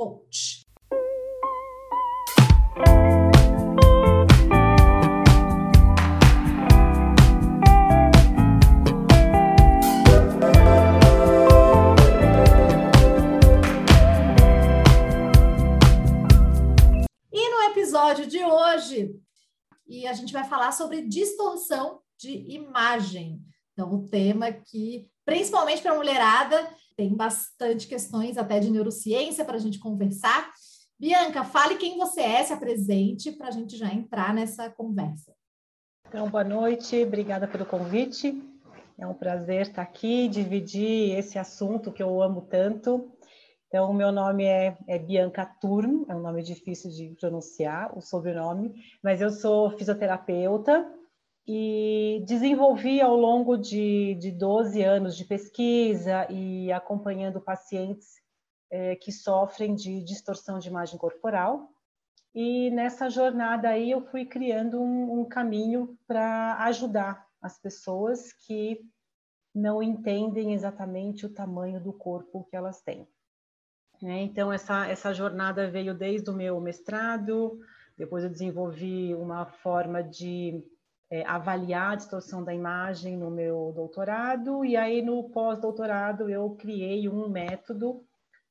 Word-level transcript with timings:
coach. 0.00 0.66
E 17.30 17.50
no 17.50 17.62
episódio 17.70 18.26
de 18.26 18.42
hoje, 18.42 19.20
e 19.86 20.06
a 20.06 20.14
gente 20.14 20.32
vai 20.32 20.44
falar 20.44 20.72
sobre 20.72 21.02
distorção 21.02 22.00
de 22.18 22.30
imagem. 22.54 23.42
Então, 23.74 23.92
o 23.92 24.08
tema 24.08 24.50
que 24.50 25.10
principalmente 25.30 25.80
para 25.80 25.92
a 25.92 25.96
mulherada. 25.96 26.74
Tem 27.00 27.14
bastante 27.14 27.88
questões 27.88 28.36
até 28.36 28.60
de 28.60 28.70
neurociência 28.70 29.42
para 29.42 29.56
a 29.56 29.58
gente 29.58 29.78
conversar. 29.78 30.52
Bianca, 30.98 31.42
fale 31.44 31.76
quem 31.76 31.96
você 31.96 32.20
é, 32.20 32.44
se 32.44 32.52
apresente 32.52 33.32
para 33.32 33.48
a 33.48 33.50
gente 33.50 33.74
já 33.74 33.90
entrar 33.90 34.34
nessa 34.34 34.68
conversa. 34.68 35.32
Então, 36.06 36.28
boa 36.28 36.44
noite, 36.44 37.02
obrigada 37.02 37.48
pelo 37.48 37.64
convite. 37.64 38.38
É 38.98 39.06
um 39.06 39.14
prazer 39.14 39.62
estar 39.62 39.80
aqui, 39.80 40.28
dividir 40.28 41.16
esse 41.16 41.38
assunto 41.38 41.90
que 41.90 42.02
eu 42.02 42.22
amo 42.22 42.42
tanto. 42.42 43.10
Então, 43.68 43.90
meu 43.94 44.12
nome 44.12 44.44
é, 44.44 44.76
é, 44.86 44.98
Bianca 44.98 45.46
Turm, 45.46 46.04
é 46.06 46.14
um 46.14 46.20
nome 46.20 46.42
difícil 46.42 46.90
de 46.90 47.16
pronunciar, 47.18 47.96
o 47.96 48.02
sobrenome, 48.02 48.74
mas 49.02 49.22
eu 49.22 49.30
sou 49.30 49.70
fisioterapeuta, 49.70 50.86
e 51.46 52.22
desenvolvi 52.26 53.00
ao 53.00 53.16
longo 53.16 53.56
de, 53.56 54.14
de 54.16 54.30
12 54.30 54.82
anos 54.82 55.16
de 55.16 55.24
pesquisa 55.24 56.30
e 56.30 56.70
acompanhando 56.70 57.40
pacientes 57.40 58.20
é, 58.70 58.94
que 58.96 59.10
sofrem 59.10 59.74
de 59.74 60.02
distorção 60.04 60.58
de 60.58 60.68
imagem 60.68 60.98
corporal. 60.98 61.70
E 62.34 62.70
nessa 62.70 63.10
jornada 63.10 63.68
aí 63.68 63.90
eu 63.90 64.02
fui 64.02 64.24
criando 64.24 64.80
um, 64.80 65.20
um 65.20 65.24
caminho 65.24 65.98
para 66.06 66.62
ajudar 66.64 67.26
as 67.42 67.58
pessoas 67.58 68.32
que 68.32 68.80
não 69.52 69.82
entendem 69.82 70.52
exatamente 70.52 71.26
o 71.26 71.32
tamanho 71.32 71.80
do 71.80 71.92
corpo 71.92 72.46
que 72.48 72.54
elas 72.54 72.80
têm. 72.82 73.08
É, 74.02 74.22
então, 74.22 74.52
essa, 74.52 74.86
essa 74.86 75.12
jornada 75.12 75.70
veio 75.70 75.94
desde 75.94 76.30
o 76.30 76.34
meu 76.34 76.58
mestrado, 76.60 77.60
depois 77.98 78.24
eu 78.24 78.30
desenvolvi 78.30 79.14
uma 79.14 79.44
forma 79.44 80.02
de 80.02 80.64
é, 81.10 81.26
avaliar 81.26 81.92
a 81.92 81.96
distorção 81.96 82.44
da 82.44 82.54
imagem 82.54 83.16
no 83.16 83.30
meu 83.30 83.72
doutorado, 83.74 84.64
e 84.64 84.76
aí 84.76 85.02
no 85.02 85.28
pós-doutorado 85.30 86.30
eu 86.30 86.50
criei 86.56 87.08
um 87.08 87.28
método 87.28 88.04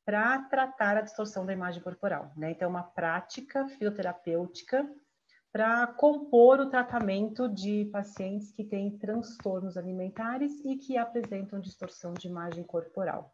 para 0.06 0.40
tratar 0.40 0.98
a 0.98 1.02
distorção 1.02 1.46
da 1.46 1.54
imagem 1.54 1.82
corporal. 1.82 2.32
Né? 2.36 2.52
Então, 2.52 2.66
é 2.66 2.70
uma 2.70 2.84
prática 2.84 3.68
fisioterapêutica 3.68 4.90
para 5.52 5.88
compor 5.88 6.60
o 6.60 6.70
tratamento 6.70 7.48
de 7.48 7.86
pacientes 7.92 8.52
que 8.52 8.64
têm 8.64 8.98
transtornos 8.98 9.78
alimentares 9.78 10.52
e 10.66 10.78
que 10.78 10.98
apresentam 10.98 11.60
distorção 11.60 12.14
de 12.14 12.28
imagem 12.28 12.64
corporal. 12.64 13.34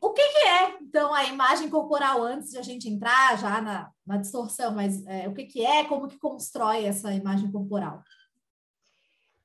O 0.00 0.10
que, 0.10 0.26
que, 0.28 0.38
é, 0.38 0.78
então, 0.80 1.12
a 1.12 1.24
imagem 1.24 1.68
corporal 1.68 2.22
antes 2.22 2.50
de 2.50 2.58
a 2.58 2.62
gente 2.62 2.88
entrar 2.88 3.36
já 3.38 3.60
na, 3.60 3.90
na 4.06 4.16
distorção? 4.16 4.74
Mas 4.74 5.04
é, 5.06 5.28
o 5.28 5.34
que, 5.34 5.44
que 5.44 5.64
é, 5.64 5.84
como 5.84 6.08
que 6.08 6.18
constrói 6.18 6.86
essa 6.86 7.12
imagem 7.12 7.50
corporal? 7.50 8.02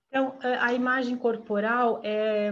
Então, 0.09 0.37
é, 0.41 0.55
a 0.55 0.73
imagem 0.73 1.17
corporal 1.17 2.01
é, 2.03 2.51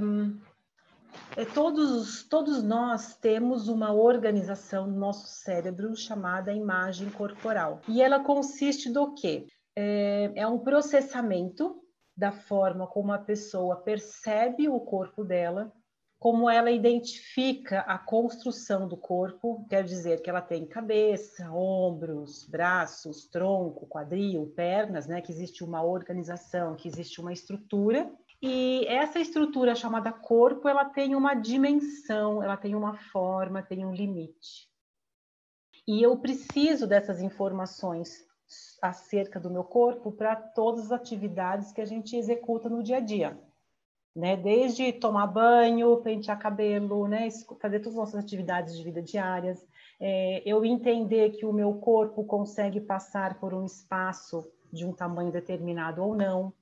é 1.36 1.46
todos, 1.46 2.24
todos 2.28 2.64
nós 2.64 3.16
temos 3.18 3.68
uma 3.68 3.94
organização 3.94 4.88
no 4.88 4.97
nosso 4.97 5.28
cérebro 5.28 5.96
chamada 5.96 6.53
imagem 6.53 7.09
corporal. 7.09 7.81
E 7.88 8.02
ela 8.02 8.19
consiste 8.19 8.92
do 8.92 9.13
quê? 9.13 9.47
É, 9.75 10.31
é 10.36 10.47
um 10.47 10.59
processamento 10.59 11.81
da 12.16 12.31
forma 12.31 12.86
como 12.88 13.12
a 13.12 13.18
pessoa 13.18 13.78
percebe 13.78 14.69
o 14.69 14.80
corpo 14.80 15.24
dela, 15.24 15.72
como 16.24 16.50
ela 16.50 16.72
identifica 16.72 17.82
a 17.82 17.98
construção 17.98 18.88
do 18.88 18.96
corpo, 18.96 19.66
quer 19.70 19.84
dizer 19.84 20.22
que 20.22 20.30
ela 20.30 20.42
tem 20.42 20.66
cabeça, 20.66 21.52
ombros, 21.52 22.48
braços, 22.48 23.26
tronco, 23.26 23.86
quadril, 23.88 24.48
pernas, 24.56 25.06
né? 25.06 25.20
Que 25.20 25.34
existe 25.34 25.66
uma 25.66 25.84
organização, 25.84 26.78
que 26.78 26.88
existe 26.88 27.20
uma 27.20 27.34
estrutura. 27.34 28.10
E 28.42 28.86
essa 28.88 29.20
estrutura 29.20 29.76
chamada 29.76 30.14
corpo, 30.14 30.70
ela 30.70 30.86
tem 30.86 31.14
uma 31.14 31.34
dimensão, 31.34 32.42
ela 32.42 32.56
tem 32.56 32.74
uma 32.74 32.96
forma, 33.12 33.62
tem 33.62 33.86
um 33.86 33.94
limite. 33.94 34.70
E 35.86 36.02
eu 36.02 36.18
preciso 36.20 36.88
dessas 36.88 37.22
informações 37.22 38.26
acerca 38.82 39.42
do 39.42 39.52
meu 39.52 39.66
corpo 39.66 40.10
para 40.10 40.38
todas 40.38 40.86
as 40.86 40.92
atividades 40.94 41.74
que 41.74 41.82
a 41.82 41.86
gente 41.86 42.16
executa 42.16 42.70
no 42.70 42.82
dia 42.82 42.96
a 42.96 43.02
dia 43.02 43.38
né? 44.16 44.38
Desde 44.38 44.94
tomar 44.94 45.28
banho, 45.28 45.97
pentear 45.97 46.40
cabelo, 46.40 47.07
né? 47.07 47.29
Fazer 47.59 47.79
todas 47.79 47.97
as 47.97 48.06
nossas 48.06 48.24
atividades 48.24 48.78
de 48.78 48.84
vida 48.84 49.01
diárias. 49.01 49.66
É, 50.00 50.41
eu 50.46 50.63
entender 50.66 51.31
que 51.31 51.46
o 51.46 51.53
meu 51.53 51.75
corpo 51.75 52.24
consegue 52.25 52.79
passar 52.79 53.40
por 53.40 53.53
um 53.53 53.66
espaço 53.66 54.46
de 54.72 54.85
um 54.85 54.94
tamanho 54.94 55.31
determinado 55.31 56.03
ou 56.03 56.16
não, 56.16 56.53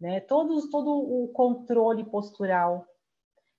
né? 0.00 0.20
Todos, 0.20 0.68
todo 0.70 0.90
o 0.90 1.28
controle 1.28 2.04
postural 2.04 2.86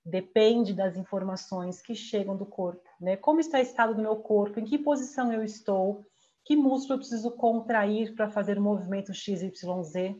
depende 0.04 0.74
das 0.74 0.98
informações 0.98 1.82
que 1.82 1.94
chegam 1.94 2.36
do 2.36 2.46
corpo, 2.46 2.90
né? 3.00 3.16
Como 3.16 3.40
está 3.40 3.60
o 3.60 3.62
estado 3.62 3.96
do 3.96 4.02
meu 4.02 4.16
corpo, 4.18 4.60
em 4.60 4.66
que 4.66 4.78
posição 4.78 5.32
eu 5.32 5.44
estou, 5.44 6.04
que 6.44 6.56
músculo 6.56 6.96
eu 6.96 6.98
preciso 6.98 7.32
contrair 7.32 8.16
para 8.16 8.30
fazer 8.30 8.58
o 8.58 8.62
movimento 8.62 9.14
XYZ, 9.14 10.16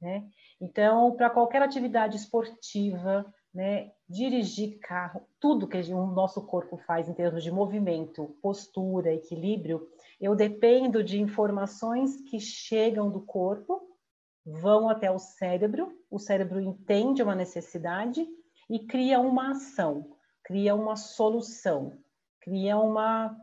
né? 0.00 0.24
Então, 0.60 1.14
para 1.16 1.30
qualquer 1.30 1.62
atividade 1.62 2.16
esportiva, 2.16 3.24
né, 3.52 3.90
dirigir 4.08 4.78
carro, 4.80 5.22
tudo 5.40 5.66
que 5.66 5.78
o 5.92 6.06
nosso 6.06 6.46
corpo 6.46 6.76
faz 6.78 7.08
em 7.08 7.14
termos 7.14 7.42
de 7.42 7.50
movimento, 7.50 8.36
postura, 8.40 9.12
equilíbrio, 9.12 9.88
eu 10.20 10.36
dependo 10.36 11.02
de 11.02 11.20
informações 11.20 12.20
que 12.22 12.38
chegam 12.38 13.10
do 13.10 13.20
corpo, 13.20 13.90
vão 14.44 14.88
até 14.88 15.10
o 15.10 15.18
cérebro, 15.18 15.92
o 16.10 16.18
cérebro 16.18 16.60
entende 16.60 17.22
uma 17.22 17.34
necessidade 17.34 18.26
e 18.68 18.78
cria 18.78 19.20
uma 19.20 19.50
ação, 19.50 20.16
cria 20.44 20.74
uma 20.74 20.96
solução, 20.96 21.98
cria 22.40 22.78
uma 22.78 23.36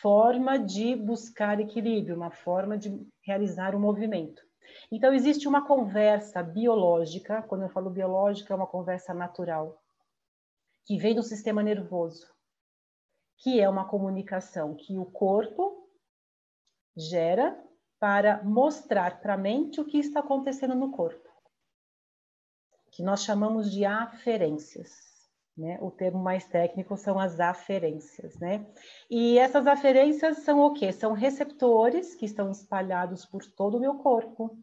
forma 0.00 0.58
de 0.58 0.94
buscar 0.96 1.60
equilíbrio, 1.60 2.16
uma 2.16 2.30
forma 2.30 2.76
de 2.76 3.06
realizar 3.22 3.74
o 3.74 3.78
um 3.78 3.80
movimento. 3.80 4.47
Então, 4.90 5.12
existe 5.12 5.46
uma 5.46 5.66
conversa 5.66 6.42
biológica, 6.42 7.42
quando 7.42 7.62
eu 7.62 7.68
falo 7.68 7.90
biológica, 7.90 8.52
é 8.52 8.56
uma 8.56 8.66
conversa 8.66 9.12
natural, 9.12 9.82
que 10.84 10.96
vem 10.96 11.14
do 11.14 11.22
sistema 11.22 11.62
nervoso, 11.62 12.26
que 13.36 13.60
é 13.60 13.68
uma 13.68 13.86
comunicação 13.86 14.74
que 14.74 14.98
o 14.98 15.04
corpo 15.04 15.88
gera 16.96 17.62
para 18.00 18.42
mostrar 18.42 19.20
para 19.20 19.34
a 19.34 19.38
mente 19.38 19.80
o 19.80 19.84
que 19.84 19.98
está 19.98 20.20
acontecendo 20.20 20.74
no 20.74 20.90
corpo, 20.90 21.28
que 22.90 23.02
nós 23.02 23.22
chamamos 23.22 23.70
de 23.70 23.84
aferências. 23.84 25.07
Né? 25.58 25.76
O 25.80 25.90
termo 25.90 26.22
mais 26.22 26.46
técnico 26.46 26.96
são 26.96 27.18
as 27.18 27.40
aferências, 27.40 28.38
né? 28.38 28.64
E 29.10 29.40
essas 29.40 29.66
aferências 29.66 30.38
são 30.44 30.60
o 30.60 30.72
quê? 30.72 30.92
São 30.92 31.12
receptores 31.12 32.14
que 32.14 32.26
estão 32.26 32.48
espalhados 32.52 33.26
por 33.26 33.44
todo 33.44 33.76
o 33.76 33.80
meu 33.80 33.96
corpo, 33.96 34.56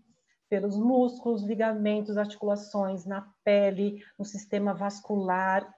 pelos 0.47 0.77
músculos, 0.77 1.44
ligamentos, 1.44 2.15
articulações, 2.15 3.06
na 3.06 3.30
pele, 3.44 4.01
no 4.18 4.24
sistema 4.24 4.74
vascular. 4.74 5.69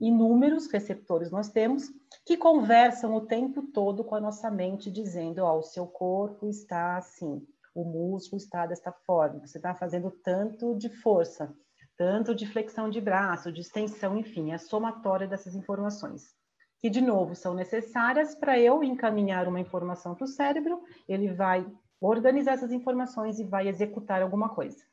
Inúmeros 0.00 0.68
receptores 0.68 1.30
nós 1.30 1.50
temos 1.50 1.90
que 2.24 2.34
conversam 2.34 3.14
o 3.14 3.26
tempo 3.26 3.60
todo 3.74 4.02
com 4.02 4.14
a 4.14 4.20
nossa 4.20 4.50
mente, 4.50 4.90
dizendo: 4.90 5.40
Ó, 5.40 5.56
oh, 5.56 5.58
o 5.58 5.62
seu 5.62 5.86
corpo 5.86 6.48
está 6.48 6.96
assim, 6.96 7.46
o 7.74 7.84
músculo 7.84 8.38
está 8.38 8.64
desta 8.64 8.90
forma, 8.90 9.46
você 9.46 9.58
está 9.58 9.74
fazendo 9.74 10.10
tanto 10.10 10.74
de 10.74 10.88
força, 10.88 11.54
tanto 11.96 12.34
de 12.34 12.46
flexão 12.46 12.90
de 12.90 13.00
braço, 13.00 13.52
de 13.52 13.60
extensão, 13.60 14.16
enfim, 14.18 14.50
é 14.50 14.54
a 14.54 14.58
somatória 14.58 15.26
dessas 15.26 15.54
informações, 15.54 16.34
que, 16.78 16.90
de 16.90 17.00
novo, 17.00 17.34
são 17.34 17.54
necessárias 17.54 18.34
para 18.34 18.58
eu 18.58 18.82
encaminhar 18.82 19.48
uma 19.48 19.60
informação 19.60 20.14
para 20.14 20.24
o 20.24 20.28
cérebro, 20.28 20.82
ele 21.08 21.32
vai 21.32 21.66
organizar 22.00 22.52
essas 22.52 22.72
informações 22.72 23.38
e 23.38 23.44
vai 23.44 23.68
executar 23.68 24.20
alguma 24.22 24.48
coisa. 24.48 24.84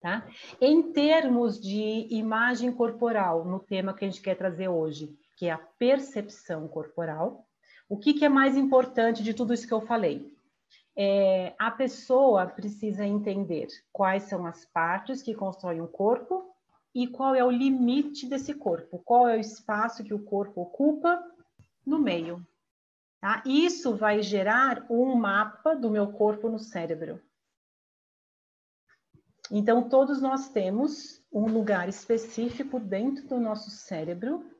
Tá? 0.00 0.26
Em 0.60 0.92
termos 0.92 1.60
de 1.60 2.06
imagem 2.10 2.70
corporal, 2.72 3.44
no 3.44 3.58
tema 3.58 3.94
que 3.94 4.04
a 4.04 4.08
gente 4.08 4.20
quer 4.20 4.36
trazer 4.36 4.68
hoje, 4.68 5.16
que 5.36 5.46
é 5.46 5.52
a 5.52 5.58
percepção 5.58 6.68
corporal, 6.68 7.46
o 7.88 7.96
que, 7.96 8.14
que 8.14 8.24
é 8.24 8.28
mais 8.28 8.56
importante 8.56 9.22
de 9.22 9.32
tudo 9.32 9.54
isso 9.54 9.66
que 9.66 9.74
eu 9.74 9.80
falei? 9.80 10.35
É, 10.96 11.54
a 11.58 11.70
pessoa 11.70 12.46
precisa 12.46 13.04
entender 13.04 13.68
quais 13.92 14.24
são 14.24 14.46
as 14.46 14.64
partes 14.64 15.22
que 15.22 15.34
constroem 15.34 15.82
o 15.82 15.88
corpo 15.88 16.54
e 16.94 17.06
qual 17.06 17.34
é 17.34 17.44
o 17.44 17.50
limite 17.50 18.26
desse 18.26 18.54
corpo, 18.54 19.02
qual 19.04 19.28
é 19.28 19.36
o 19.36 19.40
espaço 19.40 20.02
que 20.02 20.14
o 20.14 20.24
corpo 20.24 20.62
ocupa 20.62 21.22
no 21.84 21.98
meio. 21.98 22.46
Tá? 23.20 23.42
Isso 23.44 23.94
vai 23.94 24.22
gerar 24.22 24.86
um 24.88 25.14
mapa 25.14 25.74
do 25.74 25.90
meu 25.90 26.12
corpo 26.12 26.48
no 26.48 26.58
cérebro. 26.58 27.20
Então, 29.50 29.88
todos 29.88 30.20
nós 30.20 30.48
temos 30.48 31.22
um 31.30 31.46
lugar 31.46 31.88
específico 31.88 32.80
dentro 32.80 33.28
do 33.28 33.38
nosso 33.38 33.70
cérebro 33.70 34.55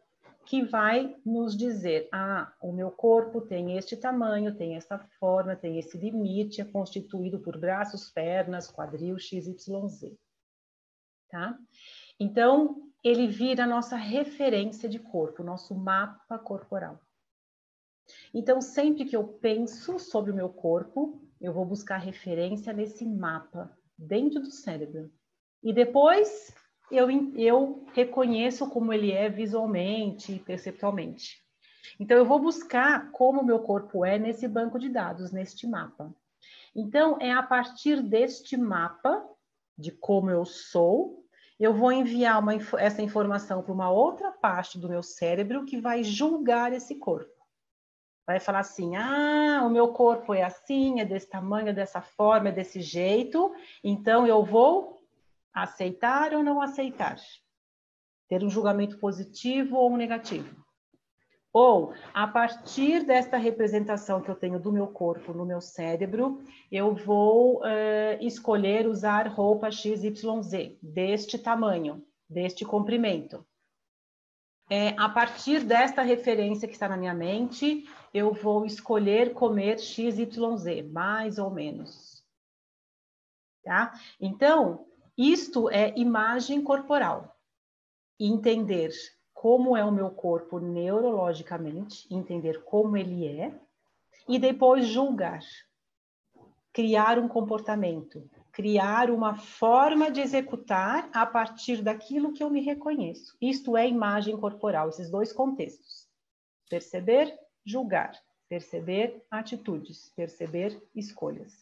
que 0.46 0.64
vai 0.64 1.16
nos 1.24 1.56
dizer: 1.56 2.08
ah, 2.12 2.52
o 2.62 2.72
meu 2.72 2.90
corpo 2.90 3.40
tem 3.40 3.76
este 3.76 3.96
tamanho, 3.96 4.56
tem 4.56 4.76
esta 4.76 4.98
forma, 5.18 5.56
tem 5.56 5.78
esse 5.78 5.98
limite, 5.98 6.60
é 6.60 6.64
constituído 6.64 7.40
por 7.40 7.58
braços, 7.58 8.10
pernas, 8.10 8.70
quadril, 8.70 9.18
XYZ. 9.18 10.16
Tá? 11.28 11.58
Então, 12.18 12.90
ele 13.02 13.26
vira 13.26 13.64
a 13.64 13.66
nossa 13.66 13.96
referência 13.96 14.88
de 14.88 14.98
corpo, 14.98 15.42
nosso 15.42 15.74
mapa 15.74 16.38
corporal. 16.38 17.00
Então, 18.32 18.60
sempre 18.60 19.04
que 19.04 19.16
eu 19.16 19.26
penso 19.26 19.98
sobre 19.98 20.30
o 20.30 20.34
meu 20.34 20.48
corpo, 20.48 21.20
eu 21.40 21.52
vou 21.52 21.64
buscar 21.64 21.98
referência 21.98 22.72
nesse 22.72 23.04
mapa 23.04 23.76
dentro 23.98 24.40
do 24.40 24.50
cérebro. 24.50 25.10
E 25.62 25.72
depois 25.72 26.54
eu, 26.90 27.08
eu 27.34 27.84
reconheço 27.92 28.68
como 28.68 28.92
ele 28.92 29.12
é 29.12 29.28
visualmente 29.28 30.32
e 30.32 30.38
perceptualmente. 30.38 31.42
Então, 31.98 32.16
eu 32.16 32.24
vou 32.24 32.38
buscar 32.38 33.10
como 33.12 33.44
meu 33.44 33.60
corpo 33.60 34.04
é 34.04 34.18
nesse 34.18 34.46
banco 34.46 34.78
de 34.78 34.88
dados, 34.88 35.32
neste 35.32 35.66
mapa. 35.66 36.14
Então, 36.74 37.16
é 37.20 37.32
a 37.32 37.42
partir 37.42 38.02
deste 38.02 38.56
mapa, 38.56 39.24
de 39.78 39.90
como 39.90 40.30
eu 40.30 40.44
sou, 40.44 41.24
eu 41.58 41.72
vou 41.72 41.90
enviar 41.90 42.38
uma, 42.38 42.54
essa 42.78 43.00
informação 43.02 43.62
para 43.62 43.72
uma 43.72 43.90
outra 43.90 44.30
parte 44.30 44.78
do 44.78 44.88
meu 44.88 45.02
cérebro 45.02 45.64
que 45.64 45.80
vai 45.80 46.04
julgar 46.04 46.72
esse 46.72 46.96
corpo. 46.96 47.34
Vai 48.26 48.40
falar 48.40 48.58
assim: 48.58 48.96
ah, 48.96 49.62
o 49.64 49.70
meu 49.70 49.88
corpo 49.88 50.34
é 50.34 50.42
assim, 50.42 51.00
é 51.00 51.04
desse 51.04 51.28
tamanho, 51.28 51.68
é 51.68 51.72
dessa 51.72 52.02
forma, 52.02 52.48
é 52.48 52.52
desse 52.52 52.80
jeito, 52.80 53.54
então 53.82 54.26
eu 54.26 54.44
vou 54.44 54.95
aceitar 55.56 56.34
ou 56.34 56.42
não 56.42 56.60
aceitar. 56.60 57.16
Ter 58.28 58.44
um 58.44 58.50
julgamento 58.50 58.98
positivo 58.98 59.76
ou 59.76 59.96
negativo. 59.96 60.64
Ou, 61.50 61.94
a 62.12 62.26
partir 62.26 63.02
desta 63.04 63.38
representação 63.38 64.20
que 64.20 64.28
eu 64.28 64.34
tenho 64.34 64.60
do 64.60 64.70
meu 64.70 64.88
corpo 64.88 65.32
no 65.32 65.46
meu 65.46 65.58
cérebro, 65.58 66.44
eu 66.70 66.94
vou 66.94 67.60
uh, 67.60 67.64
escolher 68.20 68.86
usar 68.86 69.26
roupa 69.28 69.70
XYZ, 69.70 70.76
deste 70.82 71.38
tamanho, 71.38 72.04
deste 72.28 72.62
comprimento. 72.62 73.46
É, 74.68 74.88
a 74.98 75.08
partir 75.08 75.64
desta 75.64 76.02
referência 76.02 76.68
que 76.68 76.74
está 76.74 76.88
na 76.88 76.96
minha 76.96 77.14
mente, 77.14 77.88
eu 78.12 78.34
vou 78.34 78.66
escolher 78.66 79.32
comer 79.32 79.78
XYZ, 79.78 80.90
mais 80.92 81.38
ou 81.38 81.50
menos. 81.50 82.22
Tá? 83.64 83.94
Então, 84.20 84.86
isto 85.16 85.70
é 85.70 85.92
imagem 85.96 86.62
corporal. 86.62 87.36
Entender 88.18 88.92
como 89.32 89.76
é 89.76 89.84
o 89.84 89.92
meu 89.92 90.10
corpo 90.10 90.58
neurologicamente, 90.58 92.06
entender 92.12 92.64
como 92.64 92.96
ele 92.96 93.26
é, 93.26 93.54
e 94.28 94.38
depois 94.38 94.86
julgar. 94.86 95.42
Criar 96.72 97.18
um 97.18 97.28
comportamento, 97.28 98.28
criar 98.52 99.10
uma 99.10 99.34
forma 99.36 100.10
de 100.10 100.20
executar 100.20 101.08
a 101.12 101.24
partir 101.24 101.82
daquilo 101.82 102.32
que 102.32 102.42
eu 102.42 102.50
me 102.50 102.60
reconheço. 102.60 103.36
Isto 103.40 103.76
é 103.76 103.88
imagem 103.88 104.36
corporal, 104.36 104.88
esses 104.88 105.10
dois 105.10 105.32
contextos. 105.32 106.06
Perceber, 106.68 107.38
julgar. 107.64 108.12
Perceber 108.48 109.24
atitudes, 109.30 110.12
perceber 110.14 110.80
escolhas. 110.94 111.52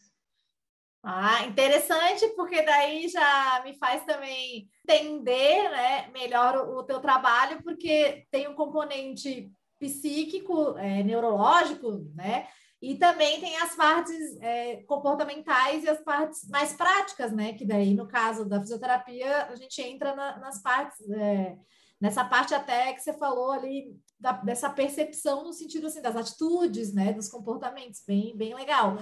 Ah, 1.07 1.45
interessante, 1.45 2.27
porque 2.35 2.63
daí 2.63 3.07
já 3.07 3.61
me 3.63 3.77
faz 3.77 4.03
também 4.05 4.67
entender 4.83 5.69
né, 5.69 6.09
melhor 6.11 6.57
o, 6.57 6.79
o 6.79 6.83
teu 6.83 6.99
trabalho, 6.99 7.61
porque 7.61 8.25
tem 8.31 8.47
um 8.47 8.55
componente 8.55 9.51
psíquico, 9.79 10.75
é, 10.79 11.03
neurológico, 11.03 12.09
né? 12.15 12.47
E 12.81 12.95
também 12.95 13.39
tem 13.39 13.55
as 13.57 13.75
partes 13.75 14.35
é, 14.41 14.77
comportamentais 14.87 15.83
e 15.83 15.89
as 15.89 16.01
partes 16.01 16.49
mais 16.49 16.73
práticas, 16.73 17.31
né? 17.31 17.53
Que 17.53 17.65
daí, 17.65 17.93
no 17.93 18.07
caso 18.07 18.43
da 18.43 18.59
fisioterapia, 18.59 19.45
a 19.45 19.55
gente 19.55 19.79
entra 19.83 20.15
na, 20.15 20.39
nas 20.39 20.59
partes, 20.59 21.07
é, 21.11 21.55
nessa 22.01 22.25
parte 22.25 22.55
até 22.55 22.93
que 22.93 23.01
você 23.01 23.13
falou 23.13 23.51
ali, 23.51 23.95
da, 24.19 24.31
dessa 24.31 24.71
percepção 24.71 25.43
no 25.43 25.53
sentido 25.53 25.85
assim, 25.85 26.01
das 26.01 26.15
atitudes, 26.15 26.93
né? 26.95 27.13
Dos 27.13 27.29
comportamentos, 27.29 28.01
bem, 28.07 28.35
bem 28.35 28.55
legal. 28.55 28.97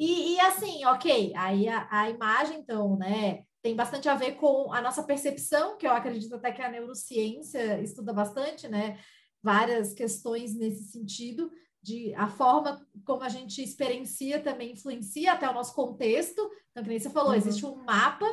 E, 0.00 0.32
e 0.32 0.40
assim, 0.40 0.82
ok, 0.86 1.30
aí 1.36 1.68
a, 1.68 1.86
a 1.90 2.08
imagem, 2.08 2.58
então, 2.58 2.96
né, 2.96 3.44
tem 3.60 3.76
bastante 3.76 4.08
a 4.08 4.14
ver 4.14 4.32
com 4.36 4.72
a 4.72 4.80
nossa 4.80 5.02
percepção, 5.02 5.76
que 5.76 5.86
eu 5.86 5.90
acredito 5.90 6.34
até 6.34 6.50
que 6.50 6.62
a 6.62 6.70
neurociência 6.70 7.78
estuda 7.82 8.10
bastante, 8.10 8.66
né? 8.66 8.98
Várias 9.42 9.92
questões 9.92 10.56
nesse 10.56 10.84
sentido, 10.84 11.50
de 11.82 12.14
a 12.14 12.28
forma 12.28 12.80
como 13.04 13.22
a 13.22 13.28
gente 13.28 13.62
experiencia 13.62 14.40
também 14.40 14.72
influencia 14.72 15.34
até 15.34 15.46
o 15.46 15.52
nosso 15.52 15.74
contexto. 15.74 16.50
Então, 16.70 16.82
que 16.82 16.88
nem 16.88 16.98
você 16.98 17.10
falou, 17.10 17.32
uhum. 17.32 17.36
existe 17.36 17.66
um 17.66 17.84
mapa, 17.84 18.24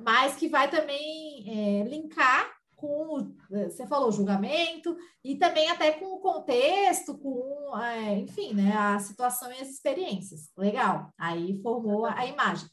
mas 0.00 0.36
que 0.36 0.48
vai 0.48 0.70
também 0.70 1.44
é, 1.46 1.84
linkar 1.84 2.50
com, 2.80 3.32
eh, 3.52 3.68
você 3.68 3.86
falou, 3.86 4.10
julgamento, 4.10 4.96
e 5.22 5.36
também 5.36 5.68
até 5.68 5.92
com 5.92 6.06
o 6.06 6.20
contexto, 6.20 7.18
com, 7.18 7.78
é, 7.78 8.18
enfim, 8.18 8.54
né, 8.54 8.72
a 8.74 8.98
situação 8.98 9.52
e 9.52 9.60
as 9.60 9.68
experiências. 9.68 10.50
Legal, 10.56 11.12
aí 11.18 11.60
formou 11.62 12.06
a, 12.06 12.18
a 12.18 12.26
imagem. 12.26 12.68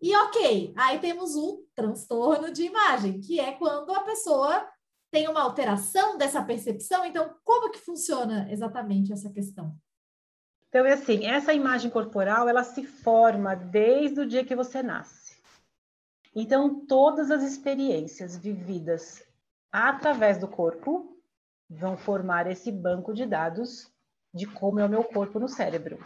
E 0.00 0.16
ok, 0.16 0.72
aí 0.76 0.98
temos 0.98 1.36
o 1.36 1.64
transtorno 1.74 2.50
de 2.50 2.64
imagem, 2.64 3.20
que 3.20 3.38
é 3.38 3.52
quando 3.52 3.92
a 3.92 4.00
pessoa 4.00 4.68
tem 5.10 5.28
uma 5.28 5.42
alteração 5.42 6.18
dessa 6.18 6.42
percepção. 6.42 7.04
Então, 7.04 7.36
como 7.44 7.70
que 7.70 7.78
funciona 7.78 8.50
exatamente 8.50 9.12
essa 9.12 9.30
questão? 9.30 9.76
Então, 10.68 10.84
é 10.84 10.94
assim, 10.94 11.24
essa 11.24 11.52
imagem 11.52 11.90
corporal, 11.90 12.48
ela 12.48 12.64
se 12.64 12.82
forma 12.84 13.54
desde 13.54 14.20
o 14.20 14.26
dia 14.26 14.44
que 14.44 14.56
você 14.56 14.82
nasce. 14.82 15.36
Então, 16.34 16.84
todas 16.84 17.30
as 17.30 17.44
experiências 17.44 18.36
vividas 18.36 19.22
através 19.74 20.38
do 20.38 20.46
corpo, 20.46 21.18
vão 21.68 21.96
formar 21.96 22.46
esse 22.46 22.70
banco 22.70 23.12
de 23.12 23.26
dados 23.26 23.92
de 24.32 24.46
como 24.46 24.78
é 24.78 24.86
o 24.86 24.88
meu 24.88 25.02
corpo 25.02 25.40
no 25.40 25.48
cérebro. 25.48 25.98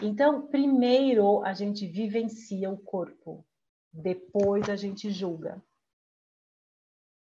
Então, 0.00 0.46
primeiro 0.46 1.42
a 1.42 1.52
gente 1.52 1.88
vivencia 1.88 2.70
o 2.70 2.78
corpo, 2.78 3.44
depois 3.92 4.70
a 4.70 4.76
gente 4.76 5.10
julga. 5.10 5.60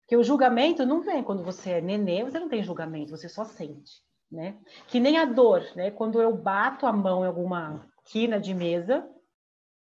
Porque 0.01 0.17
o 0.17 0.23
julgamento 0.23 0.85
não 0.85 0.99
vem 0.99 1.23
quando 1.23 1.41
você 1.41 1.71
é 1.71 1.81
nenê, 1.81 2.25
você 2.25 2.37
não 2.37 2.49
tem 2.49 2.61
julgamento, 2.61 3.15
você 3.15 3.29
só 3.29 3.45
sente, 3.45 4.03
né? 4.29 4.57
Que 4.87 4.99
nem 4.99 5.17
a 5.17 5.23
dor, 5.23 5.63
né? 5.73 5.89
Quando 5.89 6.21
eu 6.21 6.35
bato 6.35 6.85
a 6.85 6.91
mão 6.91 7.23
em 7.23 7.27
alguma 7.27 7.89
quina 8.03 8.41
de 8.41 8.53
mesa, 8.53 9.09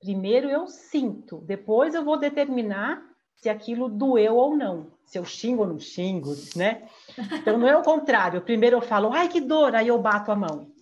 primeiro 0.01 0.51
eu 0.51 0.67
sinto, 0.67 1.41
depois 1.43 1.95
eu 1.95 2.05
vou 2.05 2.19
determinar 2.19 3.01
se 3.37 3.49
aquilo 3.49 3.89
doeu 3.89 4.37
ou 4.37 4.57
não, 4.57 4.91
se 5.05 5.19
eu 5.19 5.25
xingo 5.25 5.63
ou 5.63 5.69
não 5.69 5.79
xingo, 5.79 6.35
né? 6.57 6.89
Então 7.35 7.59
não 7.59 7.69
é 7.69 7.77
o 7.77 7.83
contrário. 7.83 8.41
Primeiro 8.41 8.77
eu 8.77 8.83
falo, 8.83 9.13
ai 9.13 9.29
que 9.29 9.41
dor, 9.41 9.75
aí 9.75 9.89
eu 9.89 10.01
bato 10.01 10.33
a 10.33 10.37
mão. 10.37 10.73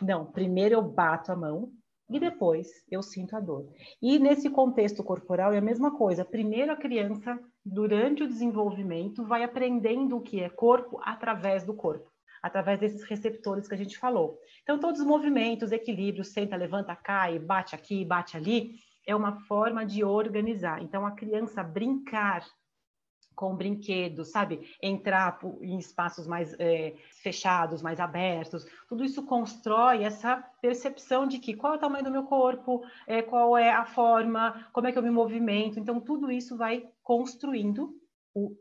Não, 0.00 0.24
primeiro 0.24 0.74
eu 0.74 0.82
bato 0.82 1.30
a 1.30 1.36
mão 1.36 1.70
e 2.10 2.18
depois 2.18 2.68
eu 2.90 3.02
sinto 3.02 3.36
a 3.36 3.40
dor. 3.40 3.68
E 4.00 4.18
nesse 4.18 4.50
contexto 4.50 5.04
corporal 5.04 5.52
é 5.52 5.58
a 5.58 5.62
mesma 5.62 5.96
coisa. 5.96 6.24
Primeiro 6.24 6.72
a 6.72 6.76
criança, 6.76 7.38
durante 7.64 8.22
o 8.22 8.28
desenvolvimento, 8.28 9.24
vai 9.24 9.44
aprendendo 9.44 10.16
o 10.16 10.20
que 10.20 10.40
é 10.40 10.48
corpo 10.48 10.98
através 11.02 11.64
do 11.64 11.74
corpo, 11.74 12.10
através 12.42 12.80
desses 12.80 13.04
receptores 13.04 13.68
que 13.68 13.74
a 13.74 13.78
gente 13.78 13.96
falou. 13.96 14.38
Então 14.62 14.78
todos 14.78 15.00
os 15.00 15.06
movimentos, 15.06 15.70
equilíbrio, 15.72 16.24
senta, 16.24 16.56
levanta, 16.56 16.96
cai, 16.96 17.38
bate 17.38 17.74
aqui, 17.74 18.04
bate 18.04 18.36
ali, 18.36 18.74
é 19.06 19.14
uma 19.14 19.40
forma 19.42 19.84
de 19.84 20.04
organizar. 20.04 20.82
Então, 20.82 21.06
a 21.06 21.12
criança 21.12 21.62
brincar 21.62 22.44
com 23.34 23.56
brinquedos, 23.56 24.30
sabe? 24.30 24.60
Entrar 24.80 25.38
em 25.60 25.78
espaços 25.78 26.26
mais 26.26 26.54
é, 26.58 26.94
fechados, 27.22 27.82
mais 27.82 27.98
abertos. 27.98 28.64
Tudo 28.88 29.04
isso 29.04 29.24
constrói 29.24 30.04
essa 30.04 30.36
percepção 30.60 31.26
de 31.26 31.38
que 31.38 31.54
qual 31.54 31.74
é 31.74 31.76
o 31.76 31.80
tamanho 31.80 32.04
do 32.04 32.10
meu 32.10 32.24
corpo, 32.24 32.84
é, 33.06 33.22
qual 33.22 33.56
é 33.56 33.70
a 33.70 33.84
forma, 33.84 34.68
como 34.72 34.86
é 34.86 34.92
que 34.92 34.98
eu 34.98 35.02
me 35.02 35.10
movimento. 35.10 35.78
Então, 35.78 36.00
tudo 36.00 36.30
isso 36.30 36.56
vai 36.56 36.88
construindo 37.02 37.98
o, 38.34 38.56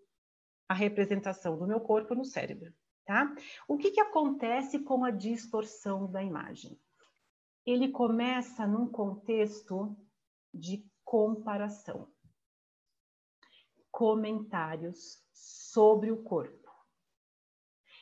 a 0.67 0.73
representação 0.73 1.57
do 1.57 1.67
meu 1.67 1.79
corpo 1.79 2.15
no 2.15 2.25
cérebro, 2.25 2.73
tá? 3.05 3.33
O 3.67 3.77
que, 3.77 3.91
que 3.91 4.01
acontece 4.01 4.79
com 4.79 5.03
a 5.03 5.11
distorção 5.11 6.09
da 6.09 6.23
imagem? 6.23 6.79
Ele 7.65 7.89
começa 7.89 8.65
num 8.65 8.87
contexto 8.87 9.95
de 10.53 10.85
comparação 11.03 12.07
comentários 13.91 15.21
sobre 15.31 16.11
o 16.11 16.23
corpo. 16.23 16.71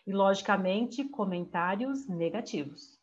E, 0.06 0.13
logicamente, 0.13 1.03
comentários 1.10 2.08
negativos. 2.08 2.98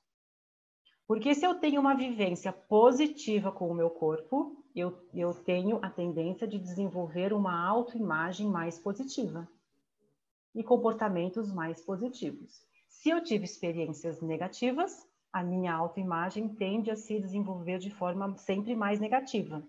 Porque 1.06 1.34
se 1.34 1.44
eu 1.44 1.56
tenho 1.56 1.80
uma 1.80 1.94
vivência 1.94 2.52
positiva 2.52 3.52
com 3.52 3.68
o 3.68 3.74
meu 3.74 3.90
corpo, 3.90 4.64
eu, 4.74 5.06
eu 5.14 5.32
tenho 5.34 5.78
a 5.84 5.90
tendência 5.90 6.48
de 6.48 6.58
desenvolver 6.58 7.32
uma 7.32 7.66
autoimagem 7.66 8.48
mais 8.48 8.78
positiva 8.78 9.48
e 10.54 10.64
comportamentos 10.64 11.52
mais 11.52 11.80
positivos. 11.80 12.64
Se 12.88 13.10
eu 13.10 13.22
tive 13.22 13.44
experiências 13.44 14.20
negativas, 14.20 15.06
a 15.38 15.44
minha 15.44 15.74
autoimagem 15.74 16.48
tende 16.48 16.90
a 16.90 16.96
se 16.96 17.20
desenvolver 17.20 17.78
de 17.78 17.90
forma 17.90 18.36
sempre 18.36 18.74
mais 18.74 19.00
negativa 19.00 19.62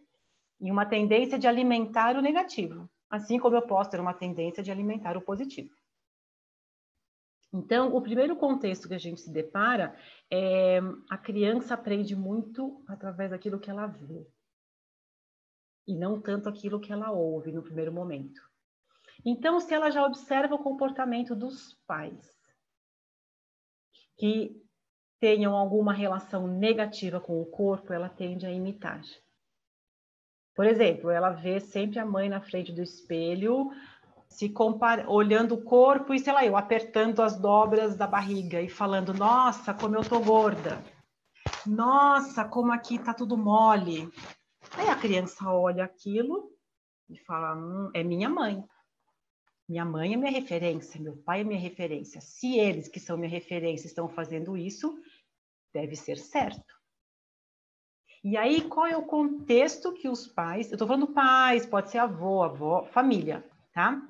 e 0.60 0.72
uma 0.72 0.86
tendência 0.86 1.38
de 1.38 1.48
alimentar 1.48 2.16
o 2.16 2.22
negativo 2.22 2.90
assim 3.10 3.40
como 3.40 3.56
eu 3.56 3.62
posso 3.62 3.90
ter 3.90 4.00
uma 4.00 4.14
tendência 4.14 4.62
de 4.62 4.72
alimentar 4.72 5.18
o 5.18 5.22
positivo. 5.22 5.74
Então, 7.54 7.96
o 7.96 8.02
primeiro 8.02 8.36
contexto 8.36 8.88
que 8.88 8.94
a 8.94 9.00
gente 9.00 9.22
se 9.22 9.32
depara 9.32 9.98
é 10.30 10.80
a 11.10 11.18
criança 11.18 11.74
aprende 11.74 12.16
muito 12.16 12.84
através 12.88 13.32
daquilo 13.32 13.60
que 13.60 13.70
ela 13.70 13.88
vê 13.88 14.28
e 15.88 15.96
não 15.96 16.22
tanto 16.22 16.50
aquilo 16.50 16.80
que 16.80 16.92
ela 16.92 17.12
ouve 17.12 17.52
no 17.54 17.64
primeiro 17.64 17.94
momento. 17.94 18.42
Então, 19.26 19.60
se 19.62 19.74
ela 19.74 19.90
já 19.90 20.06
observa 20.06 20.56
o 20.56 20.64
comportamento 20.64 21.34
dos 21.34 21.74
pais 21.88 22.38
que 24.18 24.62
tenham 25.20 25.56
alguma 25.56 25.94
relação 25.94 26.48
negativa 26.48 27.20
com 27.20 27.42
o 27.42 27.46
corpo, 27.46 27.94
ela 27.94 28.10
tende 28.10 28.46
a 28.46 28.52
imitar. 28.52 29.02
Por 30.56 30.66
exemplo, 30.66 31.10
ela 31.10 31.30
vê 31.30 31.60
sempre 31.60 32.00
a 32.00 32.06
mãe 32.06 32.30
na 32.30 32.42
frente 32.42 32.72
do 32.72 32.82
espelho, 32.82 33.72
se 34.28 34.50
compara, 34.50 35.10
olhando 35.10 35.56
o 35.56 35.64
corpo 35.64 36.14
e, 36.14 36.20
sei 36.20 36.34
lá, 36.34 36.46
eu 36.46 36.58
apertando 36.58 37.22
as 37.22 37.40
dobras 37.40 37.96
da 37.96 38.08
barriga 38.08 38.62
e 38.62 38.70
falando: 38.70 39.14
Nossa, 39.14 39.74
como 39.74 39.96
eu 39.96 40.08
tô 40.08 40.20
gorda. 40.20 40.84
Nossa, 41.66 42.44
como 42.46 42.72
aqui 42.72 43.00
tá 43.00 43.14
tudo 43.14 43.38
mole. 43.38 44.10
Aí 44.72 44.90
a 44.90 44.96
criança 44.96 45.50
olha 45.50 45.84
aquilo 45.84 46.52
e 47.10 47.18
fala: 47.18 47.56
hum, 47.56 47.90
É 47.94 48.04
minha 48.04 48.30
mãe. 48.30 48.64
Minha 49.68 49.84
mãe 49.84 50.14
é 50.14 50.18
minha 50.18 50.32
referência, 50.32 51.00
meu 51.00 51.18
pai 51.18 51.42
é 51.42 51.44
minha 51.44 51.60
referência. 51.60 52.22
Se 52.22 52.58
eles, 52.58 52.88
que 52.88 53.02
são 53.02 53.18
minha 53.18 53.30
referência, 53.30 53.86
estão 53.86 54.08
fazendo 54.08 54.56
isso, 54.56 54.98
deve 55.78 55.96
ser 55.96 56.18
certo. 56.18 56.76
E 58.24 58.36
aí, 58.36 58.62
qual 58.62 58.88
é 58.88 58.98
o 58.98 59.06
contexto 59.06 59.94
que 59.94 60.10
os 60.10 60.28
pais, 60.28 60.68
eu 60.68 60.74
estou 60.74 60.88
falando 60.88 61.14
pais, 61.14 61.68
pode 61.68 61.92
ser 61.92 62.00
avô, 62.00 62.42
avó, 62.42 62.84
família, 62.86 63.46
tá? 63.72 64.02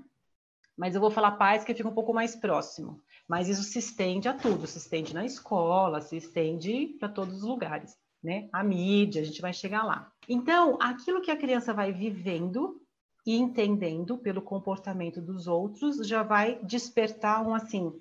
Mas 0.78 0.96
eu 0.96 1.02
vou 1.02 1.12
falar 1.12 1.32
pais 1.32 1.66
que 1.66 1.74
fica 1.74 1.90
um 1.90 1.94
pouco 1.94 2.14
mais 2.14 2.36
próximo. 2.36 3.02
Mas 3.28 3.50
isso 3.50 3.64
se 3.64 3.80
estende 3.80 4.30
a 4.30 4.34
tudo, 4.34 4.66
se 4.66 4.78
estende 4.78 5.14
na 5.14 5.26
escola, 5.26 6.00
se 6.00 6.16
estende 6.16 6.96
para 6.98 7.10
todos 7.10 7.36
os 7.36 7.44
lugares, 7.44 7.98
né? 8.24 8.48
A 8.54 8.64
mídia, 8.64 9.22
a 9.22 9.26
gente 9.26 9.42
vai 9.42 9.52
chegar 9.52 9.84
lá. 9.84 10.10
Então, 10.30 10.78
aquilo 10.82 11.22
que 11.22 11.32
a 11.32 11.38
criança 11.38 11.74
vai 11.74 11.92
vivendo 11.92 12.82
e 13.26 13.36
entendendo 13.36 14.18
pelo 14.18 14.42
comportamento 14.42 15.22
dos 15.22 15.48
outros 15.48 16.08
já 16.08 16.24
vai 16.24 16.64
despertar 16.64 17.46
um 17.46 17.54
assim, 17.54 17.92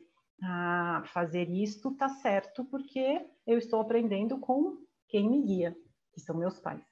ah, 0.42 1.02
fazer 1.06 1.48
isto 1.48 1.94
tá 1.96 2.08
certo 2.08 2.64
porque 2.64 3.26
eu 3.46 3.58
estou 3.58 3.80
aprendendo 3.80 4.38
com 4.38 4.78
quem 5.08 5.28
me 5.28 5.42
guia 5.42 5.76
que 6.12 6.20
são 6.20 6.36
meus 6.36 6.58
pais. 6.58 6.84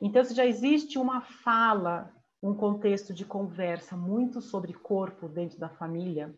Então, 0.00 0.24
se 0.24 0.34
já 0.34 0.44
existe 0.44 0.98
uma 0.98 1.20
fala, 1.20 2.12
um 2.42 2.54
contexto 2.54 3.12
de 3.14 3.24
conversa 3.24 3.96
muito 3.96 4.40
sobre 4.40 4.72
corpo 4.72 5.28
dentro 5.28 5.58
da 5.58 5.68
família, 5.68 6.36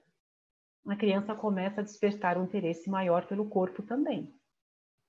a 0.87 0.95
criança 0.95 1.35
começa 1.35 1.81
a 1.81 1.85
despertar 1.85 2.39
um 2.39 2.45
interesse 2.45 2.89
maior 2.89 3.27
pelo 3.27 3.49
corpo 3.49 3.83
também. 3.83 4.33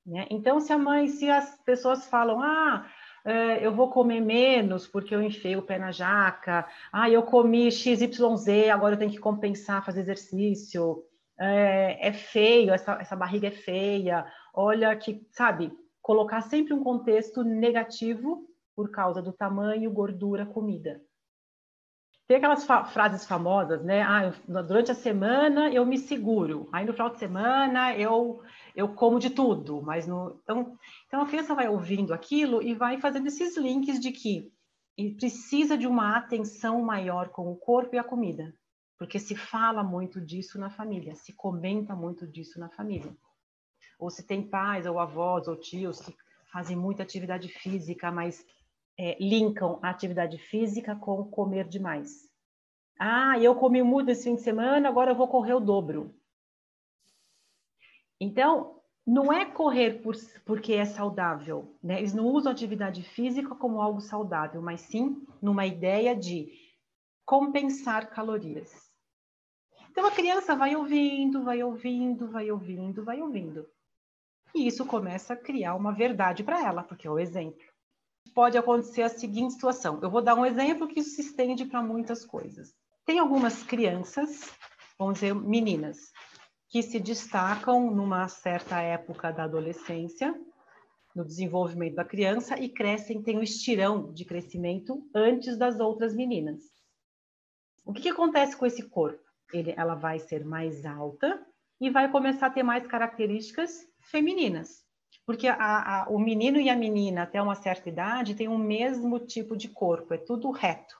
Né? 0.05 0.25
Então, 0.31 0.59
se 0.59 0.71
a 0.71 0.77
mãe, 0.77 1.07
se 1.07 1.29
as 1.29 1.61
pessoas 1.63 2.07
falam, 2.07 2.41
ah, 2.41 2.89
é, 3.27 3.65
eu 3.65 3.73
vou 3.73 3.89
comer 3.89 4.21
menos 4.21 4.87
porque 4.87 5.13
eu 5.13 5.21
enfiei 5.21 5.57
o 5.57 5.61
pé 5.61 5.77
na 5.77 5.91
jaca, 5.91 6.65
ah, 6.93 7.09
eu 7.09 7.21
comi 7.23 7.69
XYZ, 7.69 8.69
agora 8.71 8.95
eu 8.95 8.99
tenho 8.99 9.11
que 9.11 9.19
compensar, 9.19 9.85
fazer 9.85 9.99
exercício, 9.99 11.03
é, 11.37 12.07
é 12.07 12.13
feio, 12.13 12.73
essa, 12.73 12.93
essa 12.93 13.17
barriga 13.17 13.49
é 13.49 13.51
feia, 13.51 14.25
olha 14.53 14.95
que, 14.95 15.27
sabe, 15.29 15.77
colocar 16.01 16.41
sempre 16.41 16.73
um 16.73 16.81
contexto 16.81 17.43
negativo 17.43 18.47
por 18.73 18.89
causa 18.91 19.21
do 19.21 19.33
tamanho, 19.33 19.91
gordura, 19.91 20.45
comida. 20.45 21.01
Tem 22.27 22.37
aquelas 22.37 22.65
fa 22.65 22.85
frases 22.85 23.25
famosas, 23.25 23.83
né? 23.83 24.01
Ah, 24.01 24.33
durante 24.61 24.91
a 24.91 24.95
semana 24.95 25.69
eu 25.69 25.85
me 25.85 25.97
seguro, 25.97 26.69
aí 26.71 26.85
no 26.85 26.93
final 26.93 27.09
de 27.09 27.19
semana 27.19 27.93
eu 27.97 28.41
eu 28.77 28.87
como 28.93 29.19
de 29.19 29.31
tudo, 29.31 29.81
mas 29.81 30.05
no 30.05 30.39
então, 30.43 30.77
então 31.07 31.21
a 31.23 31.27
criança 31.27 31.55
vai 31.55 31.67
ouvindo 31.67 32.13
aquilo 32.13 32.61
e 32.61 32.75
vai 32.75 33.01
fazendo 33.01 33.25
esses 33.25 33.57
links 33.57 33.99
de 33.99 34.11
que 34.11 34.53
precisa 35.17 35.75
de 35.75 35.87
uma 35.87 36.15
atenção 36.15 36.81
maior 36.83 37.29
com 37.29 37.51
o 37.51 37.55
corpo 37.55 37.95
e 37.95 37.99
a 37.99 38.03
comida, 38.03 38.53
porque 38.95 39.17
se 39.17 39.35
fala 39.35 39.83
muito 39.83 40.21
disso 40.21 40.59
na 40.59 40.69
família, 40.69 41.15
se 41.15 41.33
comenta 41.33 41.95
muito 41.95 42.27
disso 42.27 42.59
na 42.59 42.69
família 42.69 43.11
ou 43.97 44.11
se 44.11 44.23
tem 44.23 44.47
pais 44.47 44.85
ou 44.85 44.99
avós 44.99 45.47
ou 45.47 45.55
tios 45.55 45.99
que 45.99 46.15
fazem 46.51 46.77
muita 46.77 47.01
atividade 47.01 47.47
física, 47.47 48.11
mas 48.11 48.45
é, 48.95 49.17
linkam 49.19 49.79
a 49.81 49.89
atividade 49.89 50.37
física 50.37 50.95
com 50.95 51.25
comer 51.25 51.67
demais. 51.67 52.29
Ah, 52.99 53.39
eu 53.39 53.55
comi 53.55 53.81
muito 53.81 54.11
esse 54.11 54.23
fim 54.23 54.35
de 54.35 54.41
semana, 54.41 54.87
agora 54.87 55.11
eu 55.11 55.15
vou 55.15 55.27
correr 55.27 55.53
o 55.53 55.59
dobro. 55.59 56.15
Então, 58.19 58.81
não 59.05 59.31
é 59.31 59.45
correr 59.45 60.01
por, 60.01 60.15
porque 60.45 60.73
é 60.73 60.83
saudável, 60.83 61.77
né? 61.81 61.99
Eles 61.99 62.13
não 62.13 62.25
usam 62.25 62.51
atividade 62.51 63.01
física 63.03 63.55
como 63.55 63.81
algo 63.81 64.01
saudável, 64.01 64.61
mas 64.61 64.81
sim 64.81 65.25
numa 65.41 65.65
ideia 65.65 66.13
de 66.13 66.51
compensar 67.25 68.09
calorias. 68.09 68.91
Então 69.89 70.05
a 70.05 70.11
criança 70.11 70.55
vai 70.55 70.75
ouvindo, 70.75 71.43
vai 71.43 71.63
ouvindo, 71.63 72.29
vai 72.29 72.51
ouvindo, 72.51 73.03
vai 73.03 73.21
ouvindo. 73.21 73.65
E 74.53 74.67
isso 74.67 74.85
começa 74.85 75.33
a 75.33 75.37
criar 75.37 75.75
uma 75.75 75.93
verdade 75.93 76.43
para 76.43 76.63
ela, 76.63 76.83
porque 76.83 77.07
é 77.07 77.11
o 77.11 77.17
exemplo. 77.17 77.65
Pode 78.35 78.57
acontecer 78.57 79.03
a 79.03 79.09
seguinte 79.09 79.53
situação. 79.53 79.99
Eu 80.01 80.09
vou 80.09 80.21
dar 80.21 80.35
um 80.35 80.45
exemplo 80.45 80.87
que 80.87 80.99
isso 80.99 81.15
se 81.15 81.21
estende 81.21 81.65
para 81.65 81.81
muitas 81.81 82.25
coisas. 82.25 82.75
Tem 83.05 83.19
algumas 83.19 83.63
crianças, 83.63 84.51
vamos 84.99 85.15
dizer, 85.15 85.33
meninas, 85.33 86.11
que 86.69 86.81
se 86.81 86.99
destacam 86.99 87.91
numa 87.91 88.27
certa 88.27 88.81
época 88.81 89.31
da 89.31 89.43
adolescência, 89.43 90.33
no 91.15 91.25
desenvolvimento 91.25 91.95
da 91.95 92.05
criança, 92.05 92.59
e 92.59 92.69
crescem, 92.69 93.23
têm 93.23 93.37
um 93.37 93.43
estirão 93.43 94.11
de 94.13 94.25
crescimento 94.25 95.07
antes 95.15 95.57
das 95.57 95.79
outras 95.79 96.13
meninas. 96.13 96.63
O 97.85 97.93
que, 97.93 98.01
que 98.01 98.09
acontece 98.09 98.55
com 98.55 98.65
esse 98.65 98.83
corpo? 98.89 99.23
Ele, 99.53 99.73
ela 99.77 99.95
vai 99.95 100.19
ser 100.19 100.45
mais 100.45 100.85
alta 100.85 101.45
e 101.79 101.89
vai 101.89 102.11
começar 102.11 102.47
a 102.47 102.51
ter 102.51 102.63
mais 102.63 102.85
características 102.85 103.87
femininas. 104.01 104.85
Porque 105.25 105.47
a, 105.47 105.55
a, 106.03 106.09
o 106.09 106.19
menino 106.19 106.59
e 106.59 106.69
a 106.69 106.75
menina, 106.75 107.23
até 107.23 107.41
uma 107.41 107.55
certa 107.55 107.89
idade, 107.89 108.35
têm 108.35 108.47
o 108.47 108.57
mesmo 108.57 109.19
tipo 109.19 109.55
de 109.55 109.69
corpo, 109.69 110.13
é 110.13 110.17
tudo 110.17 110.51
reto. 110.51 110.95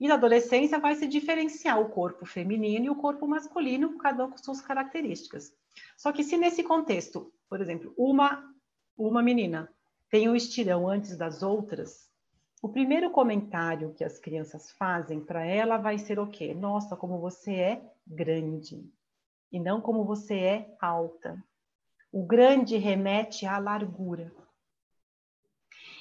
E 0.00 0.08
na 0.08 0.14
adolescência 0.14 0.78
vai 0.78 0.94
se 0.94 1.06
diferenciar 1.06 1.78
o 1.78 1.90
corpo 1.90 2.24
feminino 2.24 2.86
e 2.86 2.90
o 2.90 2.96
corpo 2.96 3.28
masculino, 3.28 3.98
cada 3.98 4.24
um 4.24 4.30
com 4.30 4.38
suas 4.38 4.62
características. 4.62 5.52
Só 5.96 6.10
que 6.10 6.24
se 6.24 6.38
nesse 6.38 6.62
contexto, 6.62 7.30
por 7.48 7.60
exemplo, 7.60 7.92
uma, 7.98 8.50
uma 8.96 9.22
menina 9.22 9.70
tem 10.08 10.26
o 10.28 10.32
um 10.32 10.36
estirão 10.36 10.88
antes 10.88 11.16
das 11.16 11.42
outras, 11.42 12.10
o 12.62 12.68
primeiro 12.68 13.10
comentário 13.10 13.94
que 13.94 14.04
as 14.04 14.18
crianças 14.18 14.70
fazem 14.72 15.20
para 15.20 15.44
ela 15.44 15.78
vai 15.78 15.98
ser 15.98 16.18
o 16.18 16.26
quê? 16.26 16.52
Nossa, 16.52 16.96
como 16.96 17.18
você 17.18 17.54
é 17.54 17.82
grande. 18.06 18.84
E 19.52 19.58
não 19.58 19.80
como 19.80 20.04
você 20.04 20.34
é 20.38 20.76
alta. 20.80 21.42
O 22.12 22.24
grande 22.24 22.76
remete 22.76 23.46
à 23.46 23.58
largura. 23.58 24.32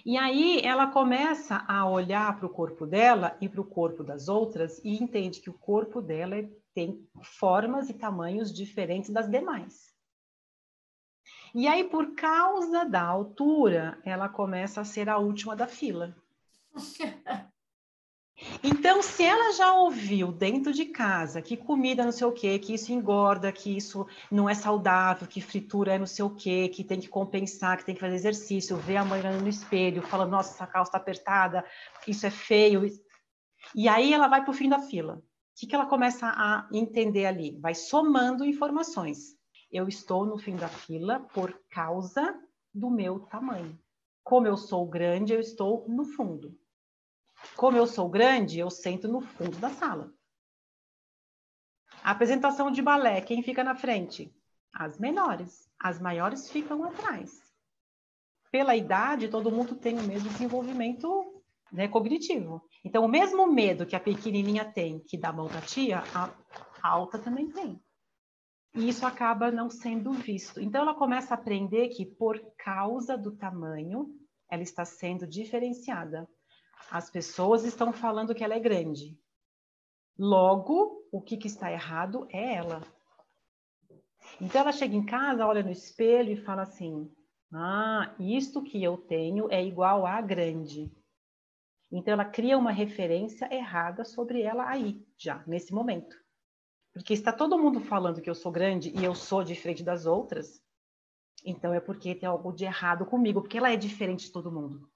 E 0.06 0.18
aí 0.18 0.62
ela 0.63 0.88
começa 0.88 1.63
a 1.68 1.88
olhar 1.89 2.38
para 2.38 2.46
o 2.46 2.50
corpo 2.50 2.86
dela 2.86 3.38
e 3.41 3.50
para 3.50 3.62
o 3.62 3.65
corpo 3.65 4.03
das 4.03 4.27
outras 4.27 4.79
e 4.84 5.01
entende 5.01 5.41
que 5.41 5.50
o 5.50 5.53
corpo 5.53 6.01
dela 6.01 6.36
tem 6.74 7.08
formas 7.22 7.89
e 7.89 7.94
tamanhos 7.94 8.53
diferentes 8.53 9.10
das 9.10 9.29
demais. 9.29 9.94
E 11.53 11.68
aí, 11.68 11.84
por 11.84 12.13
causa 12.13 12.86
da 12.86 13.01
altura, 13.01 14.00
ela 14.06 14.29
começa 14.29 14.82
a 14.82 14.86
ser 14.86 15.10
a 15.10 15.18
última 15.18 15.56
da 15.56 15.68
fila. 15.68 16.15
Então, 18.63 19.01
se 19.01 19.24
ela 19.24 19.53
já 19.53 19.74
ouviu 19.74 20.32
dentro 20.32 20.74
de 20.74 20.86
casa 20.86 21.41
que 21.41 21.56
comida 21.56 22.03
não 22.03 22.12
sei 22.12 22.27
o 22.27 22.32
quê, 22.32 22.60
que 22.60 22.74
isso 22.74 22.91
engorda, 22.91 23.51
que 23.51 23.75
isso 23.75 24.06
não 24.29 24.50
é 24.50 24.53
saudável, 24.53 25.27
que 25.27 25.39
fritura 25.39 25.94
é 25.94 26.00
não 26.00 26.06
sei 26.06 26.25
o 26.25 26.36
quê, 26.36 26.68
que 26.68 26.84
tem 26.84 27.00
que 27.00 27.08
compensar, 27.08 27.77
que 27.77 27.86
tem 27.86 27.96
que 27.96 28.01
fazer 28.01 28.15
exercício, 28.15 28.75
ver 28.77 28.98
a 28.98 29.06
mãe 29.06 29.22
no 29.22 29.48
espelho, 29.48 30.01
falando, 30.01 30.32
nossa, 30.32 30.53
essa 30.53 30.68
calça 30.68 30.89
está 30.89 30.98
apertada, 30.98 31.65
isso 32.08 32.25
é 32.25 32.29
feio. 32.29 32.86
E 33.74 33.88
aí 33.88 34.13
ela 34.13 34.27
vai 34.27 34.41
para 34.41 34.51
o 34.51 34.53
fim 34.53 34.68
da 34.68 34.79
fila. 34.79 35.15
O 35.15 35.24
que, 35.56 35.68
que 35.68 35.75
ela 35.75 35.86
começa 35.86 36.27
a 36.27 36.68
entender 36.72 37.25
ali? 37.25 37.58
Vai 37.60 37.75
somando 37.75 38.46
informações. 38.46 39.38
Eu 39.72 39.88
estou 39.88 40.25
no 40.25 40.38
fim 40.38 40.56
da 40.56 40.68
fila 40.68 41.20
por 41.34 41.53
causa 41.70 42.38
do 42.74 42.89
meu 42.89 43.20
tamanho. 43.20 43.77
Como 44.24 44.48
eu 44.48 44.58
sou 44.58 44.86
grande, 44.86 45.34
eu 45.34 45.39
estou 45.39 45.86
no 45.88 46.06
fundo. 46.06 46.58
Como 47.60 47.75
eu 47.75 47.86
sou 47.86 48.08
grande, 48.08 48.58
eu 48.58 48.70
sento 48.70 49.06
no 49.10 49.20
fundo 49.20 49.58
da 49.58 49.70
sala. 49.70 50.13
Apresentação 52.01 52.72
de 52.72 52.82
balé, 52.82 53.20
quem 53.20 53.44
fica 53.44 53.66
na 53.66 53.75
frente? 53.75 54.34
As 54.74 54.98
menores. 54.98 55.70
As 55.78 56.00
maiores 56.00 56.50
ficam 56.50 56.86
atrás. 56.86 57.30
Pela 58.50 58.78
idade, 58.78 59.28
todo 59.28 59.51
mundo 59.51 59.75
tem 59.75 60.00
o 60.00 60.04
mesmo 60.04 60.30
desenvolvimento 60.30 61.44
né, 61.70 61.89
cognitivo. 61.89 62.62
Então, 62.82 63.04
o 63.04 63.10
mesmo 63.10 63.46
medo 63.51 63.86
que 63.86 63.96
a 63.98 64.00
pequenininha 64.00 64.63
tem, 64.63 65.01
que 65.01 65.18
dá 65.18 65.34
mão 65.34 65.48
da 65.48 65.60
tia, 65.60 66.01
a 66.16 66.32
alta 66.82 67.20
também 67.20 67.51
tem. 67.51 67.78
E 68.74 68.88
isso 68.88 69.06
acaba 69.06 69.51
não 69.51 69.70
sendo 69.70 70.13
visto. 70.13 70.62
Então, 70.62 70.84
ela 70.84 70.96
começa 70.96 71.34
a 71.34 71.38
aprender 71.38 71.89
que, 71.89 72.06
por 72.06 72.39
causa 72.58 73.18
do 73.18 73.36
tamanho, 73.36 74.18
ela 74.50 74.63
está 74.63 74.86
sendo 74.86 75.28
diferenciada. 75.28 76.25
As 76.91 77.09
pessoas 77.09 77.63
estão 77.63 77.93
falando 77.93 78.33
que 78.33 78.43
ela 78.43 78.55
é 78.55 78.59
grande. 78.59 79.17
Logo, 80.17 81.07
o 81.12 81.21
que, 81.21 81.38
que 81.38 81.48
está 81.48 81.71
errado 81.71 82.27
é 82.31 82.55
ela. 82.55 82.81
Então 84.41 84.62
ela 84.62 84.71
chega 84.71 84.95
em 84.95 85.05
casa, 85.05 85.45
olha 85.45 85.63
no 85.63 85.71
espelho 85.71 86.31
e 86.31 86.43
fala 86.43 86.63
assim: 86.63 87.12
Ah, 87.53 88.13
isto 88.19 88.62
que 88.62 88.83
eu 88.83 88.98
tenho 88.98 89.51
é 89.51 89.63
igual 89.63 90.05
a 90.05 90.21
grande. 90.21 90.91
Então 91.91 92.13
ela 92.13 92.25
cria 92.25 92.57
uma 92.57 92.71
referência 92.71 93.51
errada 93.53 94.03
sobre 94.03 94.41
ela 94.41 94.67
aí, 94.67 95.03
já, 95.17 95.43
nesse 95.48 95.74
momento. 95.74 96.15
Porque 96.93 97.13
está 97.13 97.31
todo 97.31 97.57
mundo 97.57 97.79
falando 97.81 98.21
que 98.21 98.29
eu 98.29 98.36
sou 98.36 98.51
grande 98.51 98.91
e 98.95 99.03
eu 99.03 99.15
sou 99.15 99.43
diferente 99.43 99.83
das 99.83 100.05
outras, 100.05 100.62
então 101.45 101.74
é 101.74 101.79
porque 101.79 102.15
tem 102.15 102.27
algo 102.27 102.51
de 102.51 102.65
errado 102.65 103.05
comigo, 103.05 103.41
porque 103.41 103.57
ela 103.57 103.71
é 103.71 103.77
diferente 103.77 104.25
de 104.25 104.31
todo 104.31 104.51
mundo. 104.51 104.89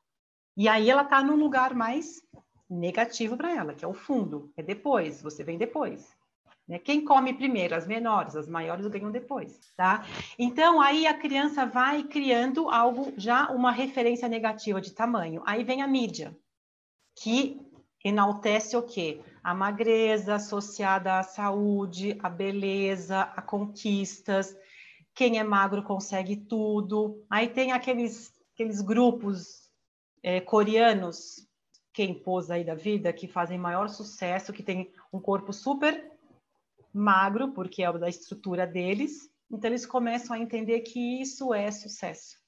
E 0.55 0.67
aí 0.67 0.89
ela 0.89 1.03
está 1.03 1.24
num 1.24 1.36
lugar 1.36 1.74
mais 1.74 2.22
negativo 2.69 3.38
para 3.38 3.55
ela, 3.55 3.74
que 3.74 3.83
é 3.83 3.88
o 3.88 3.93
fundo, 3.93 4.51
é 4.55 4.63
depois, 4.63 5.22
você 5.22 5.43
vem 5.43 5.57
depois. 5.57 6.15
Né? 6.67 6.79
Quem 6.79 7.03
come 7.03 7.33
primeiro? 7.33 7.75
As 7.75 7.86
menores, 7.86 8.36
as 8.36 8.48
maiores 8.48 8.88
ganham 8.88 9.12
depois, 9.12 9.60
tá? 9.75 10.05
Então 10.39 10.79
aí 10.79 11.05
a 11.05 11.13
criança 11.13 11.65
vai 11.65 12.03
criando 12.03 12.69
algo 12.69 13.13
já 13.17 13.50
uma 13.50 13.72
referência 13.72 14.27
negativa 14.27 14.79
de 14.79 14.91
tamanho. 14.91 15.41
Aí 15.45 15.63
vem 15.63 15.81
a 15.81 15.88
mídia, 15.88 16.36
que 17.15 17.60
enaltece 18.03 18.75
o 18.77 18.83
quê? 18.83 19.22
A 19.43 19.53
magreza 19.53 20.36
associada 20.36 21.19
à 21.19 21.24
saúde, 21.24 22.17
à 22.24 22.29
beleza, 22.29 23.22
a 23.22 23.41
conquistas. 23.41 24.55
Quem 25.13 25.38
é 25.38 25.43
magro 25.43 25.83
consegue 25.83 26.38
tudo. 26.38 27.24
Aí 27.29 27.50
tem 27.50 27.72
aqueles 27.72 28.31
aqueles 28.53 28.81
grupos 28.81 29.62
é, 30.24 30.40
coreanos, 30.40 31.46
quem 31.92 32.18
pôs 32.18 32.50
aí 32.50 32.64
da 32.64 32.74
vida, 32.74 33.12
que 33.12 33.27
fazem 33.27 33.59
maior 33.59 33.90
sucesso, 33.90 34.53
que 34.53 34.64
tem 34.64 34.92
um 35.12 35.20
corpo 35.20 35.51
super 35.51 36.12
magro, 36.94 37.51
porque 37.51 37.83
é 37.83 37.92
da 38.00 38.07
estrutura 38.07 38.66
deles. 38.66 39.29
Então, 39.51 39.70
eles 39.70 39.86
começam 39.86 40.36
a 40.36 40.40
entender 40.40 40.79
que 40.79 41.22
isso 41.22 41.53
é 41.53 41.70
sucesso. 41.70 42.42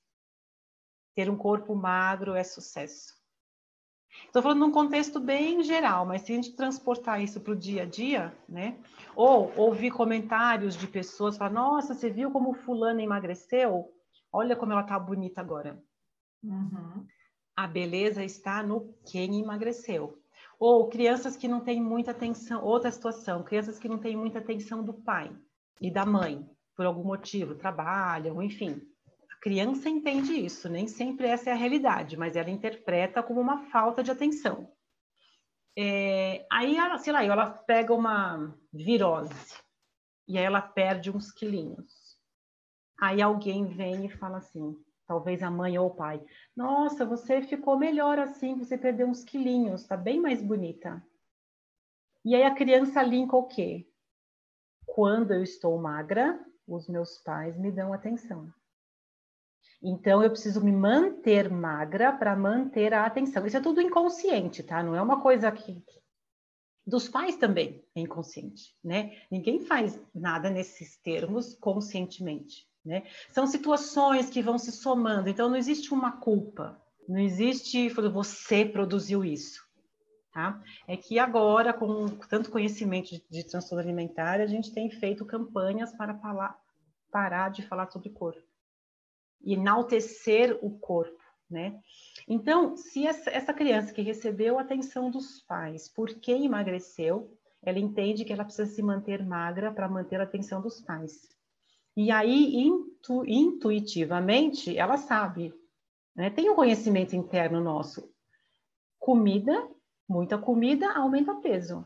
Ter 1.15 1.29
um 1.29 1.37
corpo 1.37 1.75
magro 1.75 2.33
é 2.33 2.43
sucesso. 2.43 3.13
Estou 4.25 4.41
falando 4.41 4.59
num 4.59 4.71
contexto 4.71 5.19
bem 5.19 5.61
geral, 5.61 6.05
mas 6.05 6.21
se 6.21 6.31
a 6.31 6.35
gente 6.35 6.55
transportar 6.55 7.21
isso 7.21 7.41
para 7.41 7.51
o 7.51 7.55
dia 7.55 7.83
a 7.83 7.85
dia, 7.85 8.35
né? 8.47 8.79
Ou 9.13 9.53
ouvir 9.57 9.91
comentários 9.91 10.75
de 10.77 10.87
pessoas 10.87 11.37
falar, 11.37 11.51
nossa, 11.51 11.93
você 11.93 12.09
viu 12.09 12.31
como 12.31 12.53
fulana 12.53 13.01
emagreceu? 13.01 13.93
Olha 14.31 14.55
como 14.55 14.71
ela 14.71 14.83
tá 14.83 14.97
bonita 14.97 15.41
agora. 15.41 15.83
Uhum 16.41 17.05
a 17.55 17.67
beleza 17.67 18.23
está 18.23 18.61
no 18.61 18.93
quem 19.05 19.41
emagreceu. 19.41 20.19
Ou 20.59 20.89
crianças 20.89 21.35
que 21.35 21.47
não 21.47 21.61
têm 21.61 21.81
muita 21.81 22.11
atenção, 22.11 22.63
outra 22.63 22.91
situação, 22.91 23.43
crianças 23.43 23.79
que 23.79 23.89
não 23.89 23.97
têm 23.97 24.15
muita 24.15 24.39
atenção 24.39 24.83
do 24.83 24.93
pai 24.93 25.35
e 25.81 25.91
da 25.91 26.05
mãe, 26.05 26.49
por 26.75 26.85
algum 26.85 27.03
motivo, 27.03 27.55
trabalham, 27.55 28.41
enfim. 28.41 28.81
A 29.31 29.35
criança 29.41 29.89
entende 29.89 30.33
isso, 30.33 30.69
nem 30.69 30.87
sempre 30.87 31.27
essa 31.27 31.49
é 31.49 31.53
a 31.53 31.57
realidade, 31.57 32.17
mas 32.17 32.35
ela 32.35 32.49
interpreta 32.49 33.21
como 33.21 33.41
uma 33.41 33.69
falta 33.69 34.01
de 34.01 34.11
atenção. 34.11 34.71
É, 35.77 36.45
aí, 36.51 36.77
ela, 36.77 36.97
sei 36.97 37.11
lá, 37.11 37.23
ela 37.23 37.51
pega 37.51 37.93
uma 37.93 38.57
virose 38.73 39.55
e 40.27 40.37
aí 40.37 40.43
ela 40.43 40.61
perde 40.61 41.11
uns 41.11 41.31
quilinhos. 41.31 42.15
Aí 42.99 43.21
alguém 43.21 43.65
vem 43.65 44.05
e 44.05 44.09
fala 44.09 44.37
assim: 44.37 44.75
talvez 45.07 45.43
a 45.43 45.51
mãe 45.51 45.77
ou 45.77 45.87
o 45.87 45.95
pai. 45.95 46.23
Nossa, 46.55 47.05
você 47.05 47.41
ficou 47.41 47.77
melhor 47.77 48.19
assim, 48.19 48.55
você 48.55 48.77
perdeu 48.77 49.07
uns 49.07 49.23
quilinhos, 49.23 49.85
tá 49.85 49.95
bem 49.95 50.19
mais 50.19 50.41
bonita. 50.41 51.03
E 52.23 52.35
aí 52.35 52.43
a 52.43 52.55
criança 52.55 53.03
linka 53.03 53.35
o 53.35 53.47
quê? 53.47 53.87
Quando 54.85 55.31
eu 55.31 55.43
estou 55.43 55.79
magra, 55.79 56.43
os 56.67 56.87
meus 56.87 57.17
pais 57.19 57.57
me 57.57 57.71
dão 57.71 57.93
atenção. 57.93 58.51
Então 59.81 60.23
eu 60.23 60.31
preciso 60.31 60.63
me 60.63 60.71
manter 60.71 61.49
magra 61.49 62.11
para 62.11 62.35
manter 62.35 62.93
a 62.93 63.05
atenção. 63.05 63.45
Isso 63.45 63.57
é 63.57 63.61
tudo 63.61 63.81
inconsciente, 63.81 64.63
tá? 64.63 64.81
Não 64.81 64.95
é 64.95 65.01
uma 65.01 65.21
coisa 65.21 65.51
que 65.51 65.83
dos 66.85 67.09
pais 67.09 67.35
também 67.35 67.83
é 67.95 68.01
inconsciente, 68.01 68.75
né? 68.83 69.19
Ninguém 69.29 69.59
faz 69.65 69.99
nada 70.13 70.49
nesses 70.49 70.97
termos 70.97 71.53
conscientemente. 71.55 72.67
Né? 72.85 73.03
São 73.31 73.47
situações 73.47 74.29
que 74.29 74.41
vão 74.41 74.57
se 74.57 74.71
somando, 74.71 75.27
então 75.27 75.49
não 75.49 75.57
existe 75.57 75.93
uma 75.93 76.11
culpa, 76.11 76.79
não 77.07 77.19
existe 77.19 77.89
você 77.89 78.63
produziu 78.63 79.25
isso. 79.25 79.65
Tá? 80.31 80.61
É 80.87 80.97
que 80.97 81.17
agora, 81.17 81.73
com 81.73 82.07
tanto 82.29 82.51
conhecimento 82.51 83.09
de, 83.09 83.23
de 83.29 83.43
transtorno 83.45 83.81
alimentar, 83.81 84.41
a 84.41 84.45
gente 84.45 84.73
tem 84.73 84.91
feito 84.91 85.25
campanhas 85.25 85.95
para 85.95 86.13
falar, 86.15 86.59
parar 87.09 87.49
de 87.49 87.61
falar 87.61 87.89
sobre 87.89 88.09
corpo 88.09 88.43
e 89.41 89.53
enaltecer 89.53 90.57
o 90.61 90.77
corpo. 90.77 91.23
Né? 91.49 91.79
Então, 92.27 92.75
se 92.75 93.05
essa, 93.05 93.53
criança 93.53 93.93
que 93.93 94.01
recebeu 94.01 94.57
a 94.57 94.63
atenção 94.63 95.11
dos 95.11 95.41
pais 95.41 95.87
porque 95.87 96.31
emagreceu, 96.31 97.37
ela 97.63 97.79
entende 97.79 98.25
que 98.25 98.33
ela 98.33 98.43
precisa 98.43 98.69
se 98.69 98.81
manter 98.81 99.23
magra 99.23 99.71
para 99.71 99.87
manter 99.87 100.19
a 100.19 100.23
atenção 100.23 100.61
dos 100.61 100.81
pais. 100.81 101.34
E 101.95 102.11
aí, 102.11 102.55
intu, 102.55 103.23
intuitivamente, 103.25 104.77
ela 104.77 104.97
sabe. 104.97 105.53
Né? 106.15 106.29
Tem 106.29 106.49
um 106.49 106.55
conhecimento 106.55 107.15
interno 107.15 107.61
nosso. 107.61 108.11
Comida, 108.99 109.69
muita 110.07 110.37
comida, 110.37 110.91
aumenta 110.91 111.35
peso. 111.35 111.85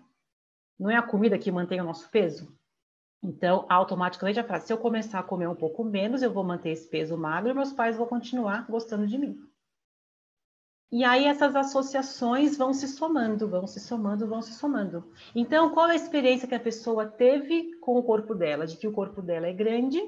Não 0.79 0.89
é 0.89 0.95
a 0.95 1.03
comida 1.03 1.37
que 1.37 1.51
mantém 1.51 1.81
o 1.81 1.83
nosso 1.83 2.09
peso? 2.09 2.57
Então, 3.21 3.65
automaticamente, 3.69 4.39
a 4.39 4.43
frase, 4.43 4.67
se 4.67 4.73
eu 4.73 4.77
começar 4.77 5.19
a 5.19 5.23
comer 5.23 5.47
um 5.47 5.55
pouco 5.55 5.83
menos, 5.83 6.21
eu 6.21 6.31
vou 6.31 6.43
manter 6.43 6.69
esse 6.69 6.87
peso 6.87 7.17
magro 7.17 7.51
e 7.51 7.53
meus 7.53 7.73
pais 7.73 7.97
vão 7.97 8.07
continuar 8.07 8.65
gostando 8.69 9.05
de 9.05 9.17
mim. 9.17 9.48
E 10.91 11.03
aí 11.03 11.25
essas 11.25 11.55
associações 11.55 12.57
vão 12.57 12.73
se 12.73 12.87
somando, 12.87 13.47
vão 13.47 13.67
se 13.67 13.79
somando, 13.79 14.27
vão 14.27 14.41
se 14.41 14.53
somando. 14.53 15.11
Então, 15.35 15.69
qual 15.69 15.87
é 15.87 15.91
a 15.91 15.95
experiência 15.95 16.47
que 16.47 16.55
a 16.55 16.59
pessoa 16.59 17.05
teve 17.05 17.75
com 17.79 17.97
o 17.97 18.03
corpo 18.03 18.33
dela? 18.33 18.65
De 18.65 18.75
que 18.75 18.87
o 18.87 18.91
corpo 18.91 19.21
dela 19.21 19.47
é 19.47 19.53
grande, 19.53 20.01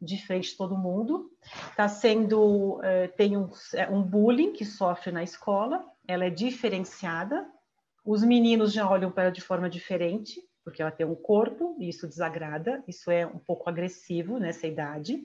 de 0.00 0.24
frente 0.26 0.50
de 0.50 0.56
todo 0.56 0.76
mundo, 0.76 1.30
está 1.70 1.88
sendo 1.88 2.80
é, 2.82 3.08
tem 3.08 3.36
um, 3.36 3.48
é, 3.74 3.88
um 3.88 4.02
bullying 4.02 4.52
que 4.52 4.64
sofre 4.64 5.12
na 5.12 5.22
escola, 5.22 5.84
ela 6.06 6.24
é 6.24 6.30
diferenciada, 6.30 7.46
os 8.04 8.22
meninos 8.22 8.72
já 8.72 8.88
olham 8.88 9.10
para 9.10 9.24
ela 9.24 9.32
de 9.32 9.40
forma 9.40 9.70
diferente, 9.70 10.42
porque 10.64 10.82
ela 10.82 10.90
tem 10.90 11.06
um 11.06 11.14
corpo 11.14 11.76
e 11.78 11.88
isso 11.88 12.06
desagrada, 12.06 12.82
isso 12.86 13.10
é 13.10 13.26
um 13.26 13.38
pouco 13.38 13.68
agressivo 13.68 14.38
nessa 14.38 14.66
idade. 14.66 15.22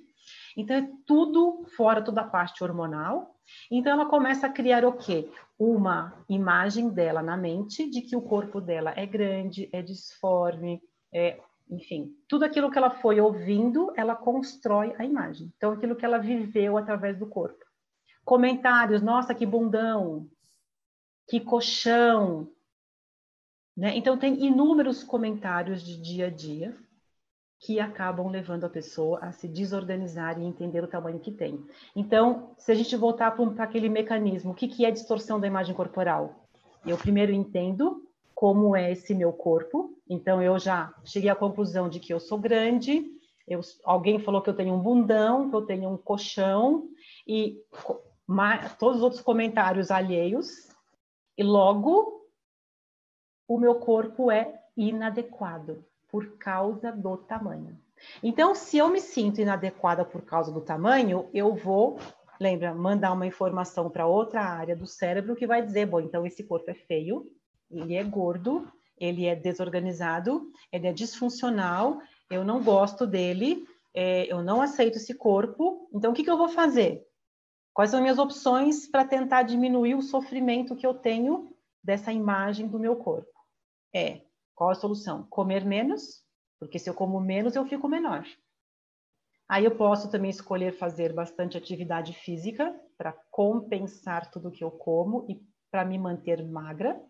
Então 0.55 0.75
é 0.75 0.89
tudo 1.05 1.65
fora 1.75 2.01
toda 2.01 2.21
a 2.21 2.27
parte 2.27 2.63
hormonal. 2.63 3.38
Então 3.71 3.93
ela 3.93 4.05
começa 4.05 4.47
a 4.47 4.51
criar 4.51 4.85
o 4.85 4.93
quê? 4.93 5.29
Uma 5.57 6.23
imagem 6.27 6.89
dela 6.89 7.21
na 7.21 7.37
mente 7.37 7.89
de 7.89 8.01
que 8.01 8.15
o 8.15 8.21
corpo 8.21 8.59
dela 8.59 8.93
é 8.95 9.05
grande, 9.05 9.69
é 9.71 9.81
disforme, 9.81 10.81
é, 11.13 11.39
enfim, 11.69 12.15
tudo 12.27 12.45
aquilo 12.45 12.71
que 12.71 12.77
ela 12.77 12.89
foi 12.89 13.19
ouvindo, 13.19 13.93
ela 13.95 14.15
constrói 14.15 14.95
a 14.97 15.05
imagem. 15.05 15.51
Então 15.55 15.71
aquilo 15.71 15.95
que 15.95 16.05
ela 16.05 16.17
viveu 16.17 16.77
através 16.77 17.17
do 17.17 17.27
corpo. 17.27 17.63
Comentários, 18.25 19.01
nossa, 19.01 19.35
que 19.35 19.45
bundão, 19.45 20.27
que 21.27 21.39
colchão, 21.39 22.49
né? 23.75 23.95
Então 23.95 24.17
tem 24.17 24.45
inúmeros 24.45 25.03
comentários 25.03 25.81
de 25.81 26.01
dia 26.01 26.27
a 26.27 26.29
dia 26.29 26.77
que 27.59 27.77
acabam 27.79 28.29
levando 28.29 28.63
a 28.63 28.69
pessoa 28.69 29.19
a 29.19 29.33
se 29.33 29.47
desorganizar 29.47 30.39
e 30.39 30.45
entender 30.45 30.81
o 30.81 30.87
tamanho 30.87 31.19
que 31.19 31.31
tem. 31.31 31.61
Então, 31.93 32.55
se 32.57 32.71
a 32.71 32.75
gente 32.75 32.95
voltar 32.95 33.31
para 33.31 33.63
aquele 33.63 33.89
mecanismo, 33.89 34.51
o 34.51 34.55
que, 34.55 34.67
que 34.67 34.85
é 34.85 34.91
distorção 34.91 35.39
da 35.39 35.47
imagem 35.47 35.75
corporal? 35.75 36.47
Eu 36.85 36.97
primeiro 36.97 37.33
entendo 37.33 38.01
como 38.33 38.73
é 38.73 38.93
esse 38.93 39.13
meu 39.13 39.33
corpo, 39.33 39.93
então 40.09 40.41
eu 40.41 40.57
já 40.57 40.93
cheguei 41.03 41.29
à 41.29 41.35
conclusão 41.35 41.89
de 41.89 41.99
que 41.99 42.13
eu 42.13 42.19
sou 42.21 42.39
grande, 42.39 43.05
eu, 43.45 43.59
alguém 43.83 44.19
falou 44.19 44.41
que 44.41 44.49
eu 44.49 44.55
tenho 44.55 44.73
um 44.73 44.79
bundão, 44.79 45.49
que 45.49 45.55
eu 45.55 45.63
tenho 45.63 45.89
um 45.89 45.97
colchão, 45.97 46.87
e 47.27 47.61
todos 48.77 48.97
os 48.97 49.03
outros 49.03 49.21
comentários 49.21 49.91
alheios, 49.91 50.69
e 51.37 51.43
logo 51.43 52.25
o 53.45 53.57
meu 53.57 53.75
corpo 53.75 54.31
é 54.31 54.61
inadequado 54.77 55.83
por 56.09 56.37
causa 56.37 56.91
do 56.91 57.17
tamanho. 57.17 57.77
Então, 58.23 58.55
se 58.55 58.77
eu 58.77 58.89
me 58.89 58.99
sinto 58.99 59.41
inadequada 59.41 60.05
por 60.05 60.21
causa 60.21 60.51
do 60.51 60.61
tamanho, 60.61 61.29
eu 61.33 61.53
vou, 61.55 61.99
lembra, 62.39 62.73
mandar 62.73 63.11
uma 63.11 63.27
informação 63.27 63.89
para 63.89 64.07
outra 64.07 64.41
área 64.41 64.75
do 64.75 64.87
cérebro 64.87 65.35
que 65.35 65.47
vai 65.47 65.61
dizer: 65.61 65.85
bom, 65.85 65.99
então 65.99 66.25
esse 66.25 66.43
corpo 66.43 66.69
é 66.71 66.73
feio, 66.73 67.25
ele 67.69 67.95
é 67.95 68.03
gordo, 68.03 68.67
ele 68.97 69.25
é 69.25 69.35
desorganizado, 69.35 70.51
ele 70.71 70.87
é 70.87 70.93
disfuncional, 70.93 72.01
eu 72.29 72.43
não 72.43 72.63
gosto 72.63 73.05
dele, 73.05 73.67
é, 73.93 74.31
eu 74.31 74.41
não 74.41 74.61
aceito 74.61 74.97
esse 74.97 75.13
corpo, 75.13 75.89
então 75.93 76.11
o 76.11 76.13
que, 76.13 76.23
que 76.23 76.31
eu 76.31 76.37
vou 76.37 76.49
fazer? 76.49 77.05
Quais 77.73 77.91
são 77.91 78.01
minhas 78.01 78.17
opções 78.17 78.87
para 78.87 79.05
tentar 79.05 79.43
diminuir 79.43 79.95
o 79.95 80.01
sofrimento 80.01 80.75
que 80.75 80.85
eu 80.85 80.93
tenho 80.93 81.53
dessa 81.83 82.11
imagem 82.11 82.67
do 82.67 82.79
meu 82.79 82.95
corpo? 82.95 83.31
É 83.93 84.21
qual 84.59 84.71
a 84.71 84.75
solução? 84.75 85.25
Comer 85.29 85.63
menos, 85.63 86.21
porque 86.59 86.77
se 86.77 86.89
eu 86.89 86.93
como 86.93 87.17
menos, 87.21 87.55
eu 87.55 87.65
fico 87.65 87.87
menor. 87.87 88.25
Aí 89.47 89.63
eu 89.63 89.73
posso 89.73 90.11
também 90.11 90.29
escolher 90.29 90.73
fazer 90.73 91.13
bastante 91.13 91.57
atividade 91.57 92.11
física 92.11 92.77
para 92.97 93.13
compensar 93.31 94.29
tudo 94.29 94.51
que 94.51 94.61
eu 94.61 94.69
como 94.69 95.25
e 95.29 95.41
para 95.71 95.85
me 95.85 95.97
manter 95.97 96.45
magra. 96.45 97.01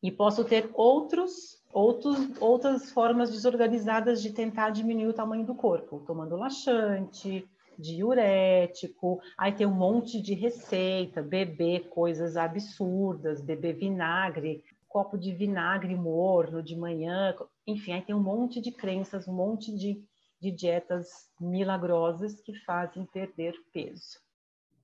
E 0.00 0.12
posso 0.12 0.44
ter 0.44 0.70
outros, 0.74 1.60
outros, 1.72 2.40
outras 2.40 2.92
formas 2.92 3.32
desorganizadas 3.32 4.22
de 4.22 4.32
tentar 4.32 4.70
diminuir 4.70 5.08
o 5.08 5.12
tamanho 5.12 5.44
do 5.44 5.56
corpo, 5.56 6.04
tomando 6.06 6.36
laxante, 6.36 7.44
diurético, 7.76 9.20
aí 9.36 9.52
tem 9.52 9.66
um 9.66 9.74
monte 9.74 10.22
de 10.22 10.34
receita, 10.34 11.20
beber 11.20 11.88
coisas 11.88 12.36
absurdas, 12.36 13.42
beber 13.42 13.74
vinagre, 13.74 14.62
copo 14.88 15.18
de 15.18 15.32
vinagre 15.32 15.94
morno 15.94 16.62
de 16.62 16.76
manhã, 16.76 17.34
enfim, 17.66 17.92
aí 17.92 18.02
tem 18.02 18.14
um 18.14 18.22
monte 18.22 18.60
de 18.60 18.70
crenças, 18.72 19.28
um 19.28 19.34
monte 19.34 19.76
de, 19.76 20.02
de 20.40 20.50
dietas 20.50 21.30
milagrosas 21.40 22.40
que 22.40 22.54
fazem 22.64 23.04
perder 23.06 23.54
peso, 23.72 24.18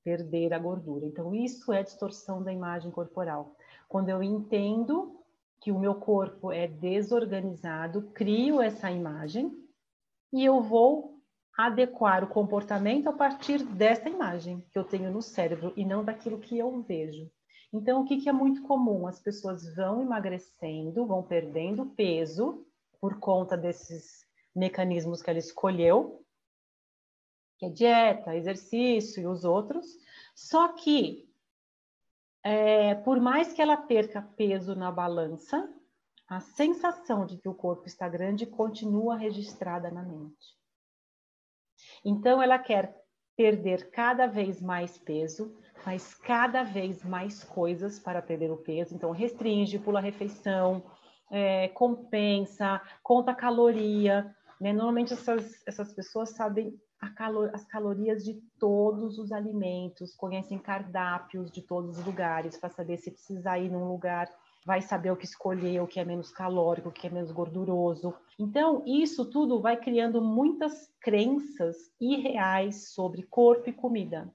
perder 0.05 0.53
a 0.53 0.59
gordura. 0.59 1.07
Então, 1.07 1.35
isso 1.35 1.73
é 1.73 1.83
distorção 1.83 2.43
da 2.43 2.53
imagem 2.53 2.91
corporal. 2.91 3.57
Quando 3.88 4.09
eu 4.09 4.23
entendo 4.23 5.19
que 5.61 5.71
o 5.71 5.79
meu 5.79 5.95
corpo 5.95 6.51
é 6.51 6.67
desorganizado, 6.67 8.11
crio 8.12 8.61
essa 8.61 8.91
imagem 8.91 9.53
e 10.33 10.45
eu 10.45 10.61
vou 10.61 11.12
adequar 11.57 12.25
o 12.25 12.29
comportamento 12.29 13.09
a 13.09 13.12
partir 13.12 13.62
dessa 13.62 14.09
imagem 14.09 14.65
que 14.71 14.79
eu 14.79 14.85
tenho 14.85 15.11
no 15.11 15.23
cérebro 15.23 15.73
e 15.77 15.85
não 15.85 16.05
daquilo 16.05 16.41
que 16.41 16.59
eu 16.59 16.83
vejo. 16.83 17.31
Então, 17.73 18.03
o 18.03 18.05
que, 18.05 18.19
que 18.19 18.29
é 18.29 18.33
muito 18.33 18.63
comum? 18.63 19.07
As 19.07 19.19
pessoas 19.19 19.75
vão 19.75 20.03
emagrecendo, 20.03 21.07
vão 21.07 21.23
perdendo 21.23 21.87
peso 21.87 22.67
por 23.01 23.19
conta 23.19 23.57
desses 23.57 24.27
mecanismos 24.55 25.23
que 25.23 25.31
ela 25.31 25.39
escolheu, 25.39 26.23
que 27.59 27.67
é 27.67 27.71
dieta, 27.71 28.37
exercício 28.37 29.23
e 29.23 29.27
os 29.27 29.45
outros. 29.45 29.87
Só 30.35 30.69
que, 30.75 31.29
é, 32.43 32.95
por 32.97 33.19
mais 33.21 33.53
que 33.53 33.63
ela 33.63 33.77
perca 33.77 34.21
peso 34.21 34.75
na 34.75 34.93
balança, 34.93 35.73
a 36.29 36.41
sensação 36.41 37.25
de 37.25 37.39
que 37.39 37.49
o 37.49 37.55
corpo 37.55 37.87
está 37.87 38.09
grande 38.09 38.47
continua 38.47 39.17
registrada 39.17 39.91
na 39.91 40.03
mente. 40.03 40.57
Então, 42.05 42.43
ela 42.43 42.59
quer 42.59 43.03
perder 43.37 43.91
cada 43.91 44.27
vez 44.27 44.61
mais 44.61 44.99
peso, 44.99 45.59
faz 45.85 46.14
cada 46.14 46.62
vez 46.62 47.03
mais 47.05 47.42
coisas 47.45 47.99
para 47.99 48.23
perder 48.23 48.51
o 48.51 48.57
peso. 48.57 48.95
Então, 48.95 49.11
restringe, 49.11 49.79
pula 49.79 50.01
refeição, 50.01 50.83
é, 51.31 51.68
compensa, 51.68 52.81
conta 53.03 53.35
caloria. 53.35 54.35
Né? 54.61 54.73
Normalmente, 54.73 55.12
essas, 55.12 55.62
essas 55.66 55.92
pessoas 55.92 56.31
sabem 56.31 56.75
as 57.53 57.64
calorias 57.64 58.25
de 58.25 58.35
todos 58.61 59.18
os 59.18 59.33
alimentos, 59.33 60.14
conhecem 60.14 60.57
cardápios 60.57 61.51
de 61.51 61.61
todos 61.61 61.99
os 61.99 62.07
lugares 62.07 62.57
para 62.57 62.71
saber 62.71 62.97
se 62.99 63.11
precisar 63.11 63.59
ir 63.59 63.71
num 63.71 63.88
lugar 63.88 64.29
vai 64.64 64.81
saber 64.81 65.11
o 65.11 65.16
que 65.16 65.25
escolher, 65.25 65.81
o 65.81 65.88
que 65.88 65.99
é 65.99 66.05
menos 66.05 66.31
calórico, 66.31 66.88
o 66.88 66.92
que 66.92 67.09
é 67.09 67.11
menos 67.11 67.33
gorduroso. 67.33 68.14
Então, 68.38 68.85
isso 68.87 69.29
tudo 69.29 69.61
vai 69.61 69.77
criando 69.77 70.23
muitas 70.23 70.88
crenças 71.01 71.77
irreais 72.01 72.92
sobre 72.92 73.25
corpo 73.25 73.68
e 73.68 73.73
comida 73.73 74.33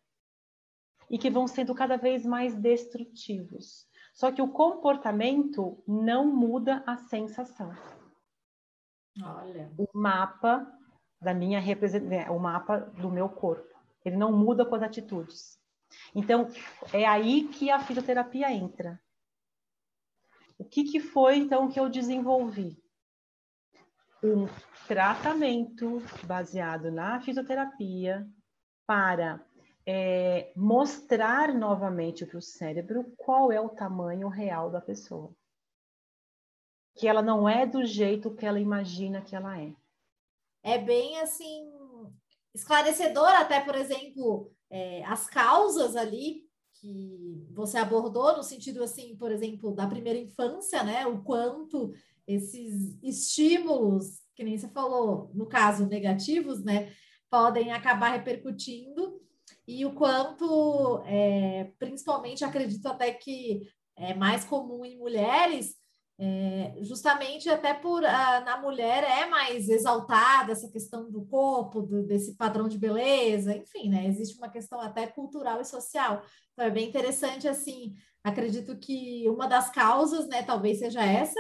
e 1.10 1.18
que 1.18 1.30
vão 1.30 1.48
sendo 1.48 1.74
cada 1.74 1.98
vez 1.98 2.26
mais 2.26 2.56
destrutivos. 2.56 3.88
Só 4.14 4.32
que 4.32 4.42
o 4.42 4.52
comportamento 4.52 5.84
não 5.88 6.26
muda 6.26 6.84
a 6.86 6.98
sensação. 6.98 7.72
Olha. 9.22 9.72
O 9.78 9.88
mapa 9.94 10.72
da 11.22 11.34
minha 11.34 11.60
representação, 11.60 12.36
o 12.36 12.40
mapa 12.40 12.80
do 12.80 13.10
meu 13.10 13.30
corpo, 13.30 13.76
ele 14.04 14.18
não 14.18 14.32
muda 14.32 14.66
com 14.66 14.76
as 14.76 14.84
atitudes. 14.84 15.60
Então, 16.14 16.50
é 16.94 17.06
aí 17.06 17.48
que 17.48 17.70
a 17.72 17.80
fisioterapia 17.80 18.52
entra. 18.52 19.00
O 20.58 20.66
que, 20.66 20.84
que 20.84 21.00
foi, 21.00 21.38
então, 21.38 21.70
que 21.70 21.80
eu 21.80 21.90
desenvolvi? 21.90 22.82
Um 24.24 24.48
tratamento 24.88 26.02
baseado 26.26 26.92
na 26.92 27.22
fisioterapia 27.22 28.28
para 28.86 29.46
é, 29.90 30.52
mostrar 30.54 31.56
novamente 31.56 32.26
para 32.26 32.38
o 32.38 32.42
cérebro 32.42 33.06
qual 33.16 33.54
é 33.54 33.62
o 33.62 33.70
tamanho 33.70 34.28
real 34.28 34.70
da 34.70 34.82
pessoa. 34.82 35.34
Que 36.94 37.08
ela 37.08 37.22
não 37.22 37.48
é 37.48 37.66
do 37.66 37.86
jeito 37.86 38.36
que 38.36 38.46
ela 38.46 38.60
imagina 38.60 39.22
que 39.22 39.34
ela 39.34 39.58
é. 39.58 39.74
É 40.62 40.78
bem 40.78 41.18
assim, 41.22 41.72
esclarecedor, 42.54 43.30
até, 43.30 43.62
por 43.62 43.76
exemplo, 43.76 44.52
é, 44.70 45.06
as 45.06 45.28
causas 45.28 45.96
ali 45.96 46.46
que 46.82 47.48
você 47.54 47.78
abordou, 47.78 48.36
no 48.36 48.44
sentido 48.44 48.84
assim, 48.84 49.16
por 49.16 49.32
exemplo, 49.32 49.74
da 49.74 49.88
primeira 49.88 50.20
infância, 50.20 50.84
né? 50.84 51.08
O 51.08 51.24
quanto 51.24 51.94
esses 52.28 53.02
estímulos, 53.02 54.20
que 54.36 54.44
nem 54.44 54.58
você 54.58 54.68
falou, 54.68 55.32
no 55.34 55.48
caso, 55.48 55.88
negativos, 55.88 56.62
né? 56.62 56.94
Podem 57.30 57.72
acabar 57.72 58.10
repercutindo 58.10 59.26
e 59.68 59.86
o 59.86 59.94
quanto, 59.94 61.04
é, 61.06 61.72
principalmente, 61.78 62.46
acredito 62.46 62.88
até 62.88 63.12
que 63.12 63.62
é 63.98 64.14
mais 64.14 64.46
comum 64.46 64.86
em 64.86 64.98
mulheres, 64.98 65.76
é, 66.20 66.76
justamente 66.82 67.48
até 67.48 67.74
por 67.76 68.04
a, 68.04 68.42
na 68.42 68.60
mulher 68.60 69.04
é 69.04 69.28
mais 69.28 69.70
exaltada 69.70 70.52
essa 70.52 70.70
questão 70.70 71.12
do 71.12 71.24
corpo, 71.26 71.82
do, 71.82 72.02
desse 72.04 72.36
padrão 72.36 72.68
de 72.68 72.78
beleza, 72.78 73.56
enfim, 73.56 73.90
né? 73.90 74.08
Existe 74.08 74.38
uma 74.38 74.50
questão 74.50 74.80
até 74.80 75.06
cultural 75.06 75.62
e 75.62 75.66
social. 75.66 76.24
Então 76.54 76.66
é 76.66 76.72
bem 76.72 76.88
interessante, 76.88 77.48
assim, 77.48 77.94
acredito 78.24 78.78
que 78.80 79.30
uma 79.30 79.48
das 79.48 79.70
causas, 79.70 80.28
né, 80.28 80.42
talvez 80.42 80.80
seja 80.80 81.04
essa, 81.04 81.40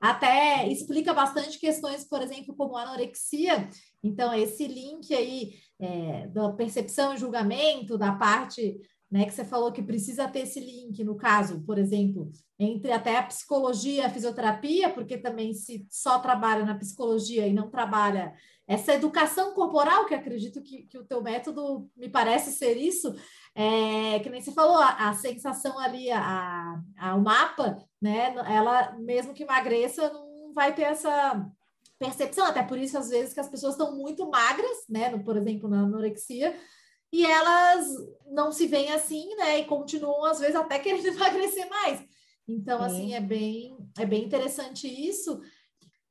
até 0.00 0.66
explica 0.68 1.14
bastante 1.14 1.58
questões, 1.58 2.04
por 2.04 2.20
exemplo, 2.20 2.54
como 2.56 2.76
anorexia. 2.76 3.68
Então, 4.06 4.32
esse 4.32 4.66
link 4.66 5.14
aí 5.14 5.54
é, 5.78 6.26
da 6.28 6.52
percepção 6.52 7.14
e 7.14 7.18
julgamento, 7.18 7.98
da 7.98 8.12
parte 8.12 8.78
né, 9.10 9.24
que 9.24 9.32
você 9.32 9.44
falou 9.44 9.70
que 9.70 9.82
precisa 9.82 10.28
ter 10.28 10.40
esse 10.40 10.58
link, 10.58 11.02
no 11.04 11.16
caso, 11.16 11.62
por 11.62 11.78
exemplo, 11.78 12.30
entre 12.58 12.90
até 12.92 13.16
a 13.16 13.22
psicologia 13.22 14.02
e 14.02 14.04
a 14.04 14.10
fisioterapia, 14.10 14.90
porque 14.90 15.16
também 15.16 15.54
se 15.54 15.86
só 15.88 16.18
trabalha 16.18 16.64
na 16.64 16.74
psicologia 16.74 17.46
e 17.46 17.52
não 17.52 17.70
trabalha 17.70 18.34
essa 18.66 18.94
educação 18.94 19.54
corporal, 19.54 20.06
que 20.06 20.14
acredito 20.14 20.60
que, 20.60 20.82
que 20.82 20.98
o 20.98 21.04
teu 21.04 21.22
método 21.22 21.88
me 21.96 22.08
parece 22.08 22.50
ser 22.52 22.76
isso, 22.76 23.14
é, 23.54 24.18
que 24.18 24.28
nem 24.28 24.40
você 24.40 24.50
falou, 24.50 24.76
a, 24.76 25.08
a 25.08 25.14
sensação 25.14 25.78
ali, 25.78 26.10
a, 26.10 26.74
a, 26.98 27.14
o 27.14 27.22
mapa, 27.22 27.78
né? 28.02 28.34
Ela, 28.44 28.96
mesmo 28.98 29.32
que 29.32 29.44
emagreça, 29.44 30.12
não 30.12 30.52
vai 30.52 30.74
ter 30.74 30.82
essa 30.82 31.48
percepção, 31.98 32.46
até 32.46 32.62
por 32.62 32.78
isso, 32.78 32.96
às 32.98 33.08
vezes, 33.08 33.32
que 33.32 33.40
as 33.40 33.48
pessoas 33.48 33.74
estão 33.74 33.96
muito 33.96 34.28
magras, 34.28 34.76
né? 34.88 35.08
No, 35.10 35.22
por 35.24 35.36
exemplo, 35.36 35.68
na 35.68 35.80
anorexia, 35.80 36.56
e 37.12 37.24
elas 37.24 37.86
não 38.26 38.52
se 38.52 38.66
veem 38.66 38.92
assim, 38.92 39.34
né? 39.36 39.60
E 39.60 39.64
continuam, 39.64 40.24
às 40.24 40.38
vezes, 40.38 40.56
até 40.56 40.78
querendo 40.78 41.06
emagrecer 41.08 41.68
mais. 41.68 42.04
Então, 42.48 42.78
Sim. 42.78 42.84
assim, 42.84 43.14
é 43.14 43.20
bem, 43.20 43.76
é 43.98 44.06
bem 44.06 44.24
interessante 44.24 44.86
isso. 44.86 45.40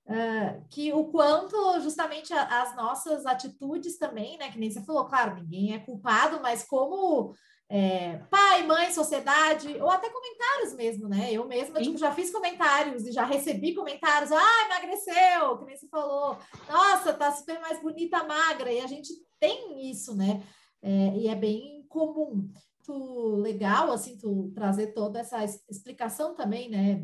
Uh, 0.07 0.63
que 0.69 0.93
o 0.93 1.05
quanto 1.05 1.79
justamente 1.79 2.31
a, 2.31 2.61
as 2.61 2.75
nossas 2.75 3.25
atitudes 3.25 3.97
também, 3.97 4.37
né? 4.37 4.51
Que 4.51 4.59
nem 4.59 4.69
você 4.69 4.81
falou, 4.83 5.05
claro, 5.05 5.35
ninguém 5.35 5.73
é 5.73 5.79
culpado, 5.79 6.39
mas 6.41 6.63
como 6.63 7.33
é, 7.67 8.17
pai, 8.29 8.63
mãe, 8.63 8.91
sociedade, 8.91 9.75
ou 9.81 9.89
até 9.89 10.09
comentários 10.09 10.73
mesmo, 10.75 11.09
né? 11.09 11.31
Eu 11.31 11.47
mesma 11.47 11.81
tipo, 11.81 11.97
já 11.97 12.11
fiz 12.11 12.31
comentários 12.31 13.05
e 13.05 13.11
já 13.11 13.25
recebi 13.25 13.73
comentários, 13.73 14.31
ah, 14.31 14.65
emagreceu, 14.65 15.57
que 15.57 15.65
nem 15.65 15.75
você 15.75 15.87
falou, 15.87 16.37
nossa, 16.69 17.13
tá 17.13 17.31
super 17.31 17.59
mais 17.59 17.81
bonita, 17.81 18.23
magra, 18.23 18.71
e 18.71 18.79
a 18.79 18.87
gente 18.87 19.11
tem 19.39 19.89
isso, 19.89 20.15
né? 20.15 20.43
É, 20.81 21.17
e 21.17 21.27
é 21.27 21.35
bem 21.35 21.83
comum. 21.89 22.47
Tu, 22.83 23.37
legal, 23.37 23.91
assim, 23.91 24.15
tu 24.15 24.51
trazer 24.53 24.93
toda 24.93 25.19
essa 25.19 25.43
explicação 25.43 26.35
também, 26.35 26.69
né? 26.69 27.03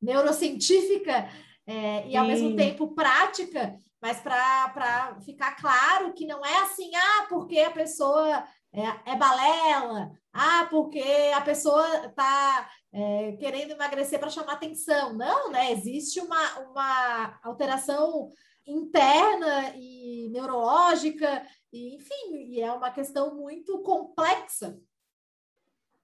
Neurocientífica 0.00 1.28
é, 1.66 2.06
e 2.08 2.16
ao 2.16 2.26
mesmo 2.26 2.54
tempo 2.54 2.94
prática, 2.94 3.76
mas 4.00 4.20
para 4.20 5.18
ficar 5.24 5.56
claro 5.56 6.14
que 6.14 6.26
não 6.26 6.46
é 6.46 6.62
assim, 6.62 6.90
ah, 6.94 7.26
porque 7.28 7.58
a 7.58 7.70
pessoa 7.70 8.44
é, 8.72 9.12
é 9.12 9.16
balela, 9.16 10.12
ah, 10.32 10.66
porque 10.70 11.02
a 11.34 11.40
pessoa 11.40 12.06
está 12.06 12.70
é, 12.92 13.32
querendo 13.32 13.72
emagrecer 13.72 14.18
para 14.18 14.30
chamar 14.30 14.52
atenção. 14.52 15.12
Não, 15.12 15.50
né? 15.50 15.72
Existe 15.72 16.20
uma, 16.20 16.58
uma 16.60 17.40
alteração 17.42 18.30
interna 18.66 19.74
e 19.76 20.28
neurológica, 20.30 21.44
e, 21.72 21.96
enfim, 21.96 22.34
e 22.48 22.60
é 22.60 22.72
uma 22.72 22.90
questão 22.90 23.34
muito 23.34 23.78
complexa. 23.80 24.78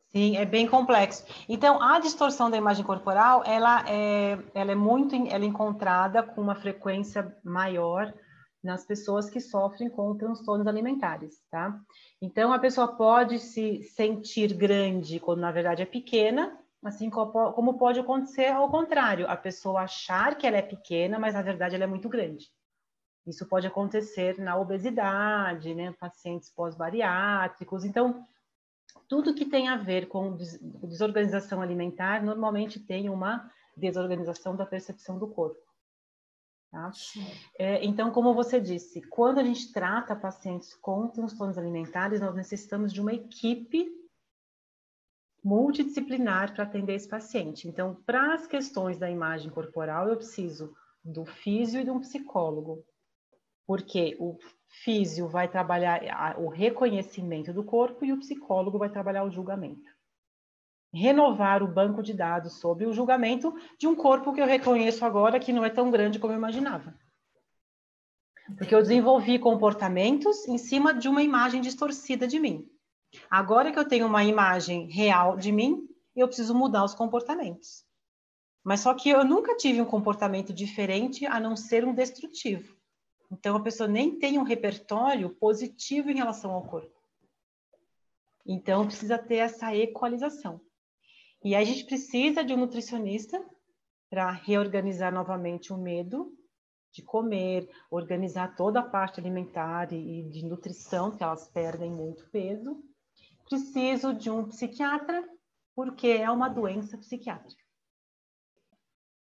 Sim, 0.09 0.37
é 0.37 0.45
bem 0.45 0.67
complexo. 0.67 1.25
Então, 1.49 1.81
a 1.83 2.01
distorção 2.01 2.51
da 2.51 2.57
imagem 2.57 2.85
corporal, 2.85 3.43
ela 3.45 3.85
é, 3.87 4.39
ela 4.55 4.73
é 4.73 4.75
muito, 4.75 5.15
ela 5.15 5.45
é 5.45 5.47
encontrada 5.47 6.23
com 6.23 6.41
uma 6.41 6.55
frequência 6.55 7.37
maior 7.45 8.13
nas 8.67 8.85
pessoas 8.85 9.31
que 9.31 9.41
sofrem 9.41 9.89
com 9.89 10.17
transtornos 10.17 10.67
alimentares, 10.67 11.41
tá? 11.51 11.81
Então, 12.21 12.53
a 12.53 12.59
pessoa 12.59 12.89
pode 12.89 13.39
se 13.39 13.83
sentir 13.85 14.53
grande 14.53 15.21
quando 15.21 15.41
na 15.41 15.53
verdade 15.53 15.83
é 15.83 15.87
pequena, 15.87 16.59
assim 16.85 17.09
como 17.09 17.79
pode 17.79 18.01
acontecer 18.01 18.49
ao 18.49 18.69
contrário, 18.69 19.29
a 19.29 19.37
pessoa 19.37 19.83
achar 19.83 20.37
que 20.37 20.47
ela 20.47 20.57
é 20.57 20.63
pequena, 20.63 21.19
mas 21.19 21.35
na 21.35 21.43
verdade 21.43 21.75
ela 21.75 21.85
é 21.85 21.87
muito 21.87 22.09
grande. 22.09 22.51
Isso 23.27 23.47
pode 23.47 23.67
acontecer 23.67 24.39
na 24.39 24.57
obesidade, 24.57 25.75
né, 25.75 25.95
pacientes 25.99 26.51
pós-bariátricos. 26.51 27.85
Então, 27.85 28.25
tudo 29.09 29.35
que 29.35 29.45
tem 29.45 29.69
a 29.69 29.77
ver 29.77 30.07
com 30.09 30.37
desorganização 30.85 31.61
alimentar 31.61 32.23
normalmente 32.23 32.79
tem 32.79 33.09
uma 33.09 33.51
desorganização 33.77 34.57
da 34.57 34.67
percepção 34.67 35.19
do 35.19 35.29
corpo. 35.29 35.61
Tá? 36.71 36.91
É, 37.59 37.85
então, 37.85 38.11
como 38.11 38.35
você 38.35 38.61
disse, 38.61 39.01
quando 39.03 39.39
a 39.39 39.45
gente 39.45 39.73
trata 39.73 40.17
pacientes 40.17 40.75
com 40.75 41.09
transtornos 41.09 41.57
alimentares, 41.57 42.21
nós 42.21 42.35
necessitamos 42.35 42.93
de 42.93 43.01
uma 43.01 43.15
equipe 43.15 43.89
multidisciplinar 45.43 46.55
para 46.55 46.65
atender 46.65 46.95
esse 46.95 47.09
paciente. 47.09 47.69
Então, 47.69 47.95
para 48.05 48.35
as 48.35 48.47
questões 48.47 48.99
da 48.99 49.11
imagem 49.11 49.51
corporal, 49.51 50.09
eu 50.09 50.17
preciso 50.17 50.75
do 51.05 51.25
físio 51.25 51.81
e 51.81 51.85
de 51.85 51.91
um 51.91 52.01
psicólogo, 52.01 52.85
porque 53.65 54.17
o 54.19 54.37
físio 54.83 55.29
vai 55.29 55.49
trabalhar 55.49 56.37
o 56.39 56.49
reconhecimento 56.49 57.53
do 57.53 57.63
corpo 57.63 58.05
e 58.05 58.13
o 58.13 58.19
psicólogo 58.19 58.79
vai 58.79 58.91
trabalhar 58.91 59.23
o 59.23 59.31
julgamento 59.31 59.96
renovar 60.97 61.63
o 61.63 61.69
banco 61.69 62.03
de 62.03 62.15
dados 62.15 62.55
sobre 62.55 62.87
o 62.87 62.93
julgamento 62.93 63.55
de 63.79 63.87
um 63.87 63.95
corpo 63.95 64.33
que 64.33 64.41
eu 64.41 64.47
reconheço 64.47 65.05
agora 65.05 65.39
que 65.39 65.53
não 65.53 65.65
é 65.65 65.71
tão 65.71 65.91
grande 65.91 66.19
como 66.19 66.33
eu 66.33 66.39
imaginava. 66.39 66.95
Porque 68.57 68.75
eu 68.75 68.81
desenvolvi 68.81 69.39
comportamentos 69.39 70.49
em 70.49 70.57
cima 70.57 70.95
de 70.95 71.09
uma 71.09 71.23
imagem 71.23 71.61
distorcida 71.61 72.27
de 72.27 72.39
mim. 72.39 72.69
Agora 73.31 73.71
que 73.71 73.79
eu 73.79 73.87
tenho 73.87 74.07
uma 74.07 74.25
imagem 74.25 74.89
real 74.89 75.37
de 75.37 75.53
mim, 75.53 75.87
eu 76.15 76.27
preciso 76.27 76.55
mudar 76.55 76.85
os 76.85 76.95
comportamentos. 76.95 77.85
Mas 78.65 78.81
só 78.81 78.95
que 78.95 79.11
eu 79.11 79.25
nunca 79.25 79.57
tive 79.57 79.81
um 79.81 79.85
comportamento 79.85 80.53
diferente 80.53 81.27
a 81.27 81.39
não 81.39 81.57
ser 81.57 81.85
um 81.85 81.95
destrutivo. 81.95 82.77
Então 83.31 83.57
a 83.57 83.63
pessoa 83.63 83.89
nem 83.89 84.19
tem 84.19 84.39
um 84.39 84.45
repertório 84.45 85.31
positivo 85.31 86.11
em 86.11 86.17
relação 86.17 86.53
ao 86.53 86.63
corpo. 86.63 86.97
Então 88.47 88.87
precisa 88.87 89.19
ter 89.19 89.37
essa 89.37 89.75
equalização. 89.75 90.61
E 91.47 91.55
a 91.55 91.63
gente 91.63 91.85
precisa 91.85 92.43
de 92.43 92.53
um 92.53 92.57
nutricionista 92.57 93.41
para 94.11 94.33
reorganizar 94.33 95.15
novamente 95.15 95.73
o 95.73 95.79
medo 95.79 96.37
de 96.93 97.03
comer, 97.03 97.71
organizar 97.89 98.57
toda 98.57 98.81
a 98.81 98.83
parte 98.83 99.21
alimentar 99.21 99.93
e 99.93 100.25
de 100.25 100.45
nutrição, 100.45 101.17
que 101.17 101.23
elas 101.23 101.47
perdem 101.47 101.89
muito 101.89 102.29
peso. 102.31 102.83
Preciso 103.49 104.13
de 104.13 104.29
um 104.29 104.49
psiquiatra, 104.49 105.23
porque 105.73 106.09
é 106.09 106.29
uma 106.29 106.49
doença 106.49 106.99
psiquiátrica. 106.99 107.63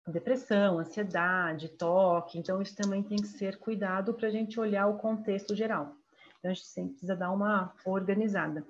Depressão, 0.08 0.78
ansiedade, 0.78 1.76
toque, 1.76 2.38
então 2.38 2.62
isso 2.62 2.74
também 2.74 3.02
tem 3.02 3.18
que 3.18 3.28
ser 3.28 3.58
cuidado 3.58 4.14
para 4.14 4.28
a 4.28 4.32
gente 4.32 4.58
olhar 4.58 4.86
o 4.86 4.96
contexto 4.96 5.54
geral. 5.54 5.94
Então 6.38 6.50
a 6.50 6.54
gente 6.54 6.68
sempre 6.68 6.92
precisa 6.92 7.14
dar 7.14 7.32
uma 7.32 7.74
organizada. 7.84 8.66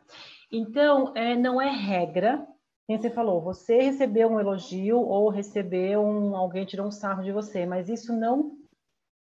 Então, 0.50 1.12
é, 1.14 1.36
não 1.36 1.62
é 1.62 1.70
regra 1.70 2.44
quem 2.86 3.00
você 3.00 3.10
falou, 3.10 3.40
você 3.40 3.80
recebeu 3.80 4.28
um 4.28 4.38
elogio 4.38 4.98
ou 4.98 5.30
recebeu 5.30 6.02
um 6.02 6.36
alguém 6.36 6.66
tirou 6.66 6.86
um 6.86 6.90
sarro 6.90 7.22
de 7.22 7.32
você, 7.32 7.64
mas 7.64 7.88
isso 7.88 8.12
não 8.12 8.58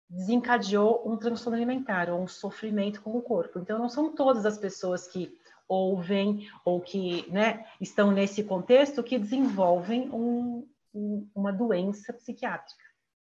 desencadeou 0.09 1.07
um 1.07 1.17
transtorno 1.17 1.55
alimentar 1.55 2.09
ou 2.09 2.21
um 2.21 2.27
sofrimento 2.27 3.01
com 3.01 3.15
o 3.15 3.21
corpo. 3.21 3.59
Então 3.59 3.77
não 3.77 3.89
são 3.89 4.15
todas 4.15 4.45
as 4.45 4.57
pessoas 4.57 5.07
que 5.07 5.37
ouvem 5.67 6.49
ou 6.63 6.81
que 6.81 7.29
né, 7.31 7.67
estão 7.79 8.11
nesse 8.11 8.43
contexto 8.43 9.03
que 9.03 9.19
desenvolvem 9.19 10.09
um, 10.09 10.67
um, 10.93 11.29
uma 11.33 11.51
doença 11.51 12.13
psiquiátrica. 12.13 12.83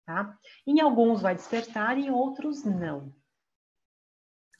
Tá? 0.05 0.37
Em 0.65 0.79
alguns 0.79 1.21
vai 1.21 1.35
despertar, 1.35 1.97
em 1.97 2.09
outros 2.09 2.63
não. 2.63 3.13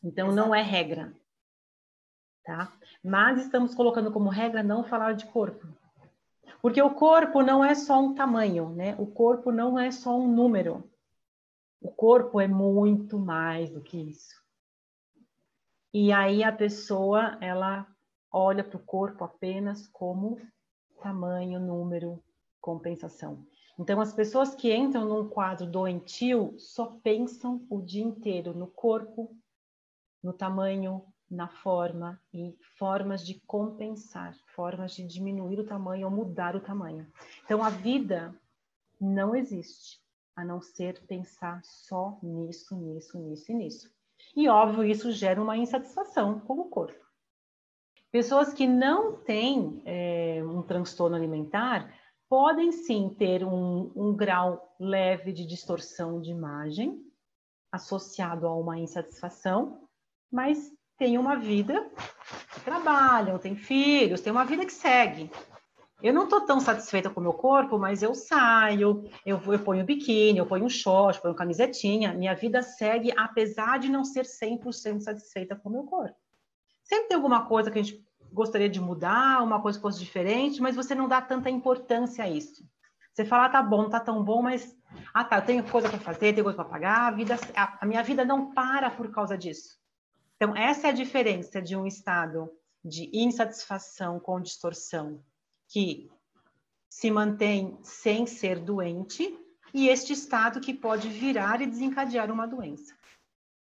Então 0.04 0.32
não 0.32 0.54
é 0.54 0.62
regra 0.62 1.14
tá? 2.46 2.72
Mas 3.04 3.42
estamos 3.42 3.74
colocando 3.76 4.12
como 4.12 4.30
regra 4.30 4.64
não 4.64 4.84
falar 4.84 5.14
de 5.14 5.26
corpo. 5.26 5.68
Porque 6.62 6.82
o 6.82 6.94
corpo 6.94 7.42
não 7.42 7.64
é 7.64 7.76
só 7.76 8.00
um 8.00 8.16
tamanho, 8.16 8.70
né? 8.70 8.96
O 8.98 9.06
corpo 9.06 9.52
não 9.52 9.78
é 9.78 9.92
só 9.92 10.18
um 10.18 10.28
número. 10.28 10.90
O 11.82 11.92
corpo 11.92 12.40
é 12.40 12.48
muito 12.48 13.20
mais 13.20 13.70
do 13.70 13.82
que 13.82 13.98
isso. 13.98 14.36
E 15.94 16.12
aí 16.12 16.44
a 16.44 16.52
pessoa, 16.52 17.38
ela 17.42 17.88
olha 18.32 18.64
para 18.64 18.78
o 18.78 18.84
corpo 18.84 19.24
apenas 19.24 19.88
como 19.88 20.40
tamanho, 21.02 21.60
número, 21.60 22.22
compensação. 22.60 23.46
Então, 23.78 24.00
as 24.00 24.14
pessoas 24.14 24.56
que 24.56 24.74
entram 24.74 25.06
num 25.06 25.30
quadro 25.30 25.68
doentio 25.68 26.56
só 26.58 26.98
pensam 27.04 27.66
o 27.70 27.82
dia 27.82 28.04
inteiro 28.04 28.54
no 28.54 28.68
corpo, 28.68 29.36
no 30.24 30.34
tamanho, 30.34 31.06
na 31.30 31.48
forma 31.48 32.20
e 32.34 32.56
formas 32.78 33.26
de 33.26 33.40
compensar, 33.42 34.36
formas 34.56 34.96
de 34.96 35.06
diminuir 35.06 35.60
o 35.60 35.66
tamanho 35.66 36.08
ou 36.08 36.14
mudar 36.14 36.56
o 36.56 36.62
tamanho. 36.62 37.08
Então 37.44 37.64
a 37.64 37.70
vida 37.70 38.36
não 39.00 39.36
existe 39.36 40.00
a 40.36 40.44
não 40.44 40.62
ser 40.62 41.02
pensar 41.08 41.62
só 41.64 42.20
nisso, 42.22 42.76
nisso, 42.76 43.18
nisso 43.18 43.52
e 43.52 43.56
nisso. 43.56 43.96
E 44.36 44.48
óbvio, 44.48 44.84
isso 44.84 45.12
gera 45.12 45.42
uma 45.42 45.58
insatisfação 45.58 46.40
com 46.42 46.60
o 46.60 46.70
corpo. 46.70 47.06
Pessoas 48.12 48.54
que 48.54 48.68
não 48.68 49.18
têm 49.24 49.82
é, 49.86 50.42
um 50.44 50.62
transtorno 50.62 51.16
alimentar 51.16 51.94
podem 52.30 52.72
sim 52.72 53.10
ter 53.18 53.44
um, 53.44 53.92
um 53.96 54.16
grau 54.16 54.76
leve 54.80 55.32
de 55.32 55.46
distorção 55.46 56.22
de 56.22 56.32
imagem 56.32 57.02
associado 57.72 58.48
a 58.48 58.56
uma 58.56 58.80
insatisfação, 58.80 59.88
mas 60.32 60.72
têm 60.98 61.18
uma 61.18 61.36
vida, 61.36 61.90
trabalham, 62.64 63.38
têm 63.38 63.56
filhos, 63.56 64.22
têm 64.22 64.32
uma 64.32 64.46
vida 64.46 64.66
que 64.66 64.74
segue. 64.74 65.30
eu 66.02 66.14
não 66.14 66.24
estou 66.24 66.42
tão 66.42 66.60
satisfeita 66.60 67.10
com 67.10 67.20
o 67.20 67.24
meu 67.24 67.34
corpo, 67.34 67.78
mas 67.78 68.02
eu 68.04 68.14
saio, 68.14 69.10
eu, 69.26 69.42
eu 69.46 69.60
ponho 69.60 69.86
biquíni, 69.86 70.40
eu 70.40 70.46
ponho 70.46 70.66
um 70.66 70.70
short, 70.70 71.22
ponho 71.22 71.36
camisetinha, 71.36 72.14
minha 72.14 72.36
vida 72.36 72.62
segue, 72.62 73.14
apesar 73.18 73.80
de 73.80 73.90
não 73.90 74.04
ser 74.04 74.26
100% 74.26 75.02
satisfeita 75.02 75.56
com 75.56 75.70
o 75.70 75.72
meu 75.72 75.84
corpo. 75.84 76.16
Sempre 76.84 77.08
tem 77.08 77.16
alguma 77.16 77.46
coisa 77.46 77.72
que 77.72 77.80
a 77.80 77.84
gente 77.84 78.06
gostaria 78.32 78.70
de 78.70 78.80
mudar, 78.80 79.42
uma 79.42 79.62
coisa 79.62 79.78
que 79.78 79.82
fosse 79.82 80.00
diferente, 80.00 80.62
mas 80.62 80.76
você 80.76 80.94
não 80.94 81.08
dá 81.08 81.22
tanta 81.22 81.50
importância 81.50 82.24
a 82.24 82.30
isso. 82.30 82.64
Você 83.14 83.24
fala, 83.24 83.46
ah, 83.46 83.50
tá 83.50 83.64
bom, 83.64 83.90
tá 83.90 84.00
tão 84.00 84.22
bom, 84.22 84.42
mas 84.42 84.76
ah, 85.14 85.24
tá, 85.24 85.38
eu 85.38 85.46
tenho 85.46 85.64
coisa 85.64 85.88
para 85.88 85.98
fazer, 85.98 86.34
tenho 86.34 86.44
coisa 86.44 86.58
para 86.58 86.70
pagar, 86.70 87.08
a, 87.08 87.12
vida, 87.12 87.40
a, 87.56 87.78
a 87.82 87.86
minha 87.86 88.04
vida 88.04 88.26
não 88.26 88.54
para 88.54 88.92
por 88.92 89.10
causa 89.10 89.38
disso. 89.38 89.80
Então, 90.36 90.56
essa 90.56 90.88
é 90.88 90.90
a 90.90 90.94
diferença 90.94 91.62
de 91.62 91.76
um 91.76 91.86
estado 91.86 92.50
de 92.84 93.10
insatisfação 93.14 94.20
com 94.20 94.42
distorção 94.42 95.24
que 95.68 96.10
se 96.90 97.10
mantém 97.10 97.78
sem 97.82 98.26
ser 98.28 98.60
doente 98.60 99.38
e 99.74 99.90
este 99.90 100.14
estado 100.14 100.62
que 100.62 100.74
pode 100.74 101.10
virar 101.10 101.62
e 101.62 101.68
desencadear 101.68 102.32
uma 102.32 102.48
doença. 102.48 102.96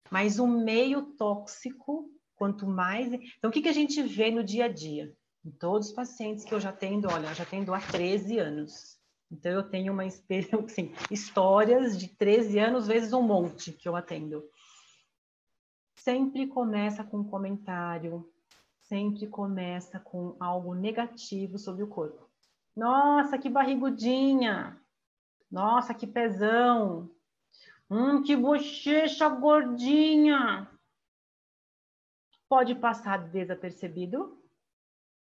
Mas 0.10 0.40
o 0.40 0.48
meio 0.48 1.02
tóxico, 1.18 2.10
quanto 2.36 2.66
mais. 2.66 3.12
Então, 3.12 3.50
o 3.50 3.52
que, 3.52 3.62
que 3.62 3.70
a 3.70 3.74
gente 3.74 4.02
vê 4.04 4.32
no 4.32 4.44
dia 4.44 4.66
a 4.66 4.70
dia? 4.70 5.14
Em 5.46 5.52
todos 5.52 5.90
os 5.90 5.94
pacientes 5.94 6.46
que 6.46 6.54
eu 6.54 6.60
já 6.60 6.72
tendo, 6.72 7.10
olha, 7.12 7.28
eu 7.28 7.36
já 7.36 7.46
tendo 7.46 7.74
há 7.74 7.80
13 7.80 8.40
anos. 8.40 8.98
Então, 9.30 9.52
eu 9.52 9.64
tenho 9.64 9.92
uma 9.92 10.04
assim, 10.66 10.94
histórias 11.12 11.98
de 11.98 12.08
13 12.08 12.60
anos 12.60 12.88
vezes 12.88 13.12
um 13.12 13.22
monte 13.22 13.74
que 13.74 13.90
eu 13.90 13.96
atendo. 13.96 14.44
Sempre 16.08 16.48
começa 16.48 17.04
com 17.04 17.17
um 17.17 17.24
comentário, 17.26 18.26
sempre 18.80 19.28
começa 19.28 20.00
com 20.00 20.38
algo 20.39 20.74
negativo 20.74 21.58
sobre 21.58 21.84
o 21.84 21.88
corpo. 21.88 22.30
Nossa, 22.74 23.38
que 23.38 23.50
barrigudinha! 23.50 24.80
Nossa, 25.52 25.93
que 25.93 26.08
pezão! 26.08 27.12
Hum, 27.89 28.24
que 28.24 28.38
bochecha 28.38 29.28
gordinha! 29.28 30.72
Pode 32.48 32.74
passar 32.76 33.28
desapercebido, 33.28 34.41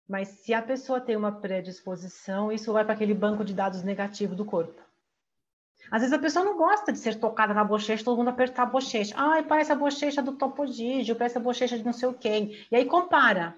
mas 0.06 0.28
se 0.28 0.54
a 0.54 0.62
pessoa 0.62 1.00
tem 1.00 1.16
uma 1.16 1.32
predisposição, 1.32 2.52
isso 2.52 2.74
vai 2.74 2.84
para 2.84 2.94
aquele 2.94 3.14
banco 3.14 3.46
de 3.46 3.54
dados 3.54 3.84
negativo 3.84 4.36
do 4.36 4.44
corpo. 4.44 4.87
Às 5.90 6.02
vezes 6.02 6.14
a 6.14 6.20
pessoa 6.20 6.44
não 6.44 6.58
gosta 6.58 6.92
de 6.92 7.00
ser 7.00 7.20
tocada 7.20 7.54
na 7.54 7.64
bochecha, 7.64 8.04
todo 8.04 8.18
mundo 8.18 8.30
apertar 8.30 8.64
a 8.64 8.68
bochecha. 8.68 9.16
Ai, 9.18 9.44
parece 9.44 9.72
a 9.72 9.76
bochecha 9.76 10.22
do 10.22 10.34
Topogígio, 10.34 11.16
parece 11.16 11.38
a 11.38 11.42
bochecha 11.42 11.78
de 11.78 11.86
não 11.86 11.94
sei 11.94 12.10
o 12.10 12.14
quem. 12.14 12.58
E 12.72 12.76
aí 12.76 12.86
compara. 12.86 13.58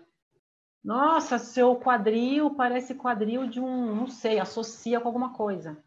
Nossa, 0.84 1.38
seu 1.38 1.76
quadril 1.76 2.52
parece 2.52 2.96
quadril 2.96 3.48
de 3.48 3.60
um, 3.60 3.96
não 3.96 4.08
sei, 4.08 4.40
associa 4.40 5.00
com 5.00 5.08
alguma 5.08 5.34
coisa. 5.34 5.78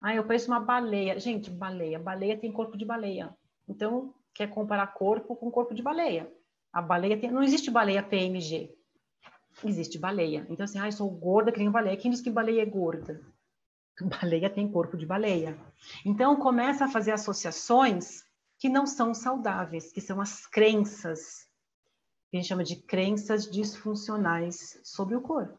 Ah, 0.00 0.14
eu 0.14 0.24
pareço 0.24 0.50
uma 0.50 0.60
baleia. 0.60 1.18
Gente, 1.18 1.50
baleia. 1.50 1.98
Baleia 1.98 2.38
tem 2.38 2.50
corpo 2.50 2.76
de 2.78 2.84
baleia. 2.84 3.34
Então, 3.68 4.14
quer 4.34 4.48
comparar 4.48 4.86
corpo 4.88 5.36
com 5.36 5.50
corpo 5.50 5.74
de 5.74 5.82
baleia. 5.82 6.32
A 6.72 6.80
baleia 6.80 7.18
tem... 7.18 7.30
Não 7.30 7.42
existe 7.42 7.70
baleia 7.70 8.02
PMG. 8.02 8.74
Existe 9.62 9.98
baleia. 9.98 10.46
Então, 10.48 10.64
assim, 10.64 10.78
ah, 10.78 10.86
eu 10.86 10.92
sou 10.92 11.10
gorda 11.10 11.52
que 11.52 11.58
nem 11.58 11.70
baleia. 11.70 11.96
Quem 11.98 12.10
diz 12.10 12.22
que 12.22 12.30
baleia 12.30 12.62
é 12.62 12.66
gorda? 12.66 13.20
Baleia 14.20 14.50
tem 14.50 14.70
corpo 14.70 14.96
de 14.96 15.06
baleia. 15.06 15.56
Então, 16.04 16.36
começa 16.36 16.84
a 16.84 16.90
fazer 16.90 17.12
associações 17.12 18.24
que 18.58 18.68
não 18.68 18.86
são 18.86 19.14
saudáveis, 19.14 19.92
que 19.92 20.00
são 20.00 20.20
as 20.20 20.46
crenças, 20.46 21.46
que 22.30 22.36
a 22.36 22.40
gente 22.40 22.48
chama 22.48 22.64
de 22.64 22.76
crenças 22.76 23.50
disfuncionais 23.50 24.78
sobre 24.84 25.16
o 25.16 25.20
corpo. 25.20 25.58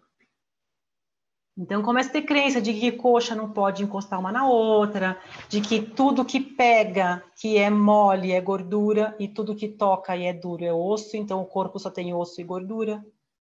Então, 1.58 1.84
começa 1.84 2.10
a 2.10 2.13
ter 2.13 2.21
crença 2.21 2.62
de 2.62 2.73
que 2.73 2.93
coxa 2.93 3.36
não 3.36 3.51
pode 3.51 3.84
encostar 3.84 4.19
uma 4.19 4.32
na 4.32 4.47
outra, 4.47 5.19
de 5.49 5.60
que 5.60 5.82
tudo 5.82 6.23
que 6.23 6.39
pega, 6.39 7.23
que 7.36 7.58
é 7.58 7.69
mole, 7.69 8.32
é 8.32 8.39
gordura, 8.39 9.15
e 9.19 9.27
tudo 9.27 9.56
que 9.56 9.67
toca 9.67 10.15
e 10.15 10.23
é 10.23 10.34
duro 10.34 10.63
é 10.63 10.73
osso, 10.73 11.17
então 11.17 11.41
o 11.41 11.45
corpo 11.45 11.77
só 11.77 11.89
tem 11.89 12.13
osso 12.13 12.39
e 12.39 12.43
gordura. 12.43 13.04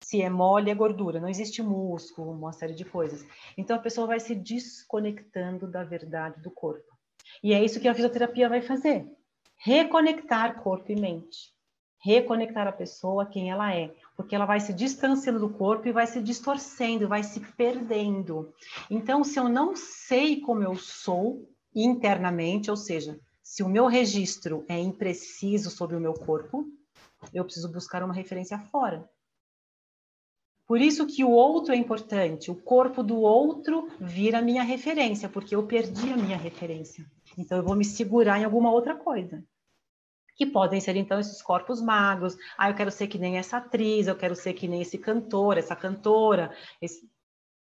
Se 0.00 0.22
é 0.22 0.30
mole, 0.30 0.70
é 0.70 0.74
gordura, 0.74 1.20
não 1.20 1.28
existe 1.28 1.62
músculo, 1.62 2.32
uma 2.32 2.52
série 2.52 2.74
de 2.74 2.84
coisas. 2.84 3.26
Então 3.56 3.76
a 3.76 3.80
pessoa 3.80 4.06
vai 4.06 4.20
se 4.20 4.34
desconectando 4.34 5.66
da 5.66 5.82
verdade 5.82 6.40
do 6.40 6.50
corpo. 6.50 6.96
E 7.42 7.52
é 7.52 7.64
isso 7.64 7.80
que 7.80 7.88
a 7.88 7.94
fisioterapia 7.94 8.48
vai 8.48 8.62
fazer: 8.62 9.06
reconectar 9.56 10.62
corpo 10.62 10.92
e 10.92 11.00
mente. 11.00 11.54
Reconectar 11.98 12.68
a 12.68 12.72
pessoa 12.72 13.26
quem 13.26 13.50
ela 13.50 13.74
é, 13.74 13.92
porque 14.16 14.34
ela 14.34 14.46
vai 14.46 14.60
se 14.60 14.72
distanciando 14.72 15.40
do 15.40 15.50
corpo 15.50 15.88
e 15.88 15.92
vai 15.92 16.06
se 16.06 16.22
distorcendo, 16.22 17.08
vai 17.08 17.24
se 17.24 17.40
perdendo. 17.40 18.54
Então, 18.88 19.24
se 19.24 19.40
eu 19.40 19.48
não 19.48 19.74
sei 19.74 20.40
como 20.40 20.62
eu 20.62 20.76
sou 20.76 21.48
internamente, 21.74 22.70
ou 22.70 22.76
seja, 22.76 23.18
se 23.42 23.62
o 23.62 23.68
meu 23.68 23.86
registro 23.86 24.64
é 24.68 24.78
impreciso 24.78 25.70
sobre 25.70 25.96
o 25.96 26.00
meu 26.00 26.14
corpo, 26.14 26.64
eu 27.32 27.44
preciso 27.44 27.72
buscar 27.72 28.02
uma 28.02 28.14
referência 28.14 28.58
fora. 28.58 29.08
Por 30.66 30.80
isso 30.80 31.06
que 31.06 31.22
o 31.22 31.30
outro 31.30 31.72
é 31.72 31.76
importante, 31.76 32.50
o 32.50 32.56
corpo 32.56 33.02
do 33.02 33.20
outro 33.20 33.88
vira 34.00 34.42
minha 34.42 34.64
referência, 34.64 35.28
porque 35.28 35.54
eu 35.54 35.64
perdi 35.64 36.12
a 36.12 36.16
minha 36.16 36.36
referência. 36.36 37.06
Então 37.38 37.58
eu 37.58 37.64
vou 37.64 37.76
me 37.76 37.84
segurar 37.84 38.40
em 38.40 38.44
alguma 38.44 38.72
outra 38.72 38.96
coisa. 38.96 39.44
Que 40.34 40.44
podem 40.44 40.80
ser 40.80 40.96
então 40.96 41.20
esses 41.20 41.40
corpos 41.40 41.80
magros. 41.80 42.36
Ah, 42.58 42.68
eu 42.68 42.74
quero 42.74 42.90
ser 42.90 43.06
que 43.06 43.18
nem 43.18 43.38
essa 43.38 43.58
atriz, 43.58 44.08
eu 44.08 44.16
quero 44.16 44.34
ser 44.34 44.54
que 44.54 44.66
nem 44.66 44.82
esse 44.82 44.98
cantor, 44.98 45.56
essa 45.56 45.76
cantora. 45.76 46.52
Esse... 46.82 47.08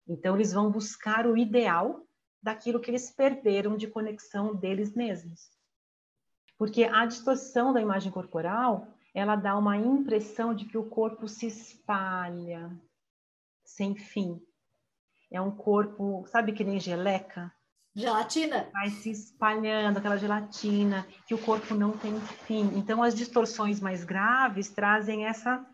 Então 0.08 0.34
eles 0.34 0.52
vão 0.52 0.70
buscar 0.70 1.26
o 1.26 1.36
ideal 1.36 2.04
daquilo 2.42 2.80
que 2.80 2.90
eles 2.90 3.10
perderam 3.10 3.76
de 3.76 3.86
conexão 3.86 4.54
deles 4.54 4.94
mesmos. 4.94 5.50
Porque 6.58 6.84
a 6.84 7.04
distorção 7.04 7.72
da 7.72 7.80
imagem 7.80 8.10
corporal, 8.10 8.88
ela 9.14 9.36
dá 9.36 9.56
uma 9.56 9.76
impressão 9.76 10.54
de 10.54 10.64
que 10.64 10.78
o 10.78 10.84
corpo 10.84 11.28
se 11.28 11.46
espalha, 11.46 12.70
sem 13.74 13.96
fim. 13.96 14.40
É 15.30 15.40
um 15.40 15.50
corpo, 15.50 16.24
sabe 16.28 16.52
que 16.52 16.62
nem 16.62 16.78
geleca? 16.78 17.52
Gelatina? 17.94 18.68
Vai 18.72 18.90
se 18.90 19.10
espalhando, 19.10 19.98
aquela 19.98 20.16
gelatina, 20.16 21.06
que 21.26 21.34
o 21.34 21.38
corpo 21.38 21.74
não 21.74 21.92
tem 21.96 22.18
fim. 22.46 22.70
Então, 22.76 23.02
as 23.02 23.14
distorções 23.14 23.80
mais 23.80 24.04
graves 24.04 24.68
trazem 24.68 25.26
essa, 25.26 25.64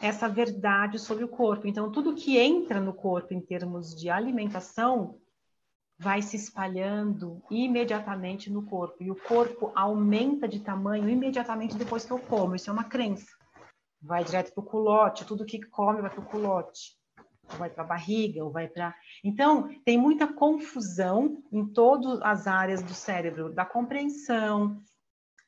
essa 0.00 0.28
verdade 0.28 0.98
sobre 0.98 1.24
o 1.24 1.28
corpo. 1.28 1.66
Então, 1.66 1.90
tudo 1.90 2.14
que 2.14 2.38
entra 2.38 2.78
no 2.78 2.92
corpo 2.92 3.32
em 3.32 3.40
termos 3.40 3.94
de 3.94 4.10
alimentação 4.10 5.18
vai 5.98 6.22
se 6.22 6.36
espalhando 6.36 7.42
imediatamente 7.50 8.50
no 8.50 8.62
corpo. 8.66 9.02
E 9.02 9.10
o 9.10 9.16
corpo 9.16 9.70
aumenta 9.74 10.46
de 10.48 10.60
tamanho 10.60 11.08
imediatamente 11.08 11.76
depois 11.76 12.04
que 12.04 12.10
eu 12.10 12.18
como. 12.18 12.54
Isso 12.54 12.68
é 12.68 12.72
uma 12.72 12.84
crença. 12.84 13.30
Vai 14.00 14.24
direto 14.24 14.52
para 14.52 14.62
o 14.62 14.66
culote, 14.66 15.26
tudo 15.26 15.44
que 15.44 15.60
come 15.66 16.00
vai 16.00 16.10
para 16.10 16.20
o 16.20 16.26
culote 16.26 16.99
ou 17.52 17.58
vai 17.58 17.70
para 17.70 17.82
a 17.82 17.86
barriga, 17.86 18.44
ou 18.44 18.50
vai 18.50 18.68
para. 18.68 18.94
Então, 19.22 19.68
tem 19.84 19.98
muita 19.98 20.26
confusão 20.26 21.42
em 21.52 21.66
todas 21.66 22.20
as 22.22 22.46
áreas 22.46 22.82
do 22.82 22.94
cérebro, 22.94 23.52
da 23.52 23.64
compreensão, 23.64 24.80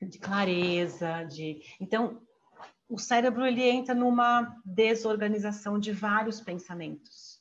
de 0.01 0.19
clareza, 0.19 1.25
de. 1.25 1.63
Então, 1.81 2.21
o 2.89 2.99
cérebro 2.99 3.47
ele 3.47 3.63
entra 3.63 3.95
numa 3.95 4.55
desorganização 4.65 5.79
de 5.79 5.93
vários 5.93 6.41
pensamentos, 6.41 7.41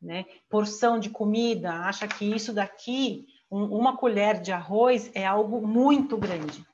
né? 0.00 0.24
Porção 0.48 0.98
de 0.98 1.10
comida, 1.10 1.72
acha 1.72 2.08
que 2.08 2.24
isso 2.24 2.52
daqui, 2.52 3.26
um, 3.50 3.64
uma 3.64 3.96
colher 3.96 4.40
de 4.40 4.50
arroz 4.52 5.10
é 5.14 5.26
algo 5.26 5.66
muito 5.66 6.16
grande. 6.16 6.66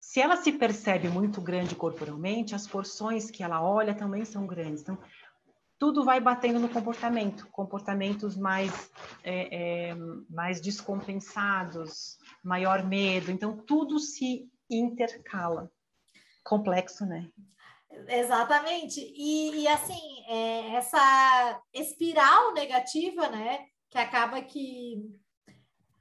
Se 0.00 0.20
ela 0.20 0.36
se 0.36 0.50
percebe 0.50 1.08
muito 1.08 1.40
grande 1.40 1.76
corporalmente, 1.76 2.54
as 2.54 2.66
porções 2.66 3.30
que 3.30 3.42
ela 3.42 3.62
olha 3.62 3.94
também 3.94 4.24
são 4.24 4.44
grandes. 4.46 4.82
Então, 4.82 4.98
tudo 5.80 6.04
vai 6.04 6.20
batendo 6.20 6.60
no 6.60 6.68
comportamento, 6.68 7.48
comportamentos 7.50 8.36
mais, 8.36 8.92
é, 9.24 9.88
é, 9.88 9.94
mais 10.28 10.60
descompensados, 10.60 12.18
maior 12.44 12.84
medo. 12.84 13.30
Então, 13.30 13.56
tudo 13.56 13.98
se 13.98 14.46
intercala. 14.70 15.72
Complexo, 16.44 17.06
né? 17.06 17.30
Exatamente. 18.08 19.00
E, 19.00 19.62
e 19.62 19.68
assim, 19.68 20.22
é, 20.28 20.74
essa 20.74 21.62
espiral 21.72 22.52
negativa, 22.52 23.30
né? 23.30 23.64
Que 23.88 23.96
acaba 23.96 24.42
que 24.42 25.02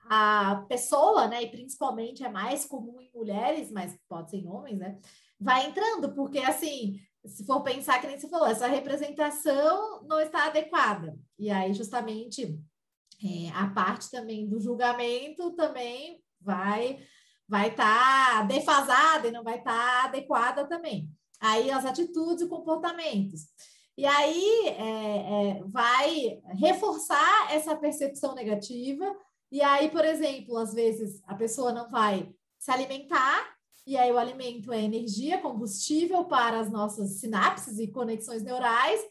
a 0.10 0.66
pessoa, 0.68 1.30
né? 1.30 1.42
E 1.44 1.52
principalmente 1.52 2.22
é 2.22 2.30
mais 2.30 2.66
comum 2.66 3.00
em 3.00 3.10
mulheres, 3.16 3.72
mas 3.72 3.98
pode 4.10 4.30
ser 4.30 4.38
em 4.40 4.48
homens, 4.48 4.78
né? 4.78 5.00
Vai 5.40 5.68
entrando, 5.68 6.14
porque 6.14 6.40
assim, 6.40 7.00
se 7.30 7.46
for 7.46 7.62
pensar 7.62 8.00
que 8.02 8.08
nem 8.08 8.20
você 8.20 8.28
falou, 8.28 8.48
essa 8.48 8.68
representação 8.68 10.04
não 10.04 10.20
está 10.20 10.48
adequada. 10.48 11.18
E 11.38 11.50
aí, 11.50 11.74
justamente, 11.74 12.60
é, 13.24 13.50
a 13.54 13.68
parte 13.68 14.10
também 14.10 14.48
do 14.48 14.60
julgamento 14.60 15.52
também 15.52 16.22
vai 16.42 17.00
vai 17.48 17.70
estar 17.70 18.42
tá 18.42 18.44
defasada 18.44 19.28
e 19.28 19.32
não 19.32 19.44
vai 19.44 19.58
estar 19.58 20.02
tá 20.02 20.04
adequada 20.06 20.68
também. 20.68 21.10
Aí 21.40 21.72
as 21.72 21.84
atitudes 21.84 22.44
e 22.44 22.50
comportamentos. 22.50 23.48
E 23.98 24.06
aí 24.06 24.68
é, 24.68 25.58
é, 25.58 25.64
vai 25.66 26.40
reforçar 26.58 27.54
essa 27.54 27.76
percepção 27.76 28.36
negativa. 28.36 29.06
E 29.52 29.62
aí, 29.62 29.90
por 29.90 30.06
exemplo, 30.06 30.58
às 30.58 30.74
vezes 30.74 31.22
a 31.26 31.36
pessoa 31.36 31.74
não 31.74 31.90
vai 31.90 32.32
se 32.58 32.72
alimentar, 32.72 33.59
e 33.90 33.98
aí 33.98 34.12
o 34.12 34.20
alimento 34.20 34.72
é 34.72 34.80
energia, 34.80 35.42
combustível 35.42 36.24
para 36.26 36.60
as 36.60 36.70
nossas 36.70 37.20
sinapses 37.20 37.80
e 37.80 37.88
conexões 37.88 38.44
neurais, 38.44 39.02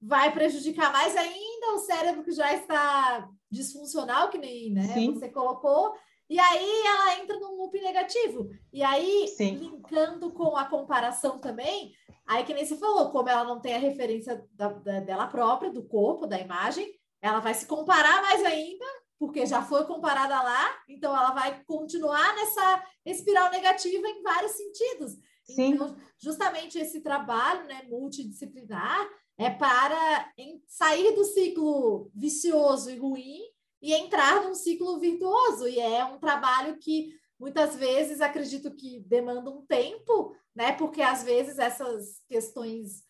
vai 0.00 0.32
prejudicar 0.32 0.92
mais 0.92 1.16
ainda 1.16 1.72
o 1.74 1.80
cérebro 1.80 2.22
que 2.22 2.30
já 2.30 2.54
está 2.54 3.28
disfuncional, 3.50 4.28
que 4.28 4.38
nem 4.38 4.70
né, 4.72 4.86
você 5.12 5.28
colocou, 5.28 5.92
e 6.30 6.38
aí 6.38 6.82
ela 6.86 7.18
entra 7.18 7.40
num 7.40 7.56
loop 7.56 7.76
negativo. 7.80 8.48
E 8.72 8.84
aí, 8.84 9.26
Sim. 9.36 9.56
linkando 9.56 10.30
com 10.30 10.56
a 10.56 10.64
comparação 10.66 11.40
também, 11.40 11.92
aí 12.24 12.44
que 12.44 12.54
nem 12.54 12.64
você 12.64 12.76
falou, 12.76 13.10
como 13.10 13.28
ela 13.28 13.42
não 13.42 13.58
tem 13.58 13.74
a 13.74 13.78
referência 13.78 14.46
da, 14.52 14.68
da, 14.68 15.00
dela 15.00 15.26
própria, 15.26 15.72
do 15.72 15.82
corpo, 15.82 16.24
da 16.24 16.38
imagem, 16.38 16.88
ela 17.20 17.40
vai 17.40 17.52
se 17.52 17.66
comparar 17.66 18.22
mais 18.22 18.44
ainda, 18.44 18.84
porque 19.18 19.44
já 19.44 19.62
foi 19.62 19.84
comparada 19.84 20.40
lá, 20.40 20.82
então 20.88 21.14
ela 21.14 21.32
vai 21.32 21.62
continuar 21.64 22.34
nessa 22.36 22.84
espiral 23.04 23.50
negativa 23.50 24.06
em 24.06 24.22
vários 24.22 24.52
sentidos. 24.52 25.12
Sim. 25.44 25.72
Então, 25.72 25.96
justamente 26.18 26.78
esse 26.78 27.00
trabalho 27.00 27.66
né, 27.66 27.82
multidisciplinar 27.88 29.08
é 29.36 29.50
para 29.50 30.32
sair 30.66 31.14
do 31.14 31.24
ciclo 31.24 32.10
vicioso 32.14 32.90
e 32.90 32.98
ruim 32.98 33.40
e 33.80 33.94
entrar 33.94 34.44
num 34.44 34.54
ciclo 34.54 34.98
virtuoso. 34.98 35.66
E 35.66 35.80
é 35.80 36.04
um 36.04 36.18
trabalho 36.18 36.76
que 36.78 37.14
muitas 37.38 37.76
vezes 37.76 38.20
acredito 38.20 38.74
que 38.74 39.00
demanda 39.00 39.50
um 39.50 39.64
tempo, 39.64 40.36
né? 40.54 40.72
Porque 40.72 41.00
às 41.00 41.22
vezes 41.22 41.58
essas 41.58 42.20
questões 42.28 43.04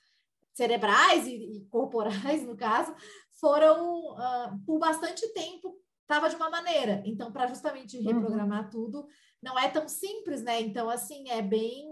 cerebrais 0.54 1.26
e, 1.26 1.34
e 1.34 1.64
corporais, 1.70 2.42
no 2.46 2.56
caso, 2.56 2.94
foram 3.40 4.12
uh, 4.12 4.59
por 4.66 4.78
bastante 4.78 5.26
tempo 5.32 5.76
estava 6.09 6.30
de 6.30 6.36
uma 6.36 6.48
maneira. 6.48 7.02
Então, 7.04 7.30
para 7.30 7.46
justamente 7.46 7.98
uhum. 7.98 8.04
reprogramar 8.04 8.64
uhum. 8.64 8.70
tudo, 8.70 9.06
não 9.42 9.59
é 9.59 9.68
tão 9.68 9.86
simples, 9.86 10.42
né? 10.42 10.61
Então, 10.61 10.88
assim, 10.88 11.28
é 11.28 11.42
bem 11.42 11.86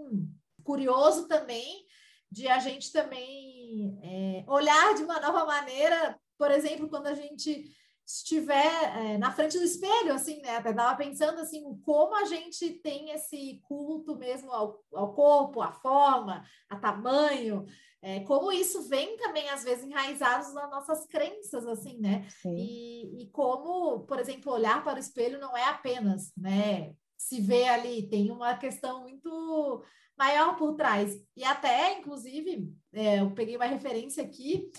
curioso 0.63 1.27
também 1.27 1.85
de 2.29 2.47
a 2.47 2.59
gente 2.59 2.91
também 2.91 3.97
é, 4.03 4.43
olhar 4.47 4.95
de 4.95 5.03
uma 5.03 5.21
nova 5.21 5.45
maneira, 5.45 6.19
por 6.37 6.51
exemplo, 6.51 6.89
quando 6.89 7.07
a 7.07 7.13
gente 7.13 7.71
estiver 8.05 8.97
é, 8.97 9.17
na 9.17 9.31
frente 9.31 9.57
do 9.57 9.63
espelho, 9.63 10.13
assim, 10.13 10.41
né? 10.41 10.57
Até 10.57 10.71
estava 10.71 10.97
pensando 10.97 11.39
assim, 11.39 11.63
como 11.85 12.15
a 12.15 12.25
gente 12.25 12.71
tem 12.81 13.11
esse 13.11 13.61
culto 13.63 14.15
mesmo 14.17 14.51
ao, 14.51 14.81
ao 14.93 15.13
corpo, 15.13 15.61
à 15.61 15.71
forma, 15.71 16.43
a 16.69 16.75
tamanho, 16.77 17.65
é, 18.01 18.19
como 18.21 18.51
isso 18.51 18.87
vem 18.87 19.17
também, 19.17 19.49
às 19.49 19.63
vezes, 19.63 19.83
enraizados 19.83 20.53
nas 20.53 20.69
nossas 20.69 21.05
crenças, 21.07 21.65
assim, 21.65 21.97
né? 21.99 22.27
E, 22.45 23.23
e, 23.23 23.29
como, 23.31 24.01
por 24.01 24.19
exemplo, 24.19 24.53
olhar 24.53 24.83
para 24.83 24.97
o 24.97 24.99
espelho 24.99 25.39
não 25.39 25.57
é 25.57 25.63
apenas, 25.63 26.31
né? 26.37 26.93
Se 27.17 27.41
ver 27.41 27.67
ali, 27.67 28.07
tem 28.07 28.31
uma 28.31 28.55
questão 28.55 29.01
muito 29.01 29.83
maior 30.17 30.55
por 30.55 30.75
trás. 30.75 31.15
E 31.35 31.43
até, 31.43 31.97
inclusive, 31.97 32.71
é, 32.93 33.19
eu 33.19 33.33
peguei 33.33 33.55
uma 33.55 33.65
referência 33.65 34.23
aqui 34.23 34.69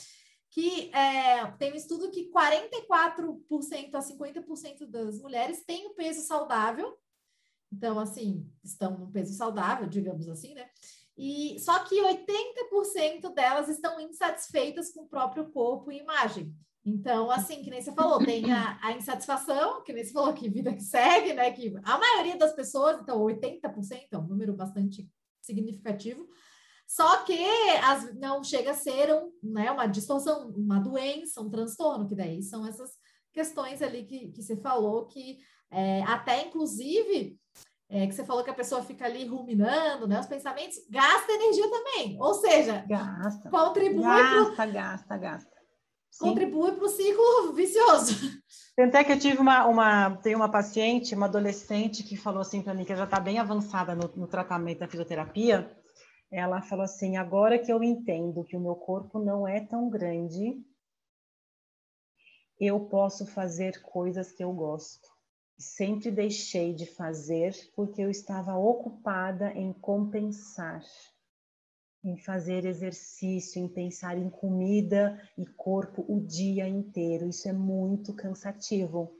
que 0.51 0.91
é, 0.95 1.47
tem 1.59 1.73
um 1.73 1.77
estudo 1.77 2.11
que 2.11 2.31
44% 2.31 3.95
a 3.95 4.01
50% 4.01 4.87
das 4.87 5.21
mulheres 5.21 5.64
têm 5.64 5.87
o 5.87 5.91
um 5.91 5.95
peso 5.95 6.23
saudável. 6.23 6.97
Então, 7.71 7.99
assim, 7.99 8.51
estão 8.64 8.99
no 8.99 9.11
peso 9.11 9.35
saudável, 9.35 9.87
digamos 9.87 10.27
assim, 10.29 10.55
né? 10.55 10.69
E 11.19 11.59
só 11.59 11.81
que 11.81 12.01
80% 12.01 13.35
delas 13.35 13.69
estão 13.69 13.99
insatisfeitas 14.01 14.93
com 14.93 15.03
o 15.03 15.09
próprio 15.09 15.51
corpo 15.51 15.91
e 15.91 15.99
imagem. 15.99 16.55
Então, 16.85 17.29
assim, 17.29 17.61
que 17.62 17.71
nem 17.71 17.83
você 17.83 17.93
falou, 17.93 18.25
tem 18.25 18.51
a, 18.53 18.79
a, 18.81 18.93
insatisfação, 18.93 19.83
que 19.83 19.93
nem 19.93 20.05
você 20.05 20.12
falou, 20.12 20.33
que 20.33 20.49
vida 20.49 20.73
que 20.73 20.81
segue, 20.81 21.35
né? 21.35 21.51
Que 21.51 21.75
a 21.83 21.99
maioria 21.99 22.39
das 22.39 22.55
pessoas, 22.55 23.01
então 23.01 23.21
80%, 23.21 24.07
é 24.12 24.16
um 24.16 24.29
número 24.29 24.55
bastante 24.55 25.11
significativo, 25.43 26.27
só 26.87 27.25
que 27.25 27.39
as, 27.83 28.14
não 28.14 28.43
chega 28.43 28.71
a 28.71 28.75
ser 28.75 29.12
um, 29.12 29.31
né, 29.43 29.71
uma 29.71 29.87
distorção, 29.87 30.49
uma 30.51 30.79
doença, 30.79 31.43
um 31.43 31.51
transtorno, 31.51 32.09
que 32.09 32.14
daí 32.14 32.43
são 32.43 32.66
essas 32.66 32.93
questões 33.33 33.83
ali 33.83 34.05
que, 34.05 34.29
que 34.31 34.43
você 34.43 34.57
falou, 34.57 35.07
que 35.07 35.39
é, 35.71 36.03
até 36.05 36.47
inclusive, 36.47 37.39
é, 37.91 38.07
que 38.07 38.14
você 38.14 38.24
falou 38.24 38.45
que 38.45 38.51
a 38.51 38.55
pessoa 38.55 38.82
fica 38.82 39.07
ali 39.07 39.26
ruminando, 39.26 40.07
né, 40.07 40.20
os 40.20 40.26
pensamentos, 40.26 40.78
gasta 40.91 41.32
energia 41.32 41.70
também, 41.70 42.16
ou 42.20 42.34
seja, 42.34 42.84
gasta, 42.86 43.49
contribui 43.49 44.03
gasta, 44.03 44.62
pro, 44.62 44.72
gasta, 44.72 45.16
gasta. 45.16 45.59
Contribui 46.18 46.72
para 46.72 46.84
o 46.84 46.89
ciclo 46.89 47.53
vicioso. 47.53 48.43
Tanto 48.74 48.97
é 48.97 49.05
que 49.05 49.12
eu 49.12 49.18
tive 49.18 49.39
uma, 49.39 49.66
uma, 49.66 50.16
tem 50.16 50.34
uma 50.34 50.51
paciente, 50.51 51.14
uma 51.14 51.26
adolescente, 51.26 52.03
que 52.03 52.16
falou 52.16 52.41
assim 52.41 52.61
para 52.61 52.74
mim, 52.74 52.84
que 52.84 52.95
já 52.95 53.05
está 53.05 53.20
bem 53.20 53.39
avançada 53.39 53.95
no, 53.95 54.11
no 54.16 54.26
tratamento 54.26 54.80
da 54.80 54.89
fisioterapia, 54.89 55.70
ela 56.30 56.61
falou 56.61 56.84
assim: 56.84 57.16
agora 57.16 57.59
que 57.59 57.72
eu 57.72 57.82
entendo 57.82 58.45
que 58.45 58.57
o 58.57 58.61
meu 58.61 58.74
corpo 58.74 59.18
não 59.18 59.47
é 59.47 59.61
tão 59.61 59.89
grande, 59.89 60.61
eu 62.59 62.80
posso 62.80 63.26
fazer 63.26 63.80
coisas 63.82 64.32
que 64.32 64.43
eu 64.43 64.53
gosto. 64.53 65.09
Sempre 65.59 66.12
deixei 66.12 66.72
de 66.72 66.86
fazer 66.86 67.52
porque 67.74 68.00
eu 68.00 68.09
estava 68.09 68.56
ocupada 68.56 69.50
em 69.52 69.72
compensar, 69.72 70.84
em 72.04 72.16
fazer 72.16 72.64
exercício, 72.64 73.61
em 73.61 73.66
pensar 73.66 74.16
em 74.16 74.30
comida 74.30 75.20
e 75.36 75.44
corpo 75.44 76.04
o 76.09 76.20
dia 76.20 76.68
inteiro. 76.68 77.28
Isso 77.28 77.48
é 77.48 77.52
muito 77.52 78.14
cansativo. 78.14 79.12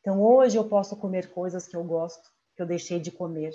Então, 0.00 0.22
hoje 0.22 0.58
eu 0.58 0.68
posso 0.68 0.94
comer 0.94 1.30
coisas 1.30 1.66
que 1.66 1.74
eu 1.74 1.84
gosto, 1.84 2.30
que 2.54 2.60
eu 2.60 2.66
deixei 2.66 3.00
de 3.00 3.10
comer. 3.10 3.54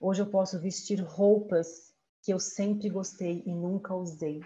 Hoje 0.00 0.20
eu 0.20 0.26
posso 0.26 0.58
vestir 0.58 1.00
roupas 1.00 1.94
que 2.22 2.32
eu 2.32 2.40
sempre 2.40 2.88
gostei 2.88 3.42
e 3.46 3.54
nunca 3.54 3.94
usei. 3.94 4.40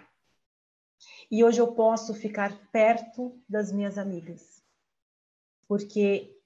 E 1.31 1.43
hoje 1.43 1.59
eu 1.59 1.73
posso 1.73 2.13
ficar 2.13 2.69
perto 2.71 3.41
das 3.47 3.71
minhas 3.71 3.97
amigas, 3.97 4.61
porque 5.67 6.38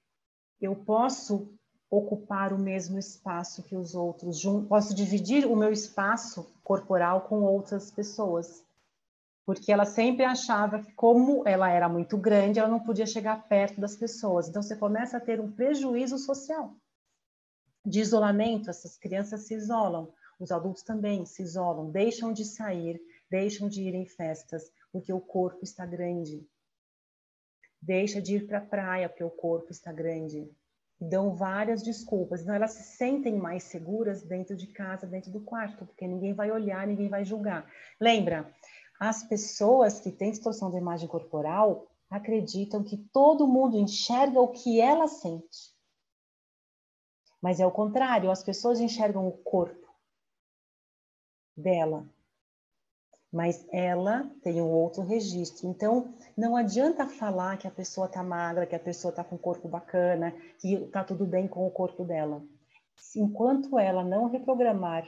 eu 0.64 0.74
posso 0.74 1.48
ocupar 1.90 2.52
o 2.52 2.58
mesmo 2.58 2.98
espaço 2.98 3.62
que 3.62 3.76
os 3.76 3.94
outros, 3.94 4.42
posso 4.68 4.94
dividir 4.94 5.46
o 5.46 5.54
meu 5.54 5.70
espaço 5.70 6.46
corporal 6.62 7.22
com 7.22 7.42
outras 7.42 7.90
pessoas. 7.90 8.64
Porque 9.46 9.70
ela 9.70 9.84
sempre 9.84 10.24
achava 10.24 10.82
que, 10.82 10.92
como 10.92 11.46
ela 11.46 11.70
era 11.70 11.88
muito 11.88 12.16
grande, 12.16 12.58
ela 12.58 12.68
não 12.68 12.80
podia 12.80 13.06
chegar 13.06 13.46
perto 13.46 13.80
das 13.80 13.94
pessoas. 13.94 14.48
Então, 14.48 14.62
você 14.62 14.74
começa 14.74 15.18
a 15.18 15.20
ter 15.20 15.38
um 15.38 15.52
prejuízo 15.52 16.18
social 16.18 16.74
de 17.84 18.00
isolamento, 18.00 18.70
essas 18.70 18.96
crianças 18.96 19.42
se 19.42 19.54
isolam, 19.54 20.10
os 20.40 20.50
adultos 20.50 20.82
também 20.82 21.26
se 21.26 21.42
isolam, 21.42 21.90
deixam 21.90 22.32
de 22.32 22.44
sair, 22.44 23.00
deixam 23.30 23.68
de 23.68 23.82
ir 23.82 23.94
em 23.94 24.06
festas, 24.06 24.72
porque 24.90 25.12
o 25.12 25.20
corpo 25.20 25.62
está 25.62 25.84
grande. 25.84 26.46
Deixa 27.84 28.20
de 28.20 28.36
ir 28.36 28.46
para 28.46 28.58
a 28.58 28.64
praia, 28.64 29.10
porque 29.10 29.22
o 29.22 29.28
corpo 29.28 29.70
está 29.70 29.92
grande. 29.92 30.50
E 30.98 31.04
dão 31.04 31.36
várias 31.36 31.82
desculpas. 31.82 32.40
Então, 32.40 32.54
elas 32.54 32.72
se 32.72 32.96
sentem 32.96 33.36
mais 33.36 33.64
seguras 33.64 34.22
dentro 34.22 34.56
de 34.56 34.68
casa, 34.68 35.06
dentro 35.06 35.30
do 35.30 35.40
quarto, 35.40 35.84
porque 35.84 36.06
ninguém 36.06 36.32
vai 36.32 36.50
olhar, 36.50 36.86
ninguém 36.86 37.10
vai 37.10 37.26
julgar. 37.26 37.70
Lembra, 38.00 38.50
as 38.98 39.22
pessoas 39.22 40.00
que 40.00 40.10
têm 40.10 40.30
distorção 40.30 40.70
da 40.70 40.78
imagem 40.78 41.06
corporal 41.06 41.86
acreditam 42.08 42.82
que 42.82 42.96
todo 42.96 43.46
mundo 43.46 43.76
enxerga 43.76 44.40
o 44.40 44.48
que 44.48 44.80
ela 44.80 45.06
sente. 45.06 45.74
Mas 47.42 47.60
é 47.60 47.66
o 47.66 47.70
contrário, 47.70 48.30
as 48.30 48.42
pessoas 48.42 48.80
enxergam 48.80 49.28
o 49.28 49.32
corpo 49.32 49.94
dela. 51.54 52.08
Mas 53.34 53.66
ela 53.72 54.30
tem 54.44 54.62
um 54.62 54.70
outro 54.70 55.02
registro. 55.02 55.68
Então, 55.68 56.14
não 56.36 56.54
adianta 56.54 57.04
falar 57.04 57.58
que 57.58 57.66
a 57.66 57.70
pessoa 57.70 58.06
tá 58.06 58.22
magra, 58.22 58.64
que 58.64 58.76
a 58.76 58.78
pessoa 58.78 59.12
tá 59.12 59.24
com 59.24 59.34
o 59.34 59.38
corpo 59.38 59.66
bacana, 59.66 60.32
que 60.60 60.78
tá 60.92 61.02
tudo 61.02 61.26
bem 61.26 61.48
com 61.48 61.66
o 61.66 61.70
corpo 61.70 62.04
dela. 62.04 62.40
Enquanto 63.16 63.76
ela 63.76 64.04
não 64.04 64.30
reprogramar 64.30 65.04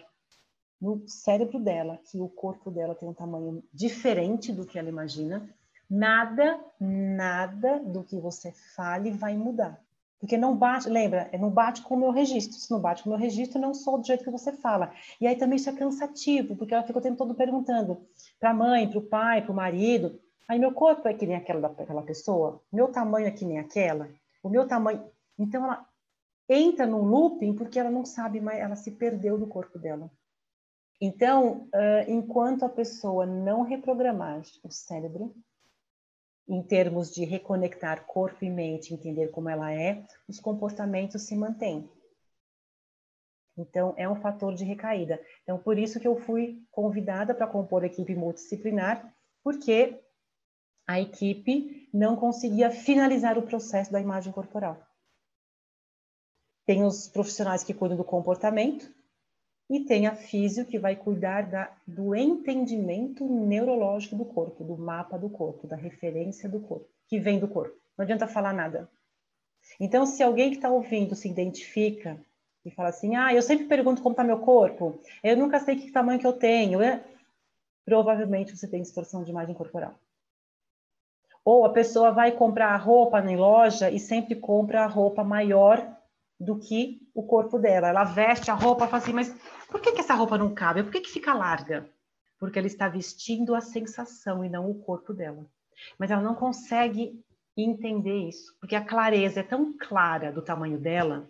no 0.81 1.07
cérebro 1.07 1.61
dela 1.61 2.01
que 2.11 2.21
o 2.21 2.29
corpo 2.29 2.69
dela 2.69 2.97
tem 2.97 3.09
um 3.09 3.15
tamanho 3.15 3.63
diferente 3.73 4.53
do 4.53 4.67
que 4.67 4.77
ela 4.77 4.89
imagina, 4.89 5.49
nada, 5.89 6.59
nada 6.81 7.79
do 7.79 8.03
que 8.03 8.19
você 8.19 8.51
fale 8.75 9.13
vai 9.13 9.37
mudar. 9.37 9.81
Porque 10.19 10.37
não 10.37 10.57
bate, 10.57 10.89
lembra, 10.89 11.29
é, 11.31 11.39
não 11.39 11.51
bate 11.51 11.83
com 11.83 11.95
o 11.95 11.99
meu 11.99 12.11
registro. 12.11 12.59
Se 12.59 12.71
não 12.71 12.81
bate 12.81 13.03
com 13.03 13.11
o 13.11 13.13
meu 13.13 13.21
registro, 13.21 13.61
não 13.61 13.75
sou 13.75 13.99
do 13.99 14.07
jeito 14.07 14.25
que 14.25 14.31
você 14.31 14.53
fala. 14.53 14.93
E 15.21 15.27
aí 15.27 15.37
também 15.37 15.57
isso 15.57 15.69
é 15.69 15.73
cansativo, 15.73 16.57
porque 16.57 16.73
ela 16.73 16.83
fica 16.83 16.99
o 16.99 17.03
tempo 17.03 17.17
todo 17.17 17.35
perguntando 17.35 18.07
para 18.41 18.51
a 18.51 18.55
mãe, 18.55 18.89
para 18.89 18.99
o 18.99 19.03
pai, 19.03 19.43
para 19.43 19.53
o 19.53 19.55
marido. 19.55 20.19
Aí 20.49 20.59
meu 20.59 20.73
corpo 20.73 21.07
é 21.09 21.15
que 21.15 21.27
nem 21.27 21.37
aquela 21.37 21.69
daquela 21.69 22.03
pessoa, 22.03 22.63
meu 22.73 22.89
tamanho 22.89 23.27
é 23.27 23.31
que 23.31 23.45
nem 23.45 23.59
aquela, 23.59 24.09
o 24.43 24.49
meu 24.49 24.67
tamanho. 24.67 25.05
Então 25.39 25.65
ela 25.65 25.87
entra 26.49 26.87
num 26.87 27.03
looping 27.03 27.55
porque 27.55 27.79
ela 27.79 27.91
não 27.91 28.05
sabe 28.05 28.41
mais, 28.41 28.61
ela 28.61 28.77
se 28.77 28.93
perdeu 28.93 29.37
do 29.37 29.47
corpo 29.47 29.79
dela. 29.79 30.11
Então, 31.01 31.69
enquanto 32.09 32.65
a 32.65 32.71
pessoa 32.71 33.27
não 33.27 33.63
reprogramar 33.63 34.41
o 34.65 34.71
cérebro, 34.71 35.35
em 36.49 36.63
termos 36.63 37.13
de 37.13 37.25
reconectar 37.25 38.05
corpo 38.07 38.45
e 38.45 38.51
mente, 38.51 38.95
entender 38.95 39.29
como 39.29 39.49
ela 39.49 39.73
é, 39.73 40.05
os 40.29 40.39
comportamentos 40.39 41.23
se 41.23 41.35
mantêm. 41.35 41.91
Então, 43.59 43.95
é 43.97 44.09
um 44.09 44.17
fator 44.17 44.55
de 44.55 44.65
recaída. 44.65 45.21
Então, 45.43 45.59
por 45.59 45.79
isso 45.79 45.99
que 45.99 46.07
eu 46.07 46.17
fui 46.17 46.63
convidada 46.71 47.35
para 47.35 47.47
compor 47.47 47.83
a 47.83 47.87
equipe 47.87 48.15
multidisciplinar, 48.15 49.15
porque 49.43 50.01
a 50.87 51.01
equipe 51.01 51.89
não 51.93 52.17
conseguia 52.17 52.71
finalizar 52.71 53.39
o 53.39 53.47
processo 53.47 53.91
da 53.91 54.01
imagem 54.01 54.33
corporal. 54.33 54.81
Tem 56.67 56.85
os 56.85 57.09
profissionais 57.09 57.65
que 57.65 57.75
cuidam 57.75 57.97
do 57.97 58.05
comportamento 58.05 58.93
e 59.69 59.81
tem 59.81 60.07
a 60.07 60.15
físio 60.15 60.65
que 60.65 60.79
vai 60.79 60.95
cuidar 60.95 61.43
da, 61.43 61.73
do 61.87 62.15
entendimento 62.15 63.25
neurológico 63.29 64.15
do 64.15 64.25
corpo, 64.25 64.63
do 64.63 64.77
mapa 64.77 65.19
do 65.19 65.29
corpo, 65.29 65.67
da 65.67 65.77
referência 65.77 66.49
do 66.49 66.61
corpo, 66.61 66.89
que 67.09 67.19
vem 67.19 67.39
do 67.39 67.49
corpo. 67.49 67.77
Não 67.99 68.05
adianta 68.05 68.29
falar 68.29 68.53
nada. 68.53 68.89
Então, 69.81 70.07
se 70.07 70.23
alguém 70.23 70.51
que 70.51 70.57
está 70.57 70.71
ouvindo 70.71 71.17
se 71.17 71.29
identifica 71.29 72.17
e 72.65 72.71
fala 72.71 72.91
assim, 72.91 73.17
ah, 73.17 73.35
eu 73.35 73.43
sempre 73.43 73.67
pergunto 73.67 74.03
como 74.03 74.13
está 74.13 74.23
meu 74.23 74.39
corpo, 74.39 74.99
eu 75.23 75.37
nunca 75.37 75.59
sei 75.59 75.77
que 75.77 75.91
tamanho 75.91 76.21
que 76.21 76.27
eu 76.27 76.33
tenho, 76.33 76.81
é... 76.81 77.03
provavelmente 77.85 78.57
você 78.57 78.69
tem 78.69 78.83
distorção 78.83 79.25
de 79.25 79.31
imagem 79.31 79.55
corporal. 79.55 79.95
Ou 81.45 81.65
a 81.65 81.73
pessoa 81.73 82.13
vai 82.13 82.33
comprar 82.33 82.69
a 82.69 82.77
roupa 82.77 83.21
na 83.21 83.33
loja 83.33 83.91
e 83.91 83.99
sempre 83.99 84.37
compra 84.37 84.83
a 84.83 84.87
roupa 84.87 85.25
maior 85.25 85.96
do 86.39 86.59
que 86.59 87.01
o 87.15 87.23
corpo 87.23 87.59
dela. 87.59 87.89
Ela 87.89 88.05
veste 88.05 88.51
a 88.51 88.55
roupa 88.55 88.85
e 88.85 88.89
fala 88.89 89.03
assim, 89.03 89.13
mas 89.13 89.35
por 89.69 89.81
que, 89.81 89.93
que 89.93 90.01
essa 90.01 90.15
roupa 90.15 90.39
não 90.39 90.55
cabe? 90.55 90.83
Por 90.83 90.93
que, 90.93 91.01
que 91.01 91.11
fica 91.11 91.35
larga? 91.35 91.89
Porque 92.39 92.59
ela 92.59 92.67
está 92.67 92.89
vestindo 92.89 93.55
a 93.55 93.61
sensação 93.61 94.45
e 94.45 94.49
não 94.49 94.71
o 94.71 94.75
corpo 94.83 95.15
dela. 95.15 95.47
Mas 95.99 96.11
ela 96.11 96.23
não 96.23 96.35
consegue 96.35 97.19
entender 97.57 98.29
isso, 98.29 98.55
porque 98.61 98.77
a 98.77 98.85
clareza 98.85 99.41
é 99.41 99.43
tão 99.43 99.77
clara 99.79 100.31
do 100.31 100.43
tamanho 100.43 100.79
dela 100.79 101.29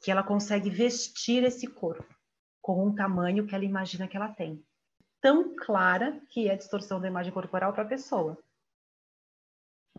que 0.00 0.10
ela 0.10 0.22
consegue 0.22 0.70
vestir 0.70 1.44
esse 1.44 1.66
corpo 1.66 2.06
com 2.60 2.86
um 2.86 2.94
tamanho 2.94 3.46
que 3.46 3.54
ela 3.54 3.64
imagina 3.64 4.08
que 4.08 4.16
ela 4.16 4.28
tem. 4.28 4.64
Tão 5.20 5.54
clara 5.54 6.20
que 6.30 6.48
é 6.48 6.52
a 6.52 6.56
distorção 6.56 7.00
da 7.00 7.08
imagem 7.08 7.32
corporal 7.32 7.72
para 7.72 7.82
a 7.82 7.88
pessoa. 7.88 8.38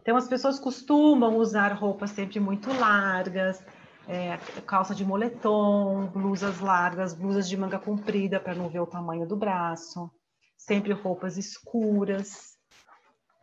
Então, 0.02 0.18
as 0.18 0.28
pessoas 0.28 0.60
costumam 0.60 1.38
usar 1.38 1.72
roupas 1.74 2.12
sempre 2.12 2.40
muito 2.40 2.68
largas, 2.74 3.64
é, 4.08 4.38
calça 4.66 4.94
de 4.94 5.06
moletom, 5.06 6.08
blusas 6.08 6.60
largas, 6.60 7.14
blusas 7.14 7.48
de 7.48 7.56
manga 7.56 7.80
comprida 7.80 8.40
para 8.40 8.56
não 8.56 8.70
ver 8.70 8.80
o 8.80 8.88
tamanho 8.88 9.28
do 9.28 9.36
braço, 9.36 10.12
sempre 10.58 10.92
roupas 10.94 11.38
escuras, 11.38 12.58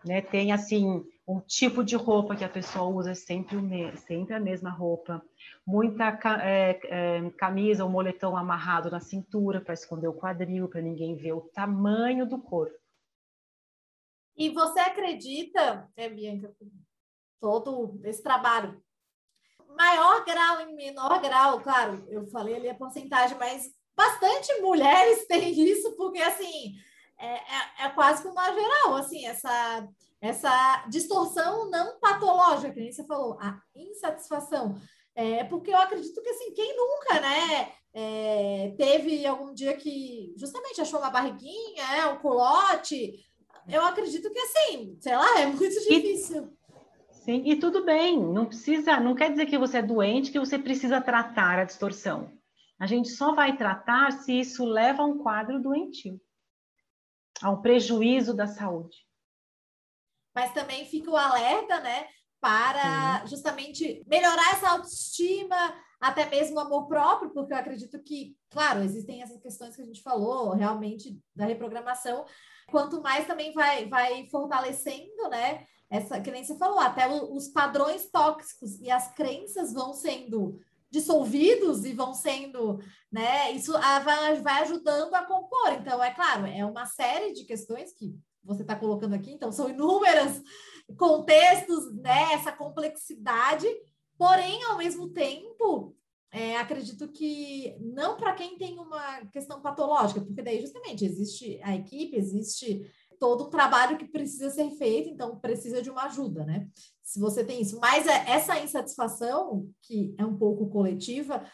né? 0.04 0.20
Tem 0.20 0.52
assim 0.52 1.04
um 1.26 1.40
tipo 1.40 1.84
de 1.84 1.94
roupa 1.94 2.34
que 2.34 2.44
a 2.44 2.48
pessoa 2.48 2.86
usa 2.86 3.14
sempre, 3.14 3.56
o 3.56 3.96
sempre 3.98 4.34
a 4.34 4.40
mesma 4.40 4.70
roupa. 4.70 5.22
Muita 5.66 6.18
é, 6.42 6.80
é, 6.84 7.30
camisa 7.32 7.84
ou 7.84 7.90
moletom 7.90 8.36
amarrado 8.36 8.90
na 8.90 9.00
cintura 9.00 9.60
para 9.60 9.74
esconder 9.74 10.08
o 10.08 10.14
quadril, 10.14 10.68
para 10.68 10.80
ninguém 10.80 11.16
ver 11.16 11.32
o 11.32 11.42
tamanho 11.42 12.26
do 12.26 12.40
corpo. 12.40 12.76
E 14.36 14.48
você 14.50 14.80
acredita, 14.80 15.88
é, 15.96 16.08
Bianca, 16.08 16.52
todo 17.38 18.00
esse 18.04 18.22
trabalho, 18.22 18.82
maior 19.76 20.24
grau 20.24 20.60
e 20.62 20.72
menor 20.74 21.20
grau, 21.20 21.60
claro, 21.60 22.04
eu 22.08 22.26
falei 22.30 22.56
ali 22.56 22.68
a 22.68 22.74
porcentagem, 22.74 23.36
mas 23.38 23.70
bastante 23.96 24.60
mulheres 24.60 25.26
têm 25.28 25.50
isso, 25.68 25.96
porque 25.96 26.20
assim 26.20 26.74
é, 27.18 27.34
é, 27.34 27.86
é 27.86 27.88
quase 27.90 28.22
que 28.22 28.28
uma 28.28 28.52
geral, 28.52 28.96
assim, 28.96 29.26
essa 29.26 29.86
essa 30.20 30.84
distorção 30.88 31.70
não 31.70 31.98
patológica, 31.98 32.74
que 32.74 32.92
você 32.92 33.04
falou, 33.04 33.38
a 33.40 33.58
insatisfação. 33.74 34.78
É, 35.14 35.44
porque 35.44 35.70
eu 35.70 35.78
acredito 35.78 36.22
que, 36.22 36.28
assim, 36.28 36.52
quem 36.52 36.76
nunca, 36.76 37.20
né, 37.20 37.72
é, 37.92 38.74
teve 38.76 39.26
algum 39.26 39.52
dia 39.54 39.74
que 39.76 40.34
justamente 40.36 40.80
achou 40.80 41.00
uma 41.00 41.10
barriguinha, 41.10 41.82
é, 41.96 42.06
um 42.06 42.18
culote, 42.18 43.24
eu 43.68 43.82
acredito 43.82 44.30
que, 44.30 44.38
assim, 44.38 44.98
sei 45.00 45.16
lá, 45.16 45.40
é 45.40 45.46
muito 45.46 45.68
difícil. 45.68 46.44
E, 46.44 46.59
sim, 47.30 47.42
e 47.46 47.56
tudo 47.56 47.84
bem, 47.84 48.18
não 48.18 48.46
precisa, 48.46 48.98
não 48.98 49.14
quer 49.14 49.30
dizer 49.30 49.46
que 49.46 49.56
você 49.56 49.78
é 49.78 49.82
doente, 49.82 50.32
que 50.32 50.40
você 50.40 50.58
precisa 50.58 51.00
tratar 51.00 51.60
a 51.60 51.64
distorção. 51.64 52.36
A 52.78 52.86
gente 52.86 53.08
só 53.10 53.32
vai 53.32 53.56
tratar 53.56 54.10
se 54.10 54.40
isso 54.40 54.64
leva 54.64 55.02
a 55.02 55.06
um 55.06 55.18
quadro 55.18 55.62
doentio, 55.62 56.20
a 57.40 57.50
um 57.50 57.62
prejuízo 57.62 58.34
da 58.34 58.48
saúde. 58.48 59.06
Mas 60.34 60.52
também 60.52 60.84
fica 60.86 61.10
o 61.10 61.16
alerta, 61.16 61.78
né, 61.80 62.08
para 62.40 63.24
justamente 63.26 64.02
melhorar 64.08 64.54
essa 64.54 64.70
autoestima, 64.70 65.56
até 66.00 66.24
mesmo 66.28 66.56
o 66.56 66.60
amor 66.60 66.88
próprio, 66.88 67.30
porque 67.30 67.52
eu 67.52 67.58
acredito 67.58 68.02
que, 68.02 68.34
claro, 68.48 68.82
existem 68.82 69.22
essas 69.22 69.40
questões 69.40 69.76
que 69.76 69.82
a 69.82 69.84
gente 69.84 70.02
falou, 70.02 70.50
realmente, 70.54 71.16
da 71.36 71.44
reprogramação, 71.44 72.24
quanto 72.70 73.02
mais 73.02 73.26
também 73.26 73.52
vai, 73.52 73.86
vai 73.86 74.26
fortalecendo, 74.30 75.28
né, 75.28 75.66
essa, 75.90 76.20
que 76.20 76.30
nem 76.30 76.44
você 76.44 76.56
falou, 76.56 76.78
até 76.78 77.08
os 77.08 77.48
padrões 77.48 78.08
tóxicos 78.08 78.80
e 78.80 78.88
as 78.90 79.12
crenças 79.12 79.72
vão 79.72 79.92
sendo 79.92 80.60
dissolvidos 80.90 81.84
e 81.84 81.92
vão 81.92 82.14
sendo, 82.14 82.80
né, 83.10 83.52
isso 83.52 83.72
vai, 83.72 84.40
vai 84.40 84.62
ajudando 84.62 85.14
a 85.14 85.24
compor. 85.24 85.72
Então, 85.72 86.02
é 86.02 86.12
claro, 86.12 86.46
é 86.46 86.64
uma 86.64 86.86
série 86.86 87.32
de 87.32 87.44
questões 87.44 87.92
que 87.92 88.14
você 88.42 88.62
está 88.62 88.74
colocando 88.74 89.14
aqui, 89.14 89.32
então 89.32 89.52
são 89.52 89.68
inúmeros 89.68 90.42
contextos, 90.96 91.94
né, 91.96 92.32
essa 92.32 92.50
complexidade, 92.50 93.66
porém, 94.16 94.62
ao 94.64 94.76
mesmo 94.76 95.10
tempo, 95.10 95.96
é, 96.32 96.56
acredito 96.56 97.08
que 97.08 97.76
não 97.80 98.16
para 98.16 98.34
quem 98.34 98.56
tem 98.56 98.78
uma 98.78 99.26
questão 99.26 99.60
patológica, 99.60 100.20
porque 100.20 100.42
daí 100.42 100.60
justamente 100.60 101.04
existe 101.04 101.60
a 101.62 101.74
equipe, 101.74 102.16
existe 102.16 102.88
todo 103.20 103.46
um 103.46 103.50
trabalho 103.50 103.98
que 103.98 104.08
precisa 104.08 104.50
ser 104.50 104.70
feito, 104.72 105.10
então 105.10 105.38
precisa 105.38 105.80
de 105.80 105.90
uma 105.90 106.04
ajuda, 106.04 106.44
né? 106.44 106.66
Se 107.02 107.20
você 107.20 107.44
tem 107.44 107.60
isso, 107.60 107.78
mas 107.78 108.06
é, 108.06 108.24
essa 108.30 108.58
insatisfação, 108.58 109.68
que 109.82 110.14
é 110.18 110.24
um 110.24 110.36
pouco 110.36 110.68
coletiva, 110.70 111.44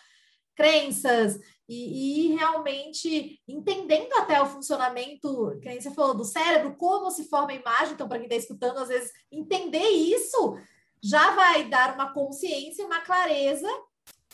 crenças 0.54 1.38
e, 1.68 2.30
e, 2.30 2.34
realmente 2.36 3.42
entendendo 3.46 4.12
até 4.14 4.40
o 4.40 4.46
funcionamento, 4.46 5.58
que 5.60 5.80
você 5.80 5.90
falou, 5.90 6.14
do 6.14 6.24
cérebro, 6.24 6.76
como 6.76 7.10
se 7.10 7.28
forma 7.28 7.50
a 7.50 7.56
imagem. 7.56 7.94
Então, 7.94 8.08
para 8.08 8.18
quem 8.18 8.26
está 8.26 8.36
escutando, 8.36 8.78
às 8.78 8.88
vezes, 8.88 9.12
entender 9.30 9.88
isso 9.88 10.56
já 11.02 11.34
vai 11.34 11.68
dar 11.68 11.94
uma 11.94 12.14
consciência, 12.14 12.86
uma 12.86 13.00
clareza, 13.00 13.68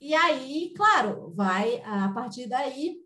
e 0.01 0.15
aí, 0.15 0.73
claro, 0.77 1.33
vai, 1.35 1.81
a 1.85 2.09
partir 2.13 2.49
daí, 2.49 2.97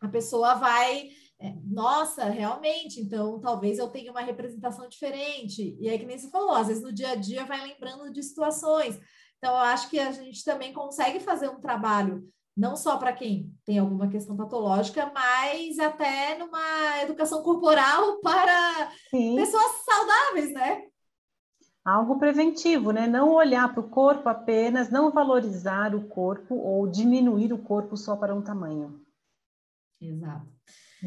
a 0.00 0.08
pessoa 0.08 0.54
vai. 0.54 1.08
É, 1.40 1.54
nossa, 1.64 2.24
realmente, 2.24 3.00
então 3.00 3.38
talvez 3.40 3.78
eu 3.78 3.88
tenha 3.88 4.10
uma 4.10 4.20
representação 4.20 4.88
diferente. 4.88 5.76
E 5.80 5.88
aí, 5.88 5.98
que 5.98 6.04
nem 6.04 6.18
você 6.18 6.28
falou, 6.30 6.52
às 6.52 6.66
vezes 6.66 6.82
no 6.82 6.92
dia 6.92 7.10
a 7.10 7.14
dia 7.14 7.44
vai 7.44 7.60
lembrando 7.62 8.12
de 8.12 8.22
situações. 8.22 8.98
Então, 9.38 9.52
eu 9.52 9.60
acho 9.60 9.88
que 9.88 10.00
a 10.00 10.10
gente 10.10 10.44
também 10.44 10.72
consegue 10.72 11.20
fazer 11.20 11.48
um 11.48 11.60
trabalho 11.60 12.28
não 12.56 12.74
só 12.74 12.98
para 12.98 13.12
quem 13.12 13.54
tem 13.64 13.78
alguma 13.78 14.08
questão 14.08 14.36
patológica, 14.36 15.12
mas 15.14 15.78
até 15.78 16.36
numa 16.36 17.02
educação 17.02 17.40
corporal 17.40 18.18
para 18.20 18.90
Sim. 19.10 19.36
pessoas 19.36 19.84
saudáveis, 19.84 20.52
né? 20.52 20.82
Algo 21.84 22.18
preventivo, 22.18 22.90
né? 22.90 23.06
Não 23.06 23.30
olhar 23.30 23.72
para 23.72 23.80
o 23.80 23.88
corpo 23.88 24.28
apenas, 24.28 24.90
não 24.90 25.12
valorizar 25.12 25.94
o 25.94 26.08
corpo 26.08 26.56
ou 26.56 26.88
diminuir 26.88 27.52
o 27.52 27.62
corpo 27.62 27.96
só 27.96 28.16
para 28.16 28.34
um 28.34 28.42
tamanho. 28.42 29.00
Exato. 30.00 30.57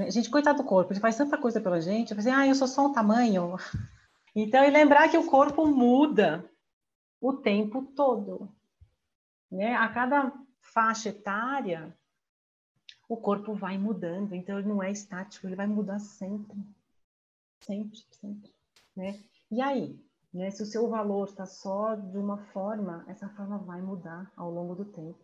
Gente, 0.10 0.30
coitado 0.30 0.64
do 0.64 0.68
corpo, 0.68 0.94
ele 0.94 1.00
faz 1.00 1.18
tanta 1.18 1.38
coisa 1.38 1.60
pela 1.60 1.82
gente, 1.82 2.14
assim, 2.14 2.32
ah, 2.32 2.48
eu 2.48 2.56
sou 2.56 2.68
só 2.68 2.88
um 2.88 2.94
tamanho. 2.94 3.56
Então, 4.34 4.64
e 4.64 4.70
lembrar 4.70 5.10
que 5.10 5.18
o 5.18 5.28
corpo 5.30 5.68
muda 5.68 6.50
o 7.20 7.34
tempo 7.34 7.84
todo. 7.84 8.50
Né? 9.52 9.76
A 9.76 9.90
cada 9.90 10.32
faixa 10.62 11.10
etária, 11.10 11.94
o 13.10 13.18
corpo 13.18 13.54
vai 13.54 13.78
mudando, 13.78 14.34
então 14.34 14.58
ele 14.58 14.70
não 14.70 14.82
é 14.82 14.90
estático, 14.90 15.46
ele 15.46 15.56
vai 15.58 15.68
mudar 15.68 16.00
sempre. 16.00 16.58
Sempre, 17.60 18.00
sempre. 18.10 18.54
Né? 18.96 19.22
E 19.52 19.62
aí, 19.62 20.00
né, 20.34 20.50
se 20.50 20.64
o 20.64 20.66
seu 20.66 20.90
valor 20.90 21.28
está 21.28 21.46
só 21.46 21.96
de 21.96 22.18
uma 22.18 22.38
forma, 22.38 23.04
essa 23.10 23.28
forma 23.28 23.58
vai 23.58 23.82
mudar 23.82 24.32
ao 24.38 24.50
longo 24.50 24.76
do 24.76 24.86
tempo. 24.86 25.20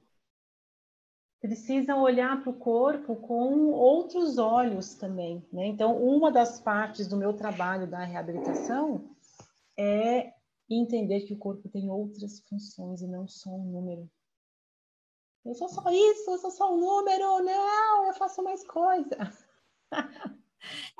Precisa 1.40 1.96
olhar 1.96 2.42
para 2.42 2.50
o 2.50 2.58
corpo 2.58 3.16
com 3.16 3.72
outros 3.72 4.38
olhos 4.38 4.96
também. 4.96 5.46
Né? 5.52 5.68
Então, 5.68 5.96
uma 6.02 6.32
das 6.32 6.60
partes 6.60 7.08
do 7.08 7.16
meu 7.16 7.34
trabalho 7.34 7.88
da 7.88 8.04
reabilitação 8.04 9.10
é 9.78 10.34
entender 10.70 11.22
que 11.22 11.34
o 11.34 11.38
corpo 11.38 11.70
tem 11.70 11.90
outras 11.90 12.40
funções 12.42 13.02
e 13.02 13.08
não 13.08 13.28
só 13.28 13.52
um 13.52 13.72
número. 13.72 14.10
Eu 15.46 15.54
sou 15.54 15.70
só 15.70 15.84
isso, 15.90 16.32
eu 16.32 16.38
sou 16.40 16.52
só 16.52 16.74
um 16.74 16.80
número, 16.80 17.40
não, 17.44 18.08
eu 18.08 18.14
faço 18.14 18.44
mais 18.44 18.66
coisa. 18.68 19.16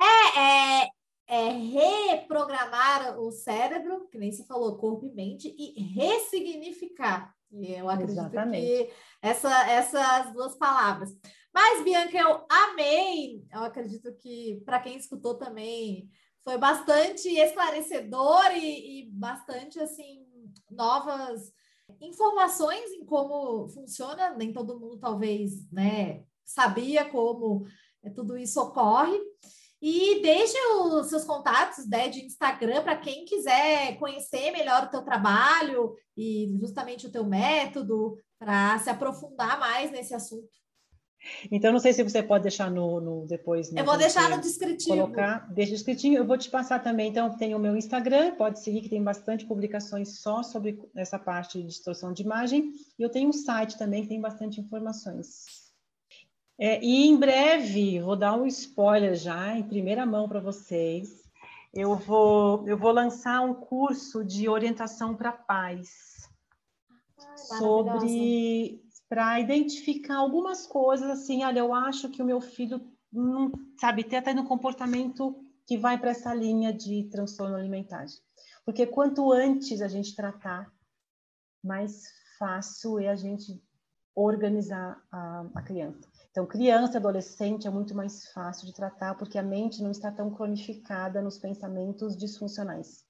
É, 0.00 0.84
é, 0.84 0.88
é 1.28 1.50
reprogramar 1.50 3.20
o 3.20 3.30
cérebro, 3.30 4.08
que 4.08 4.18
nem 4.18 4.32
se 4.32 4.46
falou, 4.46 4.78
corpo 4.78 5.04
e 5.04 5.12
mente, 5.12 5.54
e 5.58 5.80
ressignificar. 5.82 7.34
E 7.52 7.72
eu 7.72 7.88
acredito 7.88 8.18
Exatamente. 8.18 8.66
que 8.66 8.90
essa, 9.20 9.70
essas 9.70 10.32
duas 10.32 10.56
palavras. 10.56 11.10
Mas, 11.52 11.84
Bianca, 11.84 12.16
eu 12.16 12.46
amei. 12.48 13.44
Eu 13.52 13.62
acredito 13.62 14.14
que, 14.16 14.62
para 14.64 14.80
quem 14.80 14.96
escutou 14.96 15.34
também, 15.34 16.08
foi 16.42 16.56
bastante 16.56 17.28
esclarecedor 17.28 18.52
e, 18.52 19.02
e 19.02 19.10
bastante, 19.10 19.78
assim, 19.80 20.26
novas 20.70 21.52
informações 22.00 22.90
em 22.92 23.04
como 23.04 23.68
funciona. 23.68 24.34
Nem 24.34 24.52
todo 24.52 24.78
mundo, 24.80 24.98
talvez, 24.98 25.70
né, 25.70 26.24
sabia 26.44 27.04
como 27.04 27.66
tudo 28.14 28.36
isso 28.38 28.60
ocorre. 28.60 29.18
E 29.80 30.20
deixe 30.22 30.58
os 30.82 31.08
seus 31.08 31.24
contatos 31.24 31.88
né, 31.88 32.08
de 32.08 32.24
Instagram 32.24 32.82
para 32.82 32.96
quem 32.96 33.24
quiser 33.24 33.96
conhecer 33.98 34.50
melhor 34.50 34.84
o 34.84 34.90
teu 34.90 35.02
trabalho 35.02 35.94
e 36.16 36.52
justamente 36.60 37.06
o 37.06 37.12
teu 37.12 37.24
método 37.24 38.18
para 38.38 38.78
se 38.78 38.90
aprofundar 38.90 39.58
mais 39.58 39.90
nesse 39.90 40.14
assunto. 40.14 40.48
Então, 41.50 41.72
não 41.72 41.80
sei 41.80 41.92
se 41.92 42.02
você 42.02 42.22
pode 42.22 42.42
deixar 42.42 42.70
no, 42.70 43.00
no 43.00 43.26
depois. 43.26 43.72
eu 43.72 43.84
vou 43.84 43.96
deixar 43.96 44.30
no 44.30 44.40
descritivo. 44.40 44.96
Colocar, 44.96 45.52
deixa 45.52 45.72
descritivo. 45.72 46.16
Eu 46.16 46.26
vou 46.26 46.38
te 46.38 46.48
passar 46.48 46.82
também. 46.82 47.08
Então, 47.08 47.36
tem 47.36 47.54
o 47.54 47.58
meu 47.58 47.76
Instagram, 47.76 48.34
pode 48.36 48.60
seguir, 48.60 48.82
que 48.82 48.88
tem 48.88 49.02
bastante 49.02 49.44
publicações 49.44 50.20
só 50.20 50.42
sobre 50.42 50.78
essa 50.96 51.18
parte 51.18 51.58
de 51.58 51.66
distorção 51.66 52.12
de 52.12 52.22
imagem. 52.22 52.72
E 52.98 53.02
eu 53.02 53.10
tenho 53.10 53.28
um 53.28 53.32
site 53.32 53.76
também 53.76 54.02
que 54.02 54.08
tem 54.08 54.20
bastante 54.20 54.60
informações. 54.60 55.44
É, 56.58 56.82
e 56.84 57.06
em 57.06 57.16
breve, 57.16 58.00
vou 58.00 58.16
dar 58.16 58.34
um 58.34 58.44
spoiler 58.46 59.14
já, 59.14 59.56
em 59.56 59.62
primeira 59.62 60.04
mão 60.04 60.28
para 60.28 60.40
vocês. 60.40 61.22
Eu 61.72 61.94
vou, 61.94 62.66
eu 62.66 62.76
vou 62.76 62.90
lançar 62.90 63.42
um 63.42 63.54
curso 63.54 64.24
de 64.24 64.48
orientação 64.48 65.14
para 65.14 65.30
pais 65.30 66.28
sobre 67.36 68.82
para 69.08 69.40
identificar 69.40 70.16
algumas 70.16 70.66
coisas 70.66 71.08
assim, 71.08 71.42
olha, 71.42 71.60
eu 71.60 71.72
acho 71.72 72.10
que 72.10 72.20
o 72.20 72.26
meu 72.26 72.42
filho 72.42 72.80
não 73.10 73.50
sabe 73.80 74.04
ter 74.04 74.16
até 74.16 74.34
no 74.34 74.44
comportamento 74.44 75.42
que 75.66 75.78
vai 75.78 75.98
para 75.98 76.10
essa 76.10 76.34
linha 76.34 76.72
de 76.72 77.04
transtorno 77.04 77.56
alimentar. 77.56 78.04
Porque 78.66 78.86
quanto 78.86 79.32
antes 79.32 79.80
a 79.80 79.88
gente 79.88 80.14
tratar, 80.14 80.70
mais 81.64 82.04
fácil 82.38 82.98
é 82.98 83.08
a 83.08 83.16
gente 83.16 83.62
organizar 84.22 85.00
a, 85.10 85.46
a 85.54 85.62
criança. 85.62 86.08
Então, 86.30 86.46
criança, 86.46 86.98
adolescente 86.98 87.66
é 87.66 87.70
muito 87.70 87.94
mais 87.94 88.30
fácil 88.32 88.66
de 88.66 88.74
tratar 88.74 89.14
porque 89.14 89.38
a 89.38 89.42
mente 89.42 89.82
não 89.82 89.90
está 89.90 90.10
tão 90.10 90.30
cronificada 90.30 91.22
nos 91.22 91.38
pensamentos 91.38 92.16
disfuncionais. 92.16 93.04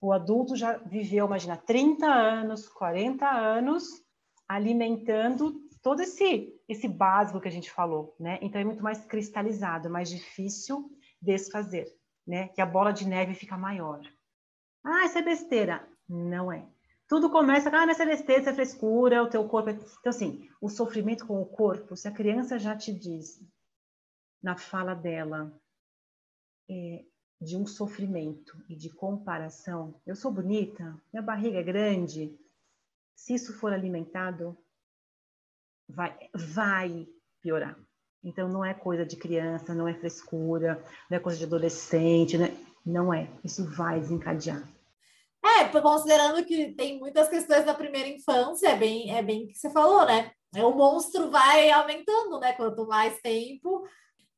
O 0.00 0.12
adulto 0.12 0.56
já 0.56 0.78
viveu, 0.78 1.26
imagina, 1.26 1.56
30 1.56 2.06
anos, 2.06 2.68
40 2.68 3.28
anos 3.28 3.84
alimentando 4.48 5.60
todo 5.80 6.00
esse 6.00 6.52
esse 6.68 6.88
básico 6.88 7.40
que 7.40 7.48
a 7.48 7.52
gente 7.52 7.70
falou, 7.70 8.16
né? 8.18 8.38
Então 8.40 8.60
é 8.60 8.64
muito 8.64 8.82
mais 8.82 9.04
cristalizado, 9.04 9.90
mais 9.90 10.08
difícil 10.08 10.90
desfazer, 11.20 11.86
né? 12.26 12.48
Que 12.48 12.60
a 12.60 12.66
bola 12.66 12.92
de 12.92 13.06
neve 13.06 13.34
fica 13.34 13.56
maior. 13.56 14.00
Ah, 14.84 15.04
isso 15.04 15.18
é 15.18 15.22
besteira. 15.22 15.86
Não 16.08 16.50
é. 16.50 16.66
Tudo 17.12 17.28
começa, 17.28 17.68
ah, 17.68 17.84
nessa 17.84 18.04
essa 18.04 18.54
frescura, 18.54 19.22
o 19.22 19.28
teu 19.28 19.46
corpo. 19.46 19.68
Então, 19.68 19.84
assim, 20.06 20.48
o 20.62 20.70
sofrimento 20.70 21.26
com 21.26 21.42
o 21.42 21.44
corpo, 21.44 21.94
se 21.94 22.08
a 22.08 22.10
criança 22.10 22.58
já 22.58 22.74
te 22.74 22.90
diz 22.90 23.38
na 24.42 24.56
fala 24.56 24.94
dela 24.94 25.52
é, 26.70 27.04
de 27.38 27.54
um 27.54 27.66
sofrimento 27.66 28.56
e 28.66 28.74
de 28.74 28.88
comparação, 28.88 30.00
eu 30.06 30.16
sou 30.16 30.32
bonita, 30.32 30.98
minha 31.12 31.22
barriga 31.22 31.58
é 31.58 31.62
grande, 31.62 32.34
se 33.14 33.34
isso 33.34 33.52
for 33.58 33.74
alimentado, 33.74 34.56
vai, 35.86 36.16
vai 36.32 37.06
piorar. 37.42 37.78
Então, 38.24 38.48
não 38.48 38.64
é 38.64 38.72
coisa 38.72 39.04
de 39.04 39.16
criança, 39.16 39.74
não 39.74 39.86
é 39.86 39.92
frescura, 39.92 40.82
não 41.10 41.18
é 41.18 41.20
coisa 41.20 41.36
de 41.36 41.44
adolescente, 41.44 42.38
né? 42.38 42.56
não 42.86 43.12
é. 43.12 43.28
Isso 43.44 43.64
vai 43.64 44.00
desencadear. 44.00 44.66
É, 45.44 45.64
considerando 45.80 46.44
que 46.44 46.72
tem 46.74 46.98
muitas 46.98 47.28
questões 47.28 47.64
da 47.64 47.74
primeira 47.74 48.08
infância, 48.08 48.68
é 48.68 48.76
bem, 48.76 49.14
é 49.14 49.22
bem 49.22 49.48
que 49.48 49.54
você 49.54 49.70
falou, 49.70 50.06
né? 50.06 50.30
É, 50.54 50.64
o 50.64 50.72
monstro 50.72 51.30
vai 51.30 51.70
aumentando, 51.70 52.38
né? 52.38 52.52
Quanto 52.52 52.86
mais 52.86 53.20
tempo, 53.20 53.86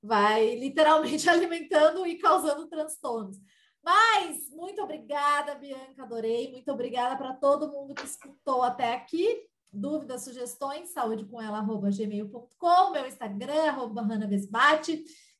vai 0.03 0.55
literalmente 0.55 1.29
alimentando 1.31 2.07
e 2.07 2.19
causando 2.19 2.69
transtornos. 2.69 3.39
Mas, 3.85 4.49
muito 4.51 4.81
obrigada, 4.83 5.55
Bianca, 5.57 6.03
adorei. 6.03 6.51
Muito 6.51 6.73
obrigada 6.73 7.17
para 7.17 7.35
todo 7.35 7.71
mundo 7.71 7.95
que 7.95 8.07
escutou 8.07 8.63
até 8.63 8.95
aqui. 8.95 9.43
Dúvidas, 9.71 10.25
sugestões, 10.25 10.91
saúde 10.91 11.27
com 11.27 11.43
ela, 11.43 11.59
arroba 11.59 11.91
gmail.com, 11.91 12.91
meu 12.93 13.07
Instagram, 13.07 13.65
arroba 13.69 14.03
Hanna 14.03 14.29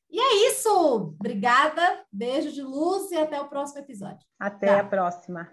E 0.09 0.19
é 0.19 0.49
isso. 0.49 1.15
Obrigada, 1.19 2.05
beijo 2.11 2.51
de 2.51 2.61
luz 2.61 3.09
e 3.11 3.15
até 3.15 3.41
o 3.41 3.47
próximo 3.47 3.79
episódio. 3.79 4.27
Até 4.37 4.77
a 4.77 4.83
próxima. 4.83 5.43